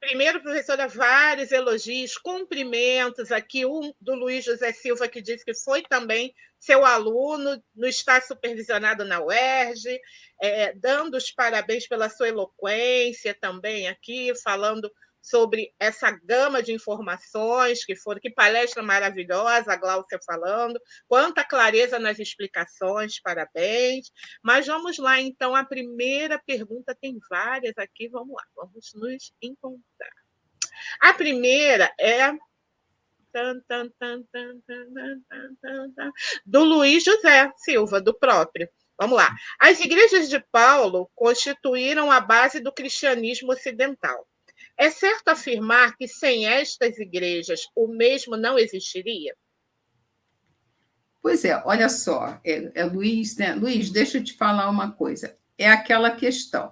[0.00, 5.82] Primeiro, professora, vários elogios, cumprimentos aqui, um do Luiz José Silva, que disse que foi
[5.82, 9.98] também seu aluno, no está supervisionado na UERJ,
[10.42, 14.90] é, dando os parabéns pela sua eloquência também aqui, falando
[15.24, 20.78] sobre essa gama de informações que foram, que palestra maravilhosa, a Glaucia falando,
[21.08, 24.12] quanta clareza nas explicações, parabéns.
[24.42, 30.12] Mas vamos lá, então, a primeira pergunta, tem várias aqui, vamos lá, vamos nos encontrar.
[31.00, 32.30] A primeira é
[36.44, 38.68] do Luiz José Silva, do próprio.
[38.98, 39.34] Vamos lá.
[39.58, 44.28] As igrejas de Paulo constituíram a base do cristianismo ocidental.
[44.76, 49.34] É certo afirmar que sem estas igrejas o mesmo não existiria?
[51.22, 53.54] Pois é, olha só, é, é Luiz, né?
[53.54, 55.36] Luiz, deixa eu te falar uma coisa.
[55.56, 56.70] É aquela questão.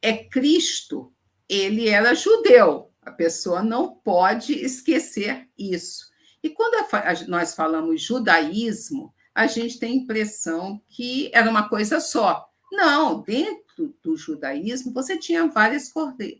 [0.00, 1.12] É Cristo,
[1.48, 2.90] ele era judeu.
[3.02, 6.06] A pessoa não pode esquecer isso.
[6.42, 12.00] E quando a, nós falamos judaísmo, a gente tem a impressão que era uma coisa
[12.00, 12.45] só.
[12.70, 15.92] Não, dentro do, judaísmo, você tinha várias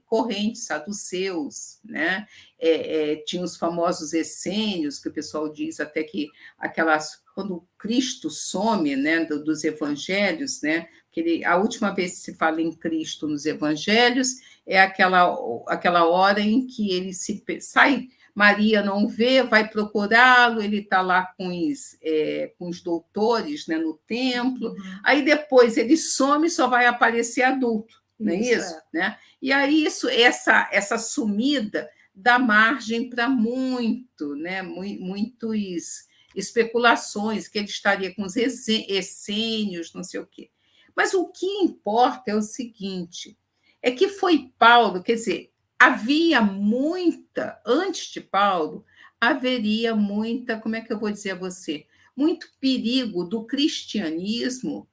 [0.04, 2.26] correntes, saduceus, né?
[2.58, 6.28] É, é, tinha os famosos essênios, que o pessoal diz até que
[6.58, 12.18] aquelas quando Cristo some, né, do, dos evangelhos, né, que ele, a última vez que
[12.20, 14.36] se fala em Cristo nos evangelhos
[14.66, 15.36] é aquela
[15.68, 21.24] aquela hora em que ele se sai Maria não vê, vai procurá-lo, ele está lá
[21.38, 25.00] com os, é, com os doutores né, no templo, uhum.
[25.02, 28.74] aí depois ele some e só vai aparecer adulto, não é isso?
[28.74, 28.82] É.
[28.92, 29.18] Né?
[29.40, 37.68] E aí isso, essa, essa sumida dá margem para muito, né, muitos especulações, que ele
[37.68, 40.50] estaria com os essênios, não sei o quê.
[40.94, 43.34] Mas o que importa é o seguinte,
[43.80, 48.84] é que foi Paulo, quer dizer, havia muita, antes de Paulo,
[49.20, 51.86] haveria muita, como é que eu vou dizer a você?
[52.14, 54.88] Muito perigo do cristianismo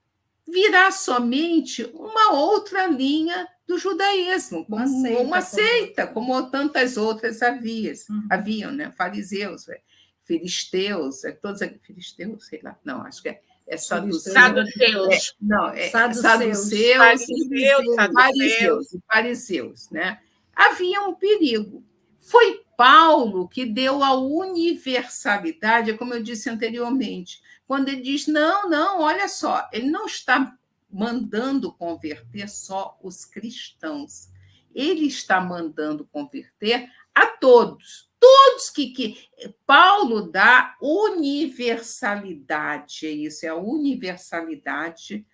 [0.48, 6.34] virar somente uma outra linha do judaísmo, como uma seita, uma seita como...
[6.34, 8.28] como tantas outras haviam, uhum.
[8.30, 8.92] haviam né?
[8.92, 9.80] fariseus, é,
[10.24, 14.34] filisteus, é, todos filisteus, sei lá, não, acho que é, é saduceus.
[14.34, 15.14] Saduceus.
[15.14, 20.20] É, não, é, saduceus, saduceus, fariseus, fariseus, fariseus, né?
[20.56, 21.84] Havia um perigo.
[22.20, 29.02] Foi Paulo que deu a universalidade, como eu disse anteriormente, quando ele diz: não, não,
[29.02, 30.56] olha só, ele não está
[30.90, 34.30] mandando converter só os cristãos,
[34.74, 38.10] ele está mandando converter a todos.
[38.20, 39.30] Todos que, que
[39.66, 45.26] Paulo dá universalidade, é isso, é a universalidade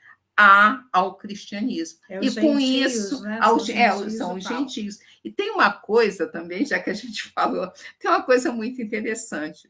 [0.41, 1.99] a, ao cristianismo.
[2.07, 3.39] É e com isso, né?
[3.41, 4.99] aos, são, é, gentios, são os gentios.
[5.21, 9.69] E tem uma coisa também, já que a gente falou, tem uma coisa muito interessante.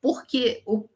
[0.00, 0.88] Porque o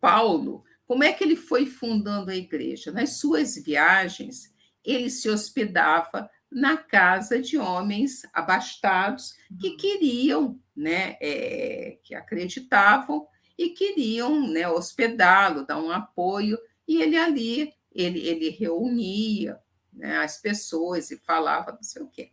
[0.00, 2.90] Paulo, como é que ele foi fundando a igreja?
[2.90, 4.52] Nas suas viagens,
[4.84, 9.76] ele se hospedava na casa de homens abastados que uhum.
[9.76, 16.58] queriam, né, é, que acreditavam e queriam né, hospedá-lo, dar um apoio
[16.90, 19.60] e ele ali, ele, ele reunia
[19.92, 22.32] né, as pessoas e falava não sei o quê.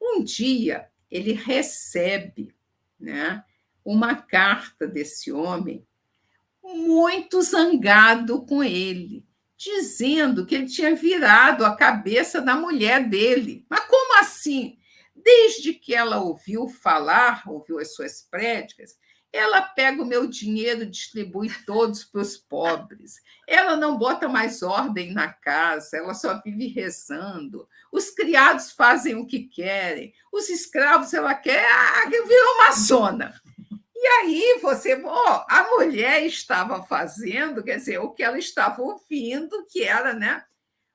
[0.00, 2.54] Um dia ele recebe
[2.96, 3.42] né,
[3.84, 5.84] uma carta desse homem
[6.62, 9.26] muito zangado com ele,
[9.56, 13.66] dizendo que ele tinha virado a cabeça da mulher dele.
[13.68, 14.78] Mas como assim?
[15.12, 18.96] Desde que ela ouviu falar, ouviu as suas prédicas,
[19.32, 23.20] ela pega o meu dinheiro e distribui todos para os pobres.
[23.46, 27.68] Ela não bota mais ordem na casa, ela só vive rezando.
[27.92, 30.12] Os criados fazem o que querem.
[30.32, 33.34] Os escravos ela quer, ah, virou uma zona.
[33.94, 39.66] E aí você, oh, a mulher estava fazendo, quer dizer, o que ela estava ouvindo,
[39.68, 40.44] que era, né?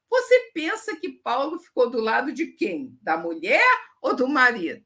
[0.09, 2.97] Você pensa que Paulo ficou do lado de quem?
[3.01, 3.65] Da mulher
[4.01, 4.83] ou do marido?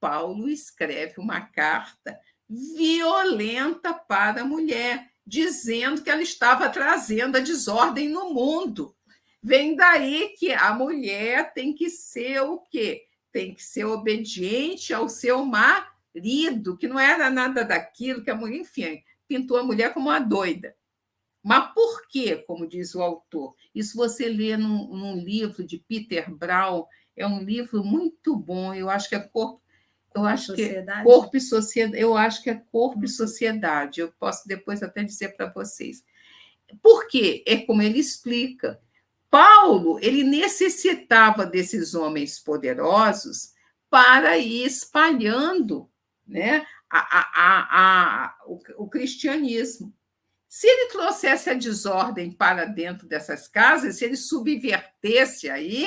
[0.00, 2.18] Paulo escreve uma carta
[2.48, 8.96] violenta para a mulher, dizendo que ela estava trazendo a desordem no mundo.
[9.42, 13.04] Vem daí que a mulher tem que ser o quê?
[13.30, 18.60] Tem que ser obediente ao seu marido, que não era nada daquilo que a mulher,
[18.60, 20.74] enfim, pintou a mulher como uma doida.
[21.42, 23.54] Mas por quê, como diz o autor?
[23.74, 26.84] Isso você lê num, num livro de Peter Brown,
[27.16, 29.62] é um livro muito bom, eu acho que é Corpo
[30.14, 30.98] eu acho sociedade?
[30.98, 33.08] que corpo e sociedade, eu acho que é corpo e uhum.
[33.08, 34.00] sociedade.
[34.00, 36.02] Eu posso depois até dizer para vocês.
[36.82, 37.42] Por quê?
[37.46, 38.80] É como ele explica.
[39.30, 43.52] Paulo, ele necessitava desses homens poderosos
[43.90, 45.90] para ir espalhando
[46.26, 49.94] né, a, a, a, o, o cristianismo.
[50.48, 55.84] Se ele trouxesse a desordem para dentro dessas casas, se ele subvertesse aí,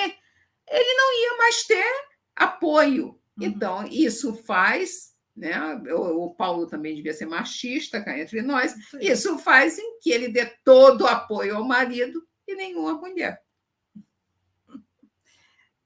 [0.70, 3.20] ele não ia mais ter apoio.
[3.42, 3.48] Uhum.
[3.48, 5.58] Então, isso faz, né?
[5.94, 10.28] O, o, Paulo também devia ser machista cá entre nós, isso faz em que ele
[10.28, 13.42] dê todo o apoio ao marido e nenhuma mulher.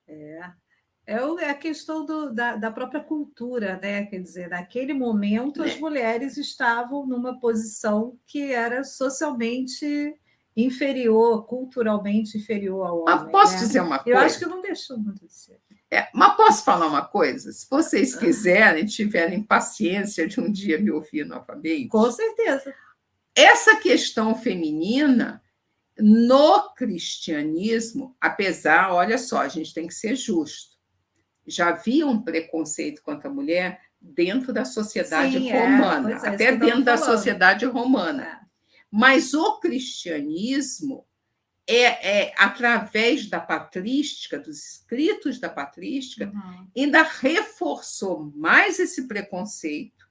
[0.07, 0.39] É.
[1.07, 4.05] É, é a questão do, da, da, própria cultura, né?
[4.07, 5.79] Quer dizer, naquele momento as é.
[5.79, 10.15] mulheres estavam numa posição que era socialmente
[10.55, 13.15] inferior, culturalmente inferior ao homem.
[13.15, 13.59] Mas posso né?
[13.59, 14.19] dizer uma coisa?
[14.19, 15.59] Eu acho que não deixou muito de ser.
[15.91, 17.51] É, mas posso falar uma coisa?
[17.51, 21.89] Se vocês quiserem, tiverem paciência de um dia me ouvir novamente.
[21.89, 22.73] Com certeza.
[23.35, 25.41] Essa questão feminina
[25.97, 30.75] no cristianismo, apesar, olha só, a gente tem que ser justo.
[31.47, 35.59] Já havia um preconceito contra a mulher dentro da sociedade Sim, é.
[35.59, 38.23] romana, é, até dentro da sociedade romana.
[38.23, 38.39] É.
[38.91, 41.05] Mas o cristianismo
[41.67, 46.67] é, é, através da patrística, dos escritos da patrística, uhum.
[46.75, 50.05] ainda reforçou mais esse preconceito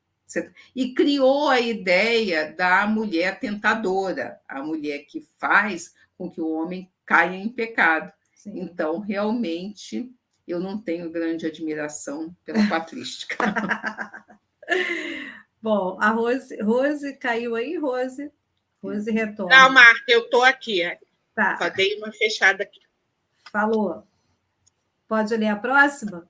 [0.75, 6.91] e criou a ideia da mulher tentadora, a mulher que faz com que o homem
[7.05, 8.13] caia em pecado.
[8.35, 8.61] Sim.
[8.61, 10.11] Então, realmente,
[10.47, 13.37] eu não tenho grande admiração pela patrística.
[15.63, 18.31] Bom, a Rose, Rose caiu aí, Rose.
[18.83, 19.57] Rose retorna.
[19.57, 20.83] Não, Marta, eu estou aqui.
[21.35, 21.59] Tá.
[21.59, 22.81] Só dei uma fechada aqui.
[23.51, 24.07] Falou.
[25.09, 26.29] Pode ler a próxima?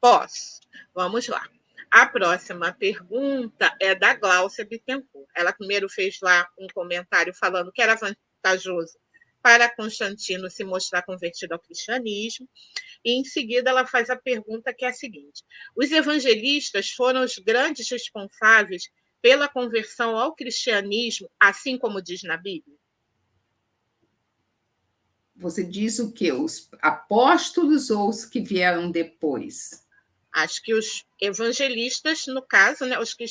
[0.00, 0.60] Posso.
[0.94, 1.48] Vamos lá.
[1.90, 5.28] A próxima pergunta é da Gláucia Bittencourt.
[5.34, 8.98] Ela primeiro fez lá um comentário falando que era vantajoso
[9.42, 12.48] para Constantino se mostrar convertido ao cristianismo.
[13.04, 15.42] E em seguida ela faz a pergunta que é a seguinte:
[15.76, 18.88] os evangelistas foram os grandes responsáveis
[19.20, 22.76] pela conversão ao cristianismo, assim como diz na Bíblia?
[25.36, 26.32] Você diz o que?
[26.32, 29.84] Os apóstolos ou os que vieram depois?
[30.32, 33.24] Acho que os evangelistas, no caso, né, os que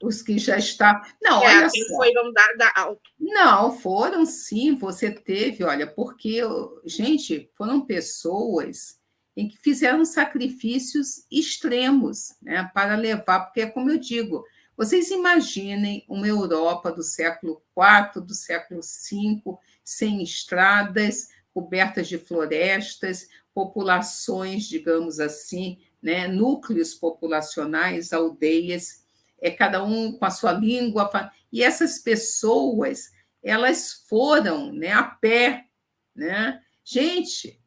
[0.00, 1.02] os que já está.
[1.20, 1.96] Não, é, olha só.
[1.96, 4.76] foram da, da Não, foram sim.
[4.76, 6.40] Você teve, olha, porque
[6.84, 8.98] gente, foram pessoas
[9.36, 14.44] em que fizeram sacrifícios extremos, né, para levar, porque como eu digo,
[14.78, 23.28] vocês imaginem uma Europa do século IV, do século V, sem estradas, cobertas de florestas,
[23.52, 29.04] populações, digamos assim, né, núcleos populacionais, aldeias,
[29.40, 31.10] é cada um com a sua língua,
[31.52, 33.10] e essas pessoas,
[33.42, 35.66] elas foram, né, a pé,
[36.14, 36.62] né?
[36.84, 37.60] Gente,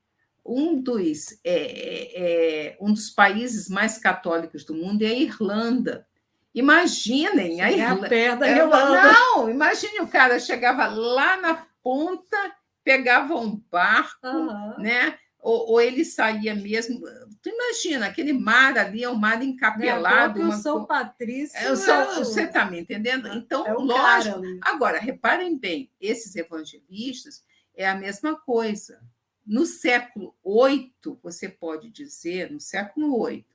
[0.45, 6.07] um dos é, é, é um dos países mais católicos do mundo é a Irlanda.
[6.53, 8.15] Imaginem, a Irlanda.
[8.15, 9.11] É a Irlanda.
[9.13, 12.37] Não, imagine o cara chegava lá na ponta,
[12.83, 14.79] pegava um barco, uhum.
[14.79, 15.17] né?
[15.39, 17.01] Ou, ou, ele saía mesmo.
[17.41, 20.39] Tu imagina, aquele mar ali é um mar encapelado.
[20.39, 20.57] É, uma...
[20.57, 21.57] São Patrício.
[21.57, 23.27] É, sou, você está me entendendo?
[23.29, 24.39] Então, é lógico.
[24.61, 27.43] Agora, reparem bem, esses evangelistas
[27.75, 29.01] é a mesma coisa.
[29.43, 33.45] no século VIII, você pode dizer, no século VIII,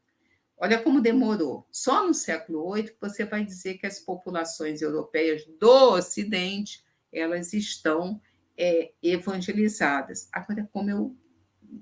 [0.56, 1.66] olha como demorou.
[1.70, 8.20] Só no século VIII você vai dizer que as populações europeias do Ocidente elas estão
[8.56, 10.28] é, evangelizadas.
[10.32, 11.16] Agora, como eu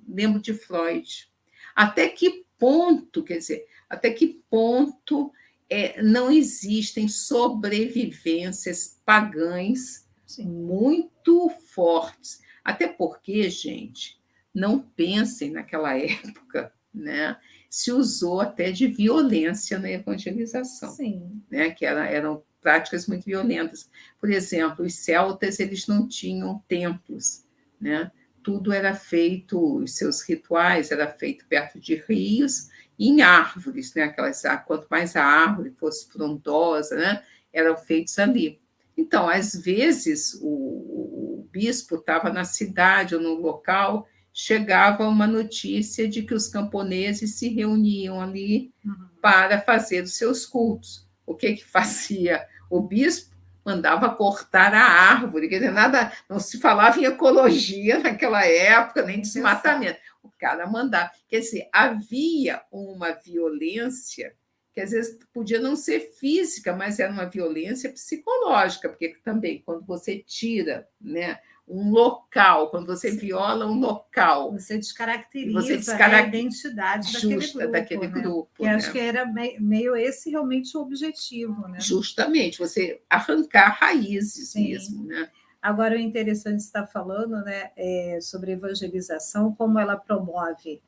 [0.08, 1.28] lembro de Freud,
[1.74, 5.32] até que ponto, quer dizer, até que ponto
[5.68, 10.46] é, não existem sobrevivências pagãs Sim.
[10.46, 12.40] muito fortes.
[12.64, 14.20] Até porque, gente,
[14.54, 17.36] não pensem naquela época, né?
[17.74, 21.42] Se usou até de violência na evangelização, Sim.
[21.50, 21.70] né?
[21.70, 23.90] Que era, eram práticas muito violentas.
[24.20, 27.44] Por exemplo, os celtas eles não tinham templos,
[27.80, 28.12] né?
[28.44, 34.04] Tudo era feito, os seus rituais era feito perto de rios e em árvores, né?
[34.04, 37.24] Aquelas, quanto mais a árvore fosse frondosa, né?
[37.52, 38.60] Eram feitos ali.
[38.96, 44.06] Então, às vezes, o, o bispo estava na cidade ou no local,
[44.36, 49.08] chegava uma notícia de que os camponeses se reuniam ali uhum.
[49.22, 51.08] para fazer os seus cultos.
[51.24, 53.32] O que que fazia o bispo?
[53.64, 59.20] Mandava cortar a árvore, quer dizer, nada, não se falava em ecologia naquela época, nem
[59.20, 60.00] desmatamento.
[60.20, 61.12] O cara mandava.
[61.28, 64.34] Quer dizer, havia uma violência
[64.74, 69.86] que às vezes podia não ser física, mas era uma violência psicológica, porque também quando
[69.86, 73.18] você tira né, um local, quando você Sim.
[73.18, 74.52] viola um local.
[74.52, 77.72] Você descaracteriza, você descaracteriza a identidade daquele grupo.
[77.72, 78.20] Daquele né?
[78.20, 78.74] grupo né?
[78.74, 79.24] acho que era
[79.58, 81.66] meio esse realmente o objetivo.
[81.68, 81.80] Né?
[81.80, 84.68] Justamente, você arrancar raízes Sim.
[84.68, 85.06] mesmo.
[85.06, 85.30] Né?
[85.62, 90.82] Agora, o interessante estar falando né, é sobre evangelização, como ela promove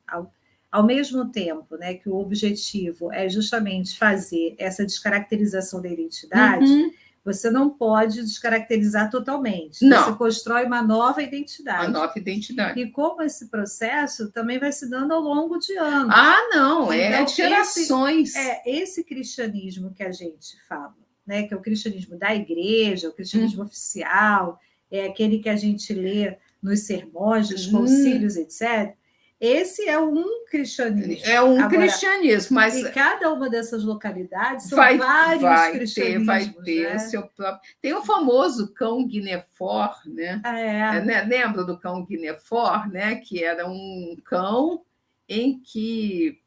[0.71, 6.91] ao mesmo tempo né, que o objetivo é justamente fazer essa descaracterização da identidade, uhum.
[7.27, 9.83] Você não pode descaracterizar totalmente.
[9.83, 10.05] Não.
[10.05, 11.87] Você constrói uma nova identidade.
[11.87, 12.79] Uma nova identidade.
[12.79, 16.13] E como esse processo também vai se dando ao longo de anos.
[16.15, 18.29] Ah, não, é então, gerações.
[18.29, 20.95] Esse, é esse cristianismo que a gente fala,
[21.25, 23.65] né, que é o cristianismo da igreja, o cristianismo hum.
[23.65, 24.57] oficial,
[24.89, 27.79] é aquele que a gente lê nos sermões, nos hum.
[27.79, 28.95] concílios, etc
[29.39, 31.29] esse é um cristianismo.
[31.29, 32.75] É um Agora, cristianismo, mas.
[32.75, 36.25] E cada uma dessas localidades são vai, vários vai cristianismos.
[36.25, 36.97] Ter, vai ter né?
[36.97, 37.71] seu próprio.
[37.79, 40.41] Tem o famoso cão Guinefor, né?
[40.43, 40.97] Ah, é.
[40.97, 41.23] é.
[41.23, 43.15] Lembra do cão Guinefor, né?
[43.15, 44.81] Que era um cão
[45.29, 46.39] em que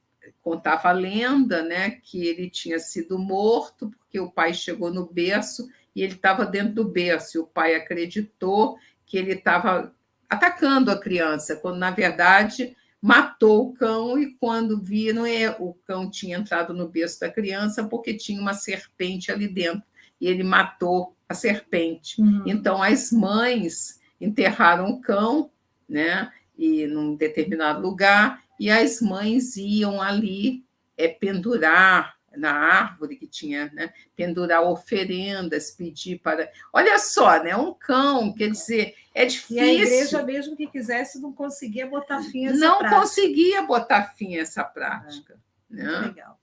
[0.43, 1.91] contava a lenda, né?
[1.91, 6.75] Que ele tinha sido morto porque o pai chegou no berço e ele estava dentro
[6.75, 7.39] do berço.
[7.39, 8.77] E o pai acreditou
[9.07, 9.95] que ele estava
[10.29, 16.11] atacando a criança, quando na verdade matou o cão e quando viram, é, o cão
[16.11, 19.83] tinha entrado no berço da criança porque tinha uma serpente ali dentro
[20.21, 22.21] e ele matou a serpente.
[22.21, 22.43] Uhum.
[22.47, 25.51] Então as mães enterraram o cão,
[25.89, 30.63] né, e num determinado lugar e as mães iam ali
[30.97, 33.93] é, pendurar na árvore que tinha, né?
[34.15, 36.51] pendurar oferendas, pedir para.
[36.73, 37.57] Olha só, né?
[37.57, 39.57] Um cão, quer dizer, é difícil.
[39.57, 42.97] E a igreja, mesmo que quisesse, não conseguia botar fim a essa não prática.
[42.97, 45.41] Não conseguia botar fim a essa prática.
[45.71, 45.75] É.
[45.75, 45.99] Né?
[46.01, 46.41] Legal.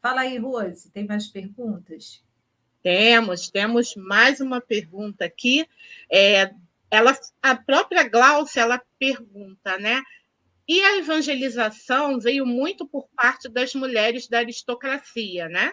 [0.00, 2.24] Fala aí, Rose, tem mais perguntas?
[2.82, 5.66] Temos, temos mais uma pergunta aqui.
[6.08, 6.54] É,
[6.88, 10.00] ela, a própria Glaucia, ela pergunta, né?
[10.68, 15.72] E a evangelização veio muito por parte das mulheres da aristocracia, né?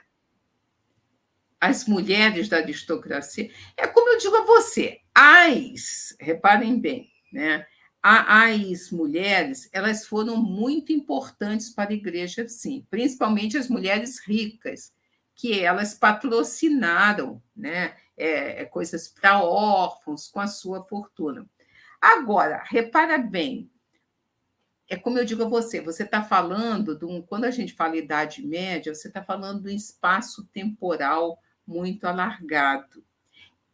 [1.61, 3.51] As mulheres da aristocracia.
[3.77, 7.65] É como eu digo a você, as, reparem bem, né?
[8.02, 14.91] As mulheres, elas foram muito importantes para a igreja, sim, principalmente as mulheres ricas,
[15.35, 17.95] que elas patrocinaram, né?
[18.15, 21.48] É, é coisas para órfãos com a sua fortuna.
[22.02, 23.72] Agora, repara bem,
[24.90, 27.98] é como eu digo a você, você está falando de um, quando a gente fala
[27.98, 33.03] Idade Média, você está falando de um espaço temporal muito alargado.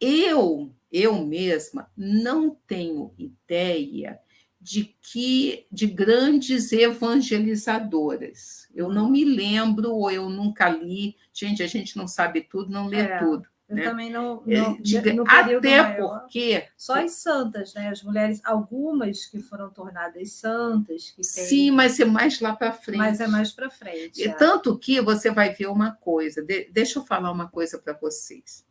[0.00, 4.18] Eu, eu mesma, não tenho ideia
[4.60, 8.68] de que de grandes evangelizadoras.
[8.74, 11.16] Eu não me lembro ou eu nunca li.
[11.32, 13.18] Gente, a gente não sabe tudo, não lê é.
[13.18, 13.48] tudo.
[13.70, 13.84] Eu né?
[13.84, 14.42] também não.
[14.44, 16.66] não Diga, no até maior, porque.
[16.76, 17.88] Só as santas, né?
[17.88, 21.10] As mulheres, algumas que foram tornadas santas.
[21.10, 22.98] Que tem, Sim, mas é mais lá para frente.
[22.98, 24.20] Mas é mais para frente.
[24.20, 24.32] E é.
[24.32, 28.68] Tanto que você vai ver uma coisa, de, deixa eu falar uma coisa para vocês.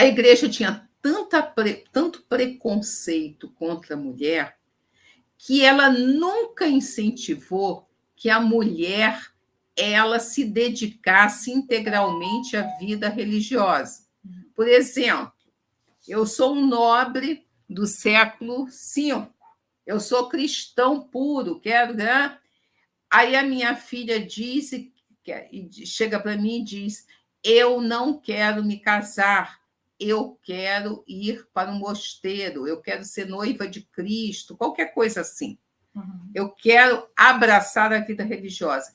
[0.00, 4.56] A igreja tinha tanta pre, tanto preconceito contra a mulher
[5.36, 7.86] que ela nunca incentivou
[8.16, 9.30] que a mulher
[9.76, 14.06] ela se dedicasse integralmente à vida religiosa.
[14.56, 15.34] Por exemplo,
[16.08, 19.28] eu sou um nobre do século V,
[19.86, 21.92] eu sou cristão puro, quero.
[21.92, 22.38] Né?
[23.10, 24.70] Aí a minha filha diz,
[25.84, 27.06] chega para mim e diz:
[27.44, 29.59] Eu não quero me casar,
[30.00, 35.58] eu quero ir para um mosteiro, eu quero ser noiva de Cristo, qualquer coisa assim.
[35.94, 36.30] Uhum.
[36.34, 38.92] Eu quero abraçar a vida religiosa.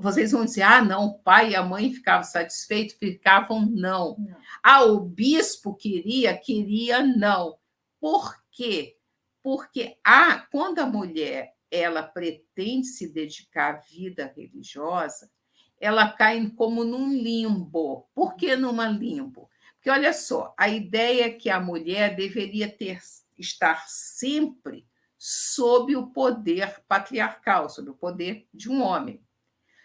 [0.00, 4.16] Vocês vão dizer, ah, não, o pai e a mãe ficavam satisfeitos, ficavam, não.
[4.18, 4.36] não.
[4.62, 7.58] Ah, o bispo queria, queria, não.
[8.00, 8.96] Por quê?
[9.42, 15.30] Porque ah, quando a mulher ela pretende se dedicar à vida religiosa,
[15.78, 18.08] ela cai como num limbo.
[18.14, 19.48] Por que numa limbo?
[19.86, 22.98] Porque olha só, a ideia é que a mulher deveria ter
[23.38, 24.84] estar sempre
[25.16, 29.24] sob o poder patriarcal, sob o poder de um homem.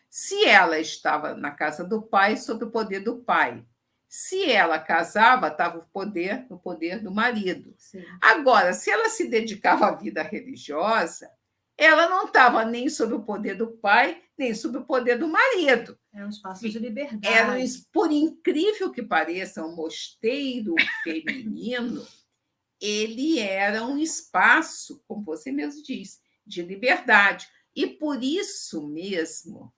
[0.09, 3.63] Se ela estava na casa do pai, sob o poder do pai.
[4.09, 7.75] Se ela casava, estava o poder, o poder do marido.
[7.77, 8.03] Sim.
[8.19, 11.29] Agora, se ela se dedicava à vida religiosa,
[11.77, 15.95] ela não estava nem sob o poder do pai, nem sob o poder do marido.
[16.13, 17.25] É um espaço de liberdade.
[17.25, 17.57] Era,
[17.91, 22.05] por incrível que pareça, um mosteiro feminino,
[22.79, 27.47] ele era um espaço, como você mesmo diz, de liberdade.
[27.75, 29.73] E por isso mesmo,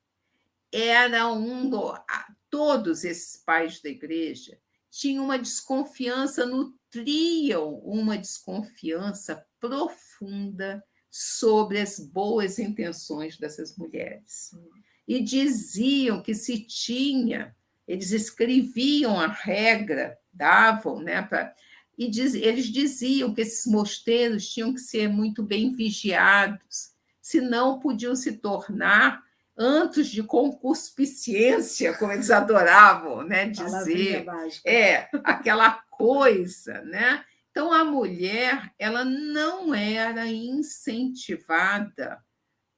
[0.71, 1.69] era um.
[2.49, 12.59] Todos esses pais da igreja tinham uma desconfiança, nutriam uma desconfiança profunda sobre as boas
[12.59, 14.51] intenções dessas mulheres.
[15.07, 17.55] E diziam que se tinha,
[17.87, 21.53] eles escreviam a regra, davam, né, pra,
[21.97, 28.15] e diz, eles diziam que esses mosteiros tinham que ser muito bem vigiados, senão podiam
[28.15, 29.21] se tornar
[29.55, 34.25] antes de concupiscência, como eles adoravam né, dizer.
[34.65, 37.23] É, aquela coisa, né?
[37.51, 42.19] Então, a mulher ela não era incentivada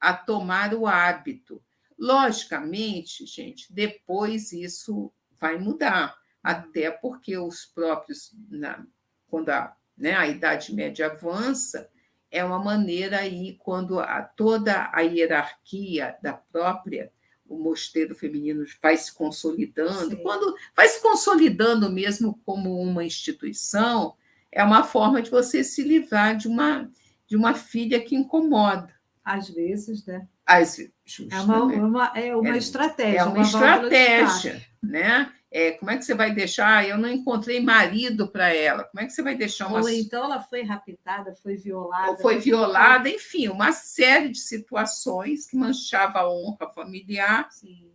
[0.01, 1.63] a tomar o hábito.
[1.97, 8.85] Logicamente, gente, depois isso vai mudar, até porque os próprios, na,
[9.27, 11.89] quando a, né, a Idade Média avança,
[12.29, 17.11] é uma maneira aí, quando a, toda a hierarquia da própria
[17.47, 20.23] o mosteiro feminino vai se consolidando, Sim.
[20.23, 24.15] quando vai se consolidando mesmo como uma instituição,
[24.51, 26.89] é uma forma de você se livrar de uma,
[27.27, 28.94] de uma filha que incomoda.
[29.25, 30.27] Às vezes, né?
[30.45, 33.19] Às, é uma, uma, é uma é, estratégia.
[33.19, 35.33] É uma, uma estratégia, né?
[35.49, 36.87] É, como é que você vai deixar?
[36.87, 38.83] Eu não encontrei marido para ela.
[38.83, 39.79] Como é que você vai deixar uma.
[39.79, 42.11] Ou então ela foi raptada, foi violada.
[42.11, 47.49] Ou foi violada, enfim, uma série de situações que manchava a honra familiar.
[47.49, 47.91] Sim.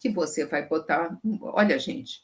[0.00, 1.16] Que você vai botar.
[1.42, 2.22] Olha, gente,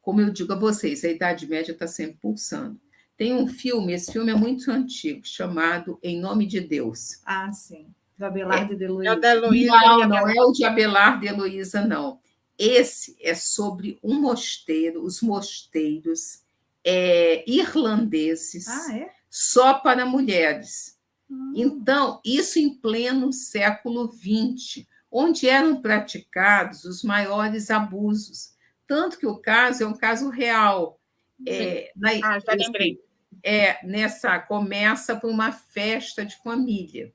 [0.00, 2.80] como eu digo a vocês, a Idade Média está sempre pulsando.
[3.16, 7.20] Tem um filme, esse filme é muito antigo, chamado Em Nome de Deus.
[7.24, 7.86] Ah, sim.
[8.18, 9.12] Do Abelardo é, de Heloísa.
[9.12, 12.20] É não, não é o de Abelardo de Heloísa, não.
[12.58, 16.42] Esse é sobre um mosteiro, os mosteiros
[16.84, 19.10] é, irlandeses, ah, é?
[19.28, 20.98] só para mulheres.
[21.30, 21.52] Hum.
[21.56, 28.54] Então, isso em pleno século XX, onde eram praticados os maiores abusos
[28.86, 31.00] tanto que o caso é um caso real.
[31.46, 33.00] É, na, ah, já lembrei.
[33.42, 37.12] É, nessa, começa por uma festa de família.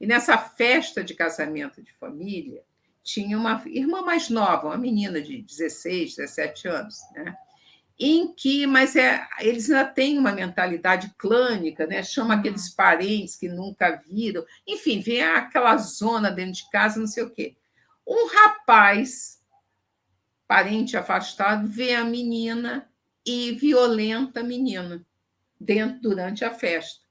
[0.00, 2.62] E nessa festa de casamento de família,
[3.02, 7.36] tinha uma irmã mais nova, uma menina de 16, 17 anos, né?
[7.98, 12.02] em que, mas é, eles ainda têm uma mentalidade clânica, né?
[12.02, 17.22] chama aqueles parentes que nunca viram, enfim, vem aquela zona dentro de casa, não sei
[17.22, 17.56] o quê.
[18.06, 19.40] Um rapaz
[20.46, 22.88] parente afastado, vê a menina
[23.24, 25.04] e violenta a menina
[25.58, 27.04] dentro durante a festa.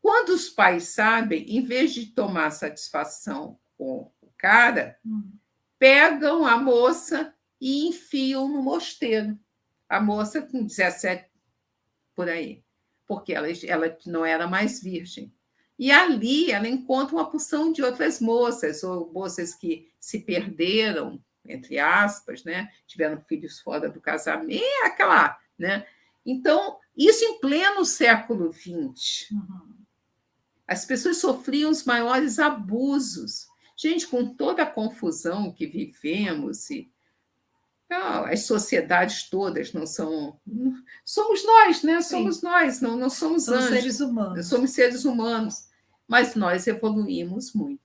[0.00, 5.30] Quando os pais sabem, em vez de tomar satisfação com o cara, hum.
[5.78, 9.38] pegam a moça e enfiam no mosteiro.
[9.88, 11.30] A moça com 17
[12.14, 12.64] por aí,
[13.06, 15.32] porque ela, ela não era mais virgem.
[15.78, 21.78] E ali ela encontra uma porção de outras moças, ou moças que se perderam entre
[21.78, 22.70] aspas, né?
[22.86, 25.38] tiveram filhos fora do casamento, é aquela.
[25.58, 25.86] Né?
[26.24, 29.30] Então, isso em pleno século XX.
[29.32, 29.74] Uhum.
[30.66, 33.46] As pessoas sofriam os maiores abusos.
[33.76, 36.90] Gente, com toda a confusão que vivemos, e
[37.90, 40.40] não, as sociedades todas não são.
[41.04, 42.00] Somos nós, né?
[42.00, 42.46] Somos Sim.
[42.46, 43.76] nós, não, não somos, somos anjos.
[43.76, 44.46] seres humanos.
[44.46, 45.66] Somos seres humanos.
[46.08, 47.81] Mas nós evoluímos muito.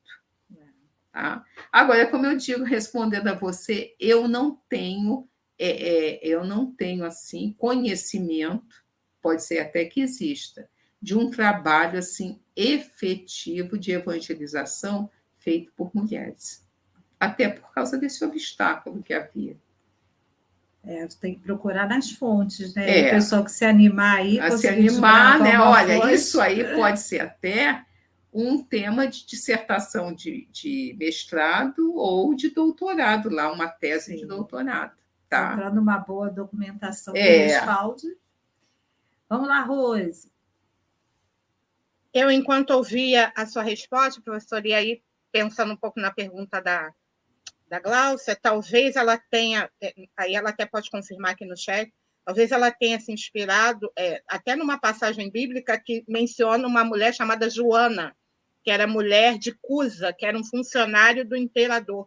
[1.17, 1.43] Tá?
[1.71, 5.27] Agora, como eu digo, respondendo a você, eu não tenho,
[5.57, 8.85] é, é, eu não tenho assim conhecimento,
[9.19, 10.69] pode ser até que exista,
[11.01, 16.63] de um trabalho assim efetivo de evangelização feito por mulheres.
[17.19, 19.57] Até por causa desse obstáculo que havia.
[20.83, 23.07] É, tem que procurar nas fontes, né?
[23.07, 23.07] É.
[23.07, 24.39] O pessoal que se animar aí.
[24.39, 25.59] A se animar, né?
[25.59, 26.13] Olha, fonte.
[26.13, 27.86] isso aí pode ser até
[28.37, 34.17] um tema de dissertação de, de mestrado ou de doutorado, lá, uma tese Sim.
[34.17, 34.95] de doutorado.
[35.27, 35.53] Tá?
[35.53, 37.23] Entrando numa boa documentação é.
[37.23, 38.15] que respalde.
[39.27, 40.31] Vamos lá, Rose.
[42.13, 45.01] Eu, enquanto ouvia a sua resposta, professor, e aí
[45.31, 46.93] pensando um pouco na pergunta da,
[47.67, 51.91] da Glaucia, talvez ela tenha, é, aí ela até pode confirmar aqui no chat,
[52.23, 57.49] talvez ela tenha se inspirado é, até numa passagem bíblica que menciona uma mulher chamada
[57.49, 58.15] Joana,
[58.67, 62.05] que era mulher de Cusa, que era um funcionário do imperador.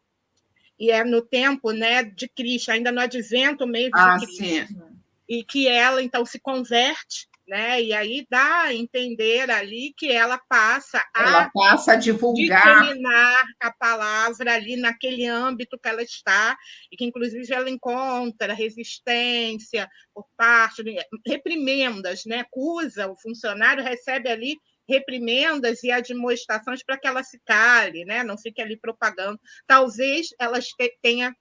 [0.79, 4.75] E é no tempo né, de Cristo, ainda no advento mesmo ah, de Cristo.
[4.75, 5.01] Sim.
[5.27, 7.83] E que ela, então, se converte né?
[7.83, 13.45] E aí dá a entender ali que ela passa a ela passa a divulgar disseminar
[13.61, 16.57] a palavra ali naquele âmbito que ela está
[16.93, 20.97] e que inclusive ela encontra resistência por parte de
[21.27, 22.39] reprimendas, né?
[22.39, 24.57] Acusa o funcionário recebe ali
[24.91, 28.25] reprimendas e admoestações para que ela se cale, né?
[28.25, 29.39] Não fique ali propagando.
[29.67, 30.59] Talvez ela
[31.01, 31.35] tenha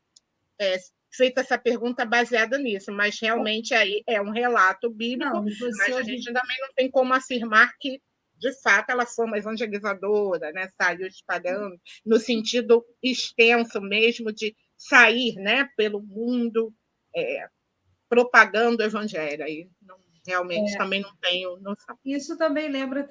[0.61, 0.77] é,
[1.11, 6.03] feito essa pergunta baseada nisso, mas realmente aí é um relato bíblico, não, mas a
[6.03, 7.99] gente também não tem como afirmar que
[8.38, 10.69] de fato ela foi uma evangelizadora, né?
[10.80, 16.73] Saiu espalhando no sentido extenso mesmo de sair, né, pelo mundo
[17.13, 17.49] é,
[18.07, 19.43] propagando o evangelho.
[19.43, 19.99] Aí não,
[20.30, 20.77] realmente é.
[20.77, 21.97] também não tenho noção.
[22.06, 23.07] Isso também lembra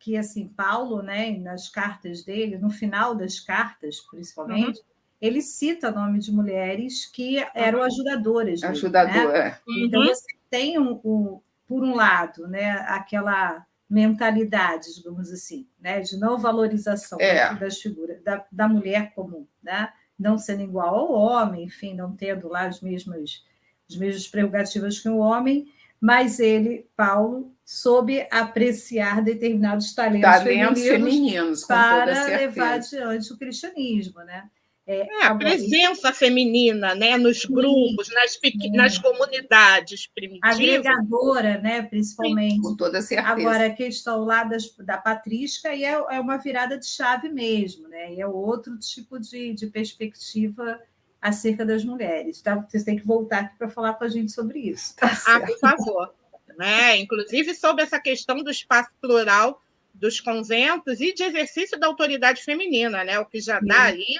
[0.00, 4.90] que assim Paulo, né, nas cartas dele, no final das cartas, principalmente, uhum
[5.20, 8.62] ele cita nome de mulheres que eram ajudadoras.
[8.62, 9.48] Dele, Ajudador, né?
[9.48, 9.58] é.
[9.84, 16.16] Então, você tem, um, um, por um lado, né, aquela mentalidade, digamos assim, né, de
[16.16, 17.54] não valorização é.
[17.56, 19.92] das figuras, da, da mulher comum, né?
[20.20, 23.42] não sendo igual ao homem, enfim, não tendo lá as mesmas,
[23.88, 25.66] as mesmas prerrogativas que o homem,
[26.00, 34.20] mas ele, Paulo, soube apreciar determinados talentos, talentos femininos, femininos para levar adiante o cristianismo,
[34.20, 34.48] né?
[34.86, 38.36] É, é, a presença feminina né, nos grupos, nas,
[38.72, 40.56] nas comunidades primitivas.
[40.56, 42.56] Agregadora, né, principalmente.
[42.56, 43.28] Sim, com toda certeza.
[43.28, 48.14] Agora, a questão lá das, da patrística é, é uma virada de chave mesmo, né?
[48.14, 50.80] E é outro tipo de, de perspectiva
[51.20, 52.40] acerca das mulheres.
[52.40, 52.56] Tá?
[52.56, 54.94] Vocês têm que voltar aqui para falar com a gente sobre isso.
[54.96, 56.14] Tá ah, por favor.
[56.56, 56.96] né?
[56.98, 63.04] Inclusive sobre essa questão do espaço plural dos conventos e de exercício da autoridade feminina,
[63.04, 63.18] né?
[63.18, 64.16] O que já dá ali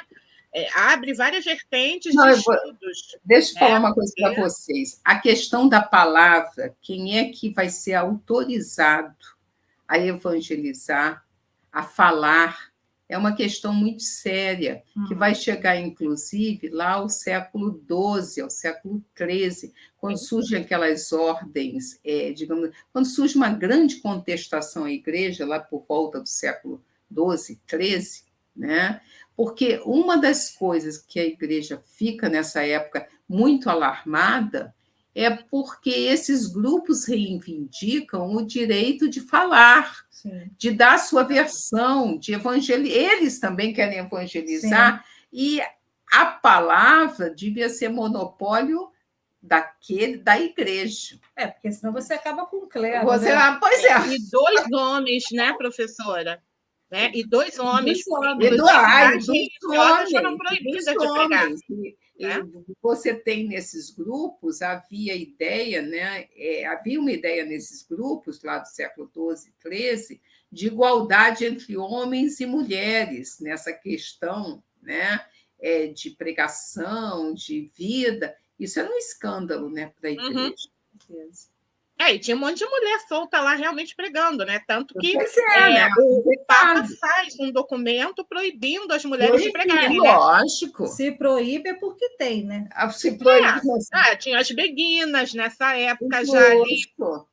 [0.52, 3.16] é, abre várias vertentes Não, de estudos.
[3.24, 3.60] Deixa eu né?
[3.60, 5.00] falar uma coisa para vocês.
[5.04, 9.14] A questão da palavra, quem é que vai ser autorizado
[9.86, 11.24] a evangelizar,
[11.72, 12.69] a falar,
[13.10, 15.08] é uma questão muito séria, uhum.
[15.08, 21.98] que vai chegar, inclusive, lá ao século XII, ao século XIII, quando surgem aquelas ordens,
[22.04, 26.80] é, digamos, quando surge uma grande contestação à igreja, lá por volta do século
[27.12, 28.22] XII, XIII,
[28.54, 29.00] né?
[29.36, 34.72] Porque uma das coisas que a igreja fica nessa época muito alarmada
[35.14, 40.50] é porque esses grupos reivindicam o direito de falar, Sim.
[40.56, 42.96] de dar sua versão, de evangelizar.
[42.96, 45.04] Eles também querem evangelizar, Sim.
[45.32, 45.60] e
[46.12, 48.90] a palavra devia ser monopólio
[49.42, 51.18] daquele da igreja.
[51.34, 53.06] É, porque senão você acaba com o clero.
[53.06, 53.34] Você, né?
[53.34, 54.08] ah, pois é.
[54.08, 56.42] E dois homens, né, professora?
[56.90, 57.10] Né?
[57.14, 59.28] E dois homens, dois homens, dois, homens,
[59.62, 61.48] homens foram proibidos de pregar.
[62.20, 62.46] E, né?
[62.82, 66.28] Você tem nesses grupos, havia ideia, né?
[66.36, 70.20] É, havia uma ideia nesses grupos, lá do século XII, XIII,
[70.52, 75.24] de igualdade entre homens e mulheres, nessa questão né?
[75.58, 78.36] É, de pregação, de vida.
[78.58, 80.28] Isso era um escândalo né, para a uhum.
[80.28, 80.68] igreja.
[81.08, 81.30] Uhum.
[82.00, 84.58] É, e tinha um monte de mulher solta lá realmente pregando, né?
[84.66, 85.88] Tanto que é, é, né?
[85.98, 90.00] o, o Papa faz um documento proibindo as mulheres de pregarem.
[90.00, 90.10] Né?
[90.10, 90.86] Lógico.
[90.86, 92.66] Se proíbe é porque tem, né?
[92.72, 93.46] Ah, se proíbe.
[93.46, 93.60] É.
[93.92, 96.80] Ah, tinha as beguinas nessa época já ali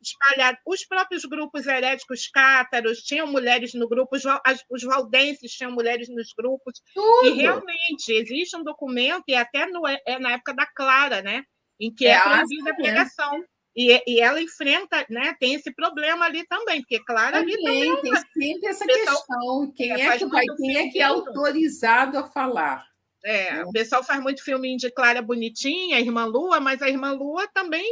[0.02, 0.60] espalhadas.
[0.65, 4.23] Os próprios grupos heréticos cátaros tinham mulheres no grupo, os,
[4.69, 6.81] os valdenses tinham mulheres nos grupos.
[6.94, 7.26] Tudo.
[7.26, 11.44] E realmente existe um documento, e até no, é na época da Clara, né?
[11.80, 13.45] Em que é, é proibida a pregação.
[13.77, 18.15] E, e ela enfrenta, né, tem esse problema ali também, porque claro, ali também, tem
[18.15, 22.83] sempre essa questão, quem é, é que vai, quem é que é autorizado a falar?
[23.23, 26.89] É, é, o pessoal faz muito filminho de Clara bonitinha, a irmã Lua, mas a
[26.89, 27.85] irmã Lua também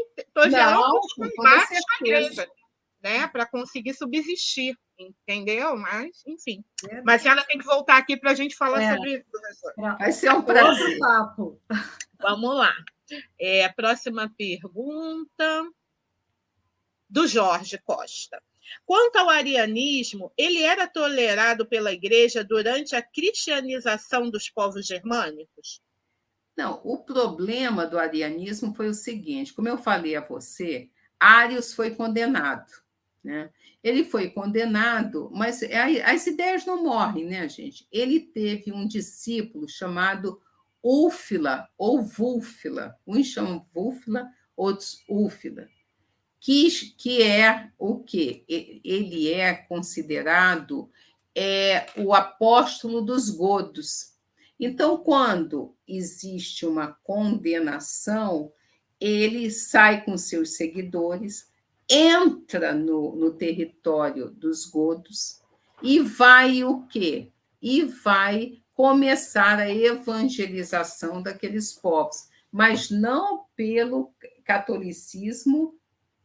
[0.79, 2.47] um pouco mais na igreja,
[3.03, 4.75] né, para conseguir subsistir.
[4.97, 5.77] entendeu?
[5.77, 6.63] Mas, enfim.
[6.89, 8.95] É Mas ela tem que voltar aqui para a gente falar é.
[8.95, 9.97] sobre isso, professor.
[9.99, 10.97] Vai ser um prazer.
[10.97, 11.61] Papo.
[12.19, 12.73] Vamos lá.
[13.39, 15.69] É, próxima pergunta
[17.09, 18.41] do Jorge Costa.
[18.85, 25.81] Quanto ao arianismo, ele era tolerado pela igreja durante a cristianização dos povos germânicos?
[26.57, 31.91] Não, o problema do arianismo foi o seguinte: como eu falei a você, Arius foi
[31.91, 32.71] condenado.
[33.23, 33.49] Né?
[33.83, 35.61] Ele foi condenado, mas
[36.03, 37.87] as ideias não morrem, né, gente?
[37.91, 40.41] Ele teve um discípulo chamado
[40.87, 45.67] Úfila ou Vúfila, uns chamam Vúfila, outros Úfila,
[46.45, 48.45] que, que é o que?
[48.47, 50.91] Ele é considerado
[51.33, 54.13] é, o apóstolo dos godos.
[54.59, 58.53] Então, quando existe uma condenação,
[59.01, 61.51] ele sai com seus seguidores,
[61.89, 65.41] entra no, no território dos godos
[65.81, 67.31] e vai o quê?
[67.59, 75.73] E vai começar a evangelização daqueles povos, mas não pelo catolicismo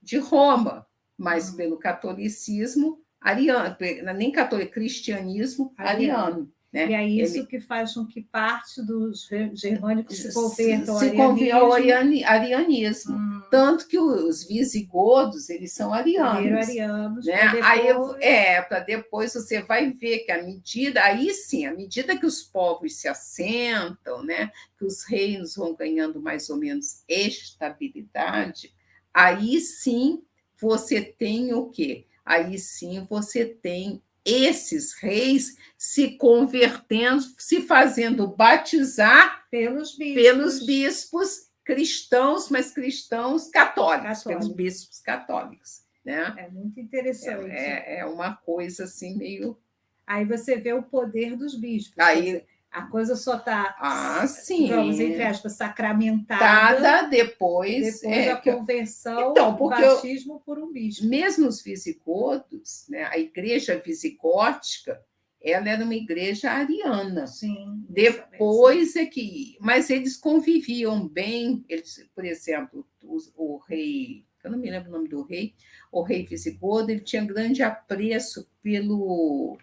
[0.03, 0.87] de Roma,
[1.17, 3.77] mas pelo catolicismo ariano,
[4.17, 6.53] nem católico, cristianismo ariano.
[6.73, 6.89] Né?
[6.89, 7.47] E é isso Ele...
[7.47, 13.17] que faz com que parte dos germânicos se convertam se, se ao arianismo.
[13.17, 13.43] Hum.
[13.51, 16.69] Tanto que os visigodos, eles são arianos.
[16.69, 17.49] arianos né?
[17.49, 17.65] Depois...
[17.65, 17.89] Aí,
[18.21, 22.43] é, para depois você vai ver que a medida, aí sim, à medida que os
[22.43, 24.53] povos se assentam, né?
[24.81, 28.73] que os reinos vão ganhando mais ou menos estabilidade,
[29.13, 30.23] aí sim
[30.59, 32.07] você tem o quê?
[32.25, 41.51] Aí sim você tem esses reis se convertendo, se fazendo batizar pelos bispos, pelos bispos
[41.65, 44.25] cristãos, mas cristãos católicos, católicos.
[44.25, 45.83] pelos bispos católicos.
[46.05, 46.35] Né?
[46.37, 47.51] É muito interessante.
[47.51, 49.59] É, é, é, uma coisa assim meio.
[50.07, 51.99] Aí você vê o poder dos bispos.
[51.99, 54.69] Aí, a coisa só está, ah, sim.
[54.69, 60.39] vamos, entre aspas, sacramentada Tada depois, depois é, a conversão, então, porque o batismo eu,
[60.41, 61.07] por um bispo.
[61.07, 65.03] Mesmo os visigodos, né, a igreja visigótica,
[65.43, 67.27] ela era uma igreja ariana.
[67.27, 67.85] Sim.
[67.89, 69.57] Depois é que.
[69.59, 74.93] Mas eles conviviam bem, eles, por exemplo, o, o rei, eu não me lembro o
[74.93, 75.55] nome do rei,
[75.91, 79.59] o rei visigodo, ele tinha grande apreço pelo.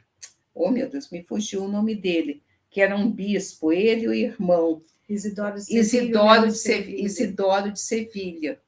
[0.54, 2.44] Oh, meu Deus, me fugiu o nome dele
[2.78, 4.84] que era um bispo, ele e o irmão.
[5.10, 5.82] Isidoro de Sevilha.
[5.82, 7.06] Isidoro de, Sevilha.
[7.08, 8.62] Isidoro de Sevilha.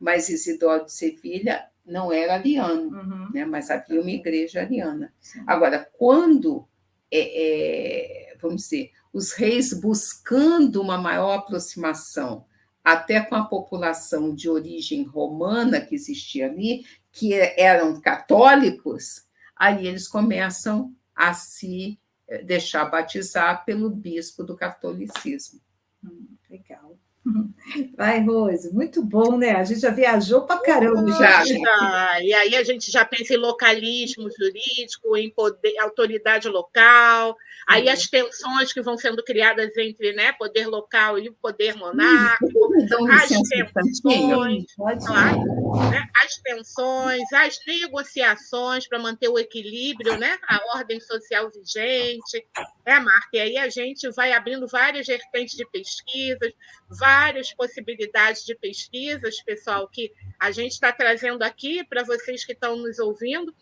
[0.00, 3.30] Mas Isidoro de Sevilha não era ariano, uhum.
[3.32, 3.44] né?
[3.44, 5.14] mas havia uma igreja ariana.
[5.20, 5.44] Sim.
[5.46, 6.66] Agora, quando,
[7.08, 12.44] é, é, vamos dizer, os reis buscando uma maior aproximação
[12.82, 19.24] até com a população de origem romana que existia ali, que eram católicos,
[19.54, 21.96] aí eles começam a se
[22.44, 25.60] deixar batizar pelo bispo do catolicismo.
[27.96, 29.52] Vai, Rose, muito bom, né?
[29.52, 31.42] A gente já viajou para caramba já.
[32.20, 37.36] E aí a gente já pensa em localismo jurídico, em poder, autoridade local,
[37.68, 42.74] aí as tensões que vão sendo criadas entre né, poder local e o poder monárquico,
[42.80, 44.64] então, as tensões,
[45.06, 45.40] claro,
[45.90, 52.46] né, as tensões, as negociações para manter o equilíbrio, né, a ordem social vigente,
[52.84, 53.28] é, Marta?
[53.32, 56.52] E aí a gente vai abrindo várias vertentes de pesquisas,
[57.12, 60.10] várias possibilidades de pesquisas, pessoal, que
[60.40, 63.54] a gente está trazendo aqui para vocês que estão nos ouvindo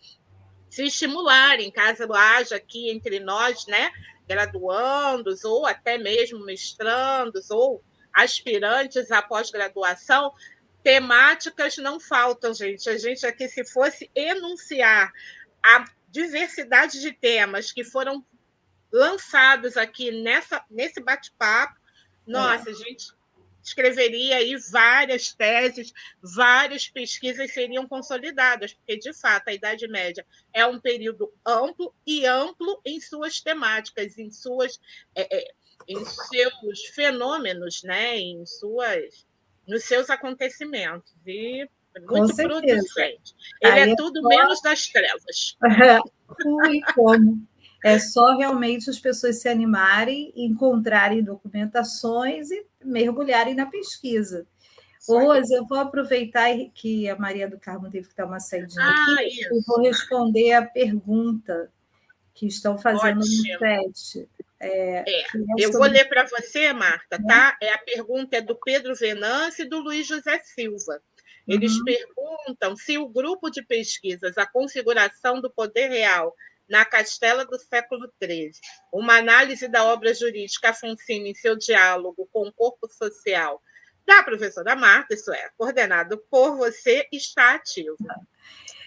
[0.69, 3.91] se estimularem, caso haja aqui entre nós, né,
[4.29, 7.83] graduandos ou até mesmo mestrandos ou
[8.13, 10.33] aspirantes à pós-graduação,
[10.85, 12.89] temáticas não faltam, gente.
[12.89, 15.13] A gente aqui, se fosse enunciar
[15.61, 18.25] a diversidade de temas que foram
[18.93, 21.75] lançados aqui nessa, nesse bate-papo,
[22.25, 22.73] nossa, é.
[22.73, 23.20] a gente
[23.71, 25.93] escreveria aí várias teses,
[26.23, 32.27] várias pesquisas seriam consolidadas, porque, de fato, a Idade Média é um período amplo e
[32.27, 34.81] amplo em suas temáticas, em, suas,
[35.15, 35.53] é, é,
[35.89, 38.19] em seus fenômenos, né?
[38.19, 39.27] em suas,
[39.67, 41.13] nos seus acontecimentos.
[41.27, 41.69] E
[42.09, 43.35] muito producente.
[43.61, 44.29] Ele Aí é tudo só...
[44.29, 45.57] menos das trevas.
[46.47, 47.50] Ui, como.
[47.85, 54.47] É só realmente as pessoas se animarem, encontrarem documentações e mergulharem na pesquisa.
[55.09, 59.15] Rose, eu vou aproveitar que a Maria do Carmo teve que dar uma saidinha ah,
[59.15, 59.55] aqui isso.
[59.55, 61.73] e vou responder a pergunta
[62.35, 63.53] que estão fazendo Ótimo.
[63.53, 64.29] no chat.
[64.61, 65.25] É, é,
[65.59, 67.57] eu vou ler para você, Marta, tá?
[67.63, 67.69] É.
[67.69, 71.01] é a pergunta é do Pedro Venance e do Luiz José Silva.
[71.49, 71.85] Eles uhum.
[71.85, 76.35] perguntam se o grupo de pesquisas, a configuração do poder real
[76.71, 78.53] na Castela do século XIII,
[78.93, 83.61] uma análise da obra jurídica Afonsina em seu diálogo com o corpo social
[84.07, 87.97] da professora Marta, isso é, coordenado por você, está ativo.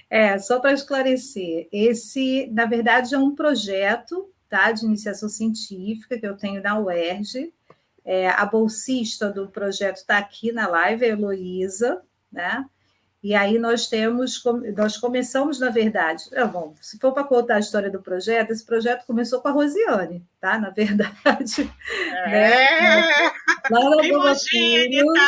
[0.10, 6.28] É, só para esclarecer, esse, na verdade, é um projeto tá, de iniciação científica que
[6.28, 7.54] eu tenho na UERJ.
[8.06, 12.02] É, a bolsista do projeto está aqui na live, a Heloísa,
[12.32, 12.66] né?
[13.24, 14.44] E aí nós temos,
[14.76, 18.66] nós começamos, na verdade, é bom, se for para contar a história do projeto, esse
[18.66, 20.60] projeto começou com a Rosiane, tá?
[20.60, 21.72] Na verdade.
[22.26, 22.30] É.
[22.30, 23.32] Né?
[23.72, 25.22] Lá na primogênita!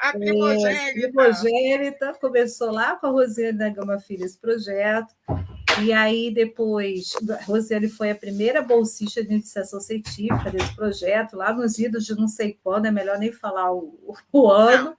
[0.00, 0.68] A primogênita!
[0.70, 5.12] É, primogênita, começou lá com a Rosiane da Gama Filha esse projeto.
[5.82, 11.52] E aí, depois, a Rosiane foi a primeira bolsista de iniciação científica desse projeto, lá
[11.52, 13.98] nos idos de não sei quando, é melhor nem falar o,
[14.32, 14.96] o ano.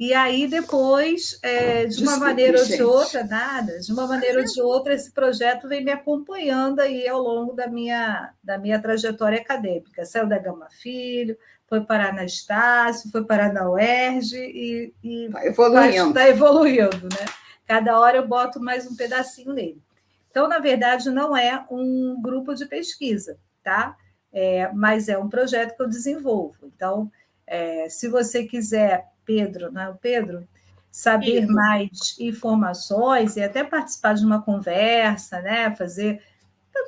[0.00, 4.46] E aí, depois, é, de uma maneira ou de outra, nada, de uma maneira ou
[4.46, 9.38] de outra, esse projeto vem me acompanhando aí ao longo da minha, da minha trajetória
[9.38, 10.06] acadêmica.
[10.06, 11.36] Saiu da Gama Filho,
[11.66, 16.08] foi parar na Estácio, foi parar na UERJ e, está evoluindo.
[16.08, 17.26] Está evoluindo, né?
[17.66, 19.82] Cada hora eu boto mais um pedacinho nele.
[20.30, 23.94] Então, na verdade, não é um grupo de pesquisa, tá?
[24.32, 26.56] É, mas é um projeto que eu desenvolvo.
[26.74, 27.12] Então,
[27.46, 29.88] é, se você quiser Pedro, né?
[29.88, 30.46] O Pedro,
[30.90, 31.52] saber Isso.
[31.52, 35.70] mais informações e até participar de uma conversa, né?
[35.76, 36.20] Fazer,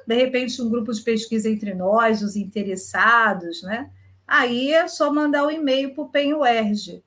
[0.04, 3.88] de repente, um grupo de pesquisa entre nós, os interessados, né?
[4.26, 7.02] Aí é só mandar o um e-mail para o PenUERG.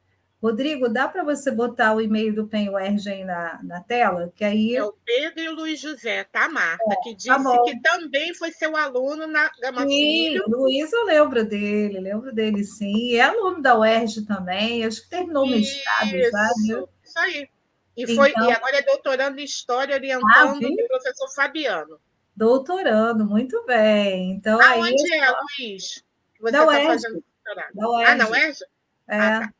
[0.45, 4.31] Rodrigo, dá para você botar o e-mail do PenUERG aí na, na tela?
[4.35, 4.75] Que aí...
[4.75, 6.83] É o Pedro e Luiz José, tá, Marta?
[6.87, 10.37] É, que tá disse tá que também foi seu aluno na Gama sim.
[10.47, 13.15] Luiz, eu lembro dele, lembro dele, sim.
[13.15, 16.89] É aluno da UERJ também, acho que terminou o mestrado, sabe?
[17.03, 17.49] Isso aí.
[17.97, 21.99] E, foi, então, e agora é doutorando em História, orientando ah, o professor Fabiano.
[22.35, 24.33] Doutorando, muito bem.
[24.33, 26.03] Então, Aonde aí, é, Luiz?
[26.39, 26.87] Você da tá UERJ.
[26.87, 27.73] fazendo doutorado?
[27.73, 28.11] Da UERJ.
[28.11, 28.63] Ah, na UERJ?
[29.07, 29.17] É.
[29.17, 29.53] Ah, tá.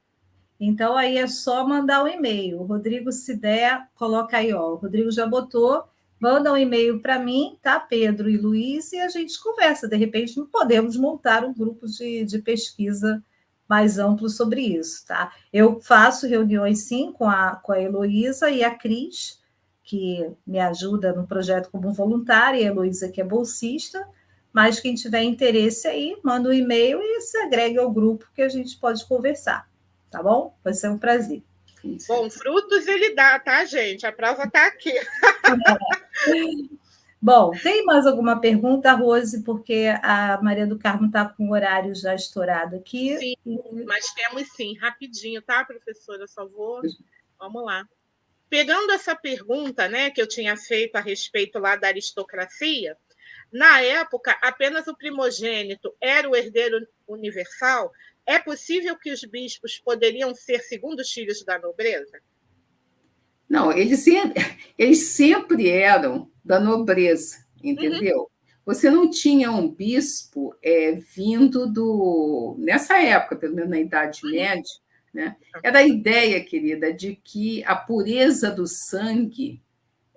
[0.60, 2.62] Então, aí é só mandar um e-mail.
[2.62, 4.72] O Rodrigo, se der, coloca aí, ó.
[4.72, 5.84] O Rodrigo já botou,
[6.20, 7.80] manda um e-mail para mim, tá?
[7.80, 9.88] Pedro e Luiz, e a gente conversa.
[9.88, 13.24] De repente, podemos montar um grupo de, de pesquisa
[13.68, 15.34] mais amplo sobre isso, tá?
[15.52, 19.42] Eu faço reuniões, sim, com a, com a Heloísa e a Cris,
[19.84, 24.08] que me ajuda no projeto como voluntária, e a Heloísa, que é bolsista,
[24.54, 28.50] mas quem tiver interesse aí, manda um e-mail e se agregue ao grupo que a
[28.50, 29.68] gente pode conversar
[30.10, 30.58] tá bom?
[30.64, 31.44] Vai ser um prazer.
[32.08, 34.06] Bom, frutos ele dá, tá, gente?
[34.06, 34.94] A prova está aqui.
[37.22, 39.44] Bom, tem mais alguma pergunta, Rose?
[39.44, 43.18] Porque a Maria do Carmo está com o horário já estourado aqui.
[43.18, 43.36] Sim,
[43.84, 46.28] mas temos sim, rapidinho, tá, professora?
[46.28, 46.82] Só vou.
[47.40, 47.84] Vamos lá.
[48.48, 52.96] Pegando essa pergunta, né, que eu tinha feito a respeito lá da aristocracia,
[53.52, 57.92] na época, apenas o primogênito era o herdeiro universal,
[58.26, 62.20] é possível que os bispos poderiam ser segundos filhos da nobreza?
[63.48, 64.44] Não, eles sempre,
[64.78, 68.22] eles sempre eram da nobreza, entendeu?
[68.22, 68.28] Uhum.
[68.66, 72.56] Você não tinha um bispo é, vindo do.
[72.58, 74.32] Nessa época, pelo menos na Idade uhum.
[74.32, 74.74] Média,
[75.14, 75.36] né?
[75.64, 79.62] era a ideia, querida, de que a pureza do sangue.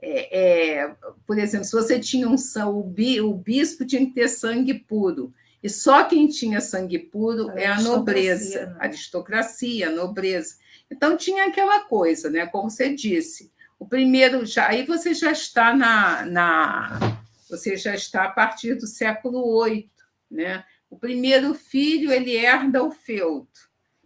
[0.00, 5.34] É, é, por exemplo, se você tinha um o bispo tinha que ter sangue puro.
[5.62, 8.76] E só quem tinha sangue puro a é a nobreza, né?
[8.78, 10.56] a aristocracia, a nobreza.
[10.90, 12.46] Então tinha aquela coisa, né?
[12.46, 17.18] Como você disse, o primeiro já aí você já está na, na
[17.50, 19.90] você já está a partir do século VIII,
[20.30, 20.64] né?
[20.88, 23.48] O primeiro filho ele herda o feudo,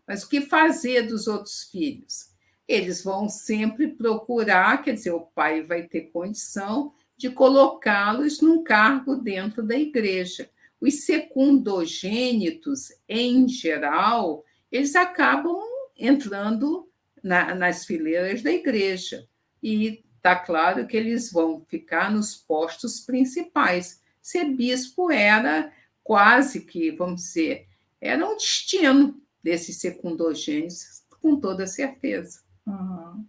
[0.07, 2.33] mas o que fazer dos outros filhos?
[2.67, 9.17] Eles vão sempre procurar, quer dizer, o pai vai ter condição de colocá-los num cargo
[9.17, 10.49] dentro da igreja
[10.83, 15.63] os secundogênitos, em geral, eles acabam
[15.97, 16.91] entrando
[17.23, 19.29] na, nas fileiras da igreja.
[19.63, 24.03] E está claro que eles vão ficar nos postos principais.
[24.21, 25.73] Ser bispo era
[26.03, 27.69] quase que, vamos dizer,
[28.01, 32.41] era um destino desses secundogênitos, com toda certeza.
[32.67, 33.25] Uhum.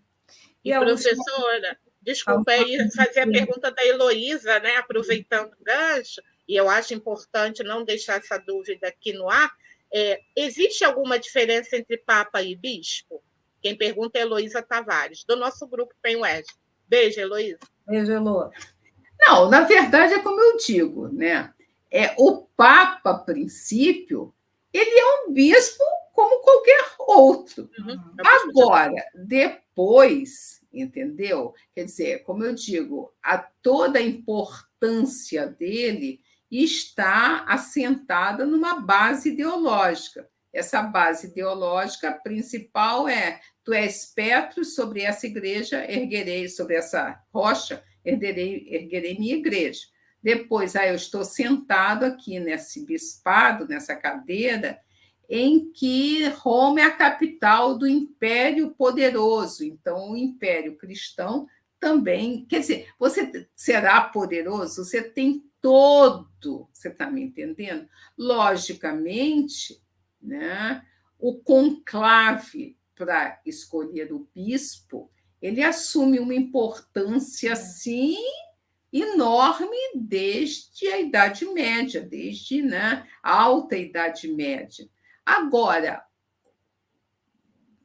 [0.65, 6.55] E, e professora, desculpa aí fazer a pergunta da Heloísa, né, aproveitando o gancho, e
[6.55, 9.51] eu acho importante não deixar essa dúvida aqui no ar,
[9.93, 13.23] é, existe alguma diferença entre Papa e Bispo?
[13.61, 16.45] Quem pergunta é Heloísa Tavares, do nosso grupo PenWed.
[16.87, 17.59] Beijo, Heloísa.
[17.87, 18.51] Beijo, Elo.
[19.19, 21.53] Não, na verdade é como eu digo, né?
[21.89, 24.33] É, o Papa, a princípio,
[24.73, 25.83] ele é um bispo
[26.13, 27.69] como qualquer outro.
[27.79, 27.99] Uhum.
[28.19, 31.53] Agora, depois, entendeu?
[31.73, 36.19] Quer dizer, como eu digo, a toda a importância dele
[36.61, 40.29] está assentada numa base ideológica.
[40.51, 47.83] Essa base ideológica principal é: tu és Petro, sobre essa igreja erguerei, sobre essa rocha
[48.05, 49.81] erguerei, erguerei minha igreja.
[50.21, 54.79] Depois, ah, eu estou sentado aqui nesse bispado, nessa cadeira,
[55.29, 59.63] em que Roma é a capital do Império Poderoso.
[59.63, 61.47] Então, o Império Cristão
[61.83, 62.45] também.
[62.45, 67.89] Quer dizer, você será poderoso, você tem todo, você está me entendendo?
[68.17, 69.83] Logicamente,
[70.21, 70.81] né,
[71.19, 75.11] o conclave para escolher o bispo,
[75.41, 78.15] ele assume uma importância assim
[78.91, 84.87] enorme desde a Idade Média, desde né, a alta Idade Média.
[85.25, 86.01] Agora,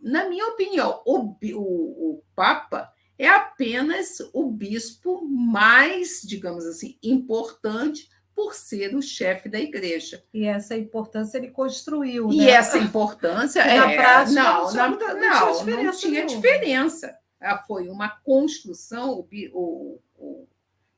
[0.00, 8.08] na minha opinião, o, o, o Papa é apenas o bispo mais, digamos assim, importante
[8.34, 10.22] por ser o chefe da igreja.
[10.32, 12.30] E essa importância ele construiu.
[12.30, 12.50] E né?
[12.50, 15.82] essa importância na é, prática não, não, não, não, não, tinha diferença.
[15.82, 17.18] Não tinha diferença.
[17.66, 20.48] Foi uma construção, o, o, o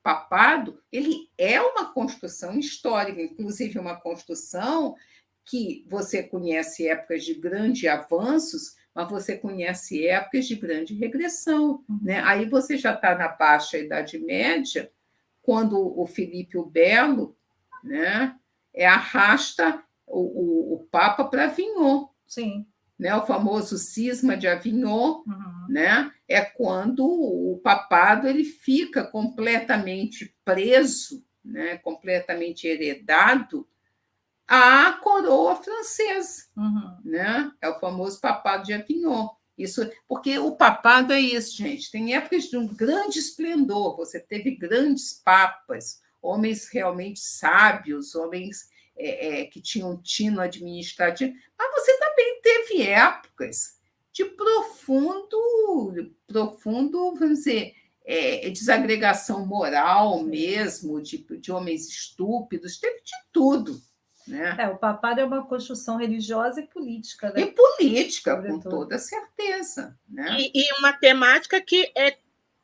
[0.03, 4.95] papado, ele é uma construção histórica, inclusive uma construção
[5.45, 11.85] que você conhece épocas de grandes avanços, mas você conhece épocas de grande regressão.
[12.03, 12.21] Né?
[12.25, 14.91] Aí você já está na baixa Idade Média,
[15.43, 17.37] quando o Felipe o Belo
[17.83, 18.37] né,
[18.75, 22.07] é, arrasta o, o, o Papa para Avignon.
[22.27, 22.67] Sim.
[22.99, 25.67] Né, o famoso cisma de Avignon, uhum.
[25.71, 33.67] né, é quando o papado ele fica completamente preso, né, completamente heredado
[34.51, 36.97] à coroa francesa, uhum.
[37.05, 37.53] né?
[37.63, 39.29] É o famoso papado de Avignon.
[39.57, 41.89] Isso, porque o papado é isso, gente.
[41.89, 43.97] Tem épocas de um grande esplendor.
[43.97, 51.33] Você teve grandes papas, homens realmente sábios, homens é, é, que tinham tino administrativo.
[51.57, 53.79] Mas você também teve épocas
[54.13, 55.39] de profundo,
[56.27, 57.75] profundo, vamos dizer,
[58.05, 62.81] é, desagregação moral mesmo, de, de homens estúpidos.
[62.81, 63.81] Teve de tudo.
[64.31, 64.57] Né?
[64.59, 67.33] É, o papado é uma construção religiosa e política.
[67.33, 67.43] Né?
[67.43, 68.63] E política, Sobretudo.
[68.63, 69.99] com toda certeza.
[70.09, 70.37] Né?
[70.39, 72.17] E, e, uma temática que é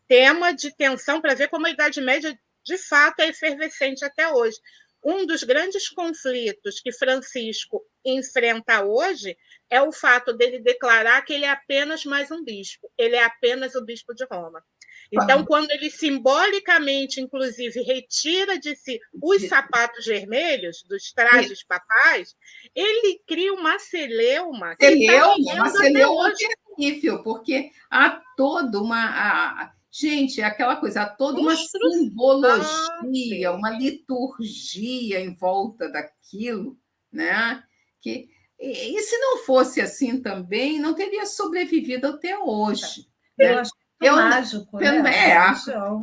[0.07, 4.59] tema de tensão para ver como a Idade Média, de fato, é efervescente até hoje.
[5.05, 9.37] Um dos grandes conflitos que Francisco enfrenta hoje
[9.69, 13.75] é o fato dele declarar que ele é apenas mais um bispo, ele é apenas
[13.75, 14.65] o bispo de Roma.
[15.13, 22.35] Então, quando ele simbolicamente, inclusive, retira de si os sapatos vermelhos dos trajes papais,
[22.75, 24.77] ele cria uma celeuma.
[24.77, 26.33] Tá celeuma, tá uma celeuma
[26.77, 28.97] terrível, porque há toda uma.
[28.97, 36.77] A, gente, é aquela coisa, há toda uma simbologia, uma liturgia em volta daquilo,
[37.11, 37.63] né?
[38.01, 38.29] Que,
[38.59, 43.07] e, e se não fosse assim também, não teria sobrevivido até hoje.
[43.39, 43.55] Eu né?
[43.61, 45.31] acho eu, mágico, né?
[45.31, 45.39] É,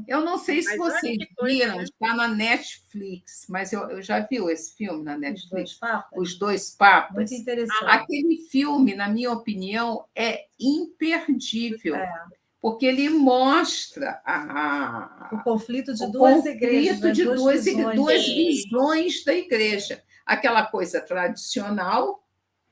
[0.08, 1.84] eu não sei se mas vocês viram, né?
[1.84, 5.74] está na Netflix, mas eu, eu já vi esse filme na Netflix.
[5.74, 6.20] Os dois papas.
[6.20, 7.16] Os dois papas.
[7.16, 7.86] Muito interessante.
[7.86, 11.96] Aquele filme, na minha opinião, é imperdível.
[11.96, 12.12] É.
[12.60, 17.00] Porque ele mostra a, o conflito de o duas conflito igrejas.
[17.02, 17.12] Né?
[17.12, 17.96] de duas, duas, visões.
[17.96, 20.04] duas visões da igreja.
[20.26, 22.24] Aquela coisa tradicional,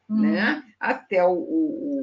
[0.10, 0.22] hum.
[0.22, 0.64] né?
[0.82, 2.01] até o, o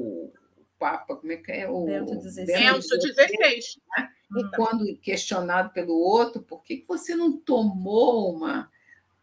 [0.79, 1.69] Papa, como é que é?
[1.69, 2.45] O Bento XVI.
[2.45, 3.59] Bento XVI.
[3.97, 4.09] Né?
[4.37, 8.71] E quando questionado pelo outro, por que você não tomou uma,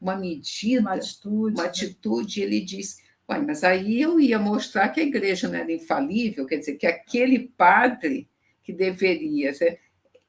[0.00, 1.68] uma medida, uma atitude, uma né?
[1.68, 6.46] atitude ele diz, Ué, mas aí eu ia mostrar que a igreja não era infalível,
[6.46, 8.28] quer dizer, que aquele padre
[8.62, 9.52] que deveria,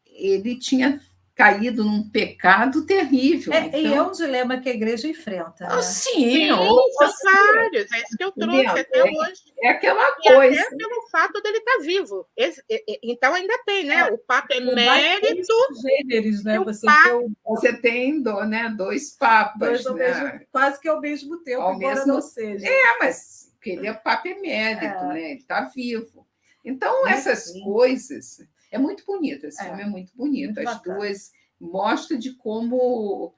[0.06, 1.00] ele tinha
[1.38, 3.54] caído num pecado terrível.
[3.54, 3.80] É, então...
[3.80, 5.68] E é um dilema que a igreja enfrenta.
[5.68, 5.70] Né?
[5.70, 7.92] Ah, sim, sim são vários.
[7.92, 8.82] É isso que eu trouxe Entendeu?
[8.82, 9.44] até é, hoje.
[9.62, 10.56] É aquela coisa.
[10.56, 12.28] E até pelo fato dele estar tá vivo.
[12.36, 12.64] Esse,
[13.04, 14.00] então ainda tem, né?
[14.00, 14.12] É.
[14.12, 15.54] O Papa é mérito.
[15.80, 16.60] Gêneros, né?
[16.60, 17.10] Você, papa...
[17.10, 19.84] tem, você tem né, dois papas.
[19.84, 19.94] Dois né?
[19.94, 22.14] mesmo, quase que ao mesmo tempo, ao embora mesmo...
[22.14, 22.68] não seja.
[22.68, 25.08] É, mas ele é Papa emérito, é.
[25.14, 25.32] né?
[25.32, 26.26] Ele está vivo.
[26.66, 27.64] Então, essas sim.
[27.64, 28.40] coisas
[28.72, 29.66] é muito bonito, esse é.
[29.66, 30.56] filme é muito bonito.
[30.56, 30.98] Muito As bacana.
[30.98, 33.34] duas mostram de como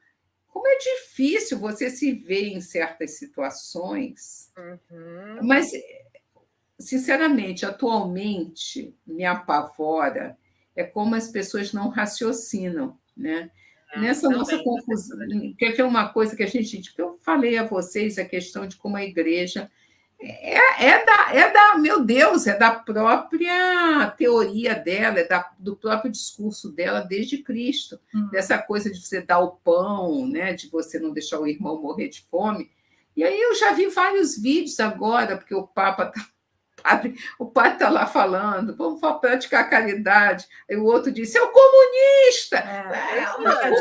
[0.48, 4.52] como é difícil você se ver em certas situações.
[4.58, 5.40] Uhum.
[5.44, 5.72] Mas,
[6.78, 10.38] sinceramente, atualmente me apavora
[10.76, 13.52] é como as pessoas não raciocinam, né?
[13.92, 15.18] É, Nessa nossa confusão,
[15.58, 18.76] quer ver uma coisa que a gente, que eu falei a vocês, a questão de
[18.76, 19.70] como a igreja
[20.22, 25.78] É, é, da, é da, meu Deus, é da própria teoria dela, é da, do
[25.78, 27.98] próprio discurso dela desde Cristo.
[28.14, 28.28] Hum.
[28.30, 32.10] Dessa coisa de você dar o pão, né, de você não deixar o irmão morrer
[32.10, 32.70] de fome.
[33.16, 36.26] E aí eu já vi vários vídeos agora, porque o Papa está
[36.82, 40.48] padre, o padre está lá falando, vamos praticar caridade.
[40.70, 42.58] Aí o outro disse, é o comunista.
[42.58, 43.72] É, é, uma, é,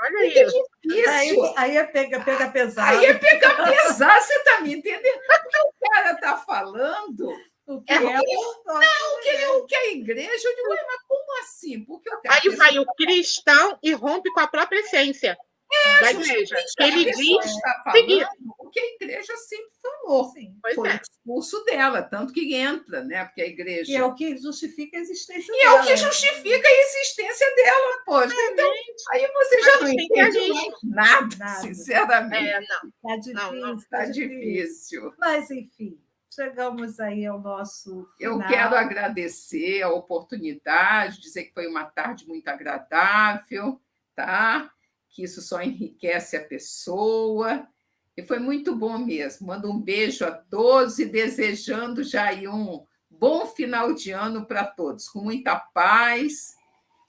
[0.00, 0.64] olha isso.
[1.08, 2.96] Aí, aí é pega, pega pesado.
[2.96, 5.20] Aí é pegar pesado, você está me entendendo?
[5.26, 7.28] Porque o cara está falando.
[7.66, 8.62] O que é, é o...
[8.66, 10.48] Não, o que, é, o que é a igreja?
[10.48, 11.84] Eu digo, mas como assim?
[11.84, 15.38] Porque Aí vai o cristão e rompe com a própria essência
[15.72, 16.56] é, da igreja.
[16.76, 17.52] Que ele diz
[17.84, 18.26] falando,
[18.58, 20.30] o que a igreja sempre falou.
[20.30, 20.94] Sim, Foi é.
[20.94, 23.24] o discurso dela, tanto que entra, né?
[23.24, 23.90] Porque a igreja.
[23.90, 25.74] E é o que justifica a existência e dela.
[25.74, 28.34] E é o que justifica a existência dela, poxa.
[28.52, 28.72] Então,
[29.10, 30.52] aí você já não entende
[30.84, 32.48] nada, nada, sinceramente.
[32.48, 32.88] É, não.
[32.88, 33.34] Está difícil.
[33.34, 33.76] Não, não.
[33.78, 35.14] Tá, tá difícil.
[35.18, 35.98] Mas, enfim.
[36.34, 38.08] Chegamos aí ao nosso.
[38.16, 38.40] Final.
[38.40, 43.78] Eu quero agradecer a oportunidade, dizer que foi uma tarde muito agradável,
[44.14, 44.72] tá?
[45.12, 47.68] Que isso só enriquece a pessoa.
[48.16, 49.46] E foi muito bom mesmo.
[49.46, 54.64] Mando um beijo a todos e desejando já aí um bom final de ano para
[54.64, 56.56] todos, com muita paz,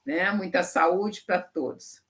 [0.05, 0.31] né?
[0.31, 2.01] muita saúde para todos.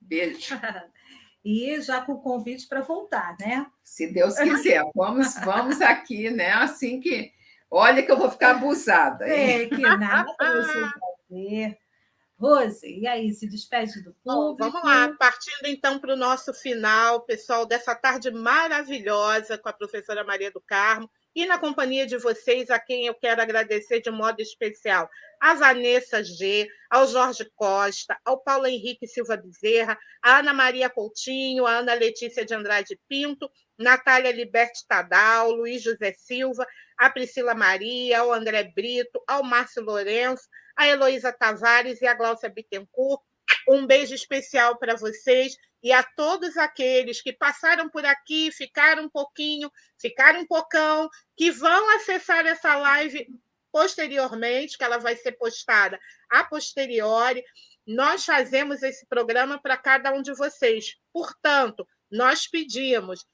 [0.00, 0.54] Beijo.
[1.44, 3.66] e já com o convite para voltar, né?
[3.82, 6.50] Se Deus quiser, vamos, vamos aqui, né?
[6.52, 7.32] Assim que.
[7.70, 9.28] Olha que eu vou ficar abusada.
[9.28, 10.90] É, que nada você
[11.28, 11.78] fazer.
[12.38, 14.56] Rose, e aí, se despede do público?
[14.58, 20.22] vamos lá, partindo então para o nosso final, pessoal, dessa tarde maravilhosa com a professora
[20.22, 24.40] Maria do Carmo e na companhia de vocês, a quem eu quero agradecer de modo
[24.40, 25.08] especial,
[25.40, 31.66] a Vanessa G, ao Jorge Costa, ao Paulo Henrique Silva Bezerra, a Ana Maria Coutinho,
[31.66, 38.20] a Ana Letícia de Andrade Pinto, Natália Liberti Tadal, Luiz José Silva, a Priscila Maria,
[38.20, 43.22] ao André Brito, ao Márcio Lourenço, a Heloísa Tavares e a Gláucia Bittencourt.
[43.68, 49.08] Um beijo especial para vocês e a todos aqueles que passaram por aqui, ficaram um
[49.08, 53.26] pouquinho, ficaram um pocão, que vão acessar essa live
[53.70, 55.98] posteriormente, que ela vai ser postada
[56.30, 57.44] a posteriori.
[57.86, 60.96] Nós fazemos esse programa para cada um de vocês.
[61.12, 63.24] Portanto, nós pedimos: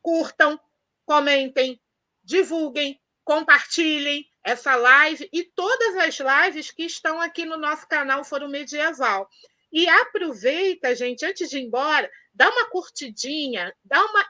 [0.00, 0.58] curtam,
[1.04, 1.80] comentem,
[2.24, 8.48] divulguem, compartilhem, essa live e todas as lives que estão aqui no nosso canal Foro
[8.48, 9.28] Medieval.
[9.72, 14.24] E aproveita, gente, antes de ir embora, dá uma curtidinha, dá uma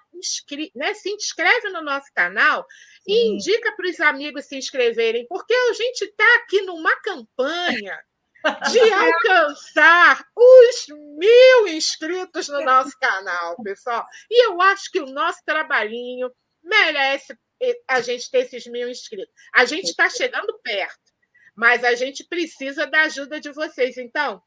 [0.74, 2.66] né, se inscreve no nosso canal
[3.02, 3.12] Sim.
[3.12, 8.02] e indica para os amigos se inscreverem, porque a gente está aqui numa campanha
[8.72, 14.06] de alcançar os mil inscritos no nosso canal, pessoal.
[14.30, 17.36] E eu acho que o nosso trabalhinho merece
[17.88, 19.32] a gente ter esses mil inscritos.
[19.54, 21.12] A gente está chegando perto,
[21.54, 23.96] mas a gente precisa da ajuda de vocês.
[23.96, 24.42] Então,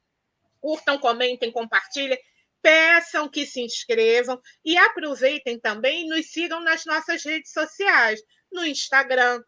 [0.59, 2.19] curtam, comentem, compartilhem,
[2.61, 8.21] peçam que se inscrevam e aproveitem também e nos sigam nas nossas redes sociais,
[8.51, 9.41] no Instagram,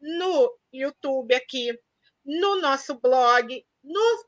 [0.00, 1.76] no YouTube aqui,
[2.24, 4.24] no nosso blog, no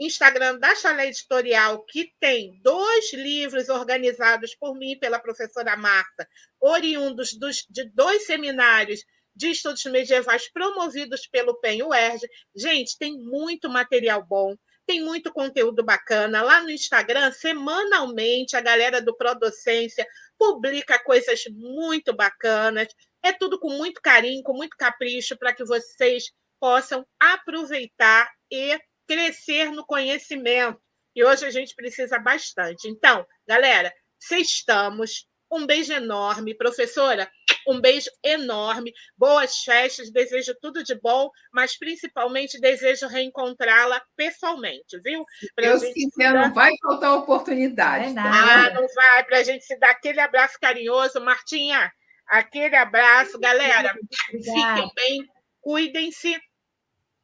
[0.00, 6.28] Instagram da Chalé Editorial, que tem dois livros organizados por mim e pela professora Marta,
[6.60, 9.00] oriundos dos, de dois seminários
[9.34, 12.28] de estudos medievais promovidos pelo PEN UERJ.
[12.54, 14.54] Gente, tem muito material bom,
[14.86, 16.42] tem muito conteúdo bacana.
[16.42, 20.06] Lá no Instagram, semanalmente, a galera do Prodocência
[20.38, 22.88] publica coisas muito bacanas.
[23.22, 29.72] É tudo com muito carinho, com muito capricho, para que vocês possam aproveitar e crescer
[29.72, 30.78] no conhecimento.
[31.16, 32.86] E hoje a gente precisa bastante.
[32.86, 33.92] Então, galera,
[34.30, 35.26] estamos.
[35.50, 36.54] Um beijo enorme.
[36.54, 37.28] Professora,
[37.66, 38.92] um beijo enorme.
[39.16, 40.12] Boas festas.
[40.12, 45.24] Desejo tudo de bom, mas principalmente desejo reencontrá-la pessoalmente, viu?
[45.56, 46.48] Pra Eu quiser, dar...
[46.48, 48.14] não vai faltar oportunidade.
[48.14, 48.22] Tá?
[48.22, 49.24] Ah, não vai.
[49.24, 51.18] Para a gente se dar aquele abraço carinhoso.
[51.20, 51.90] Martinha,
[52.28, 53.40] aquele abraço.
[53.40, 53.94] Galera,
[54.30, 55.26] fiquem bem,
[55.62, 56.38] cuidem-se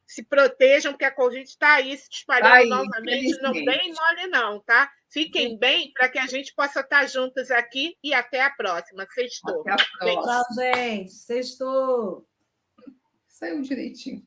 [0.05, 3.41] se protejam, porque a Covid está aí se espalhando tá aí, novamente.
[3.41, 4.89] Não tem mole, não, tá?
[5.09, 9.07] Fiquem bem para que a gente possa estar juntos aqui e até a próxima.
[9.13, 9.61] Sextou.
[9.61, 10.23] Até a próxima.
[10.23, 11.11] Tchau, gente.
[11.11, 12.27] Sextou.
[13.27, 14.23] Saiu direitinho.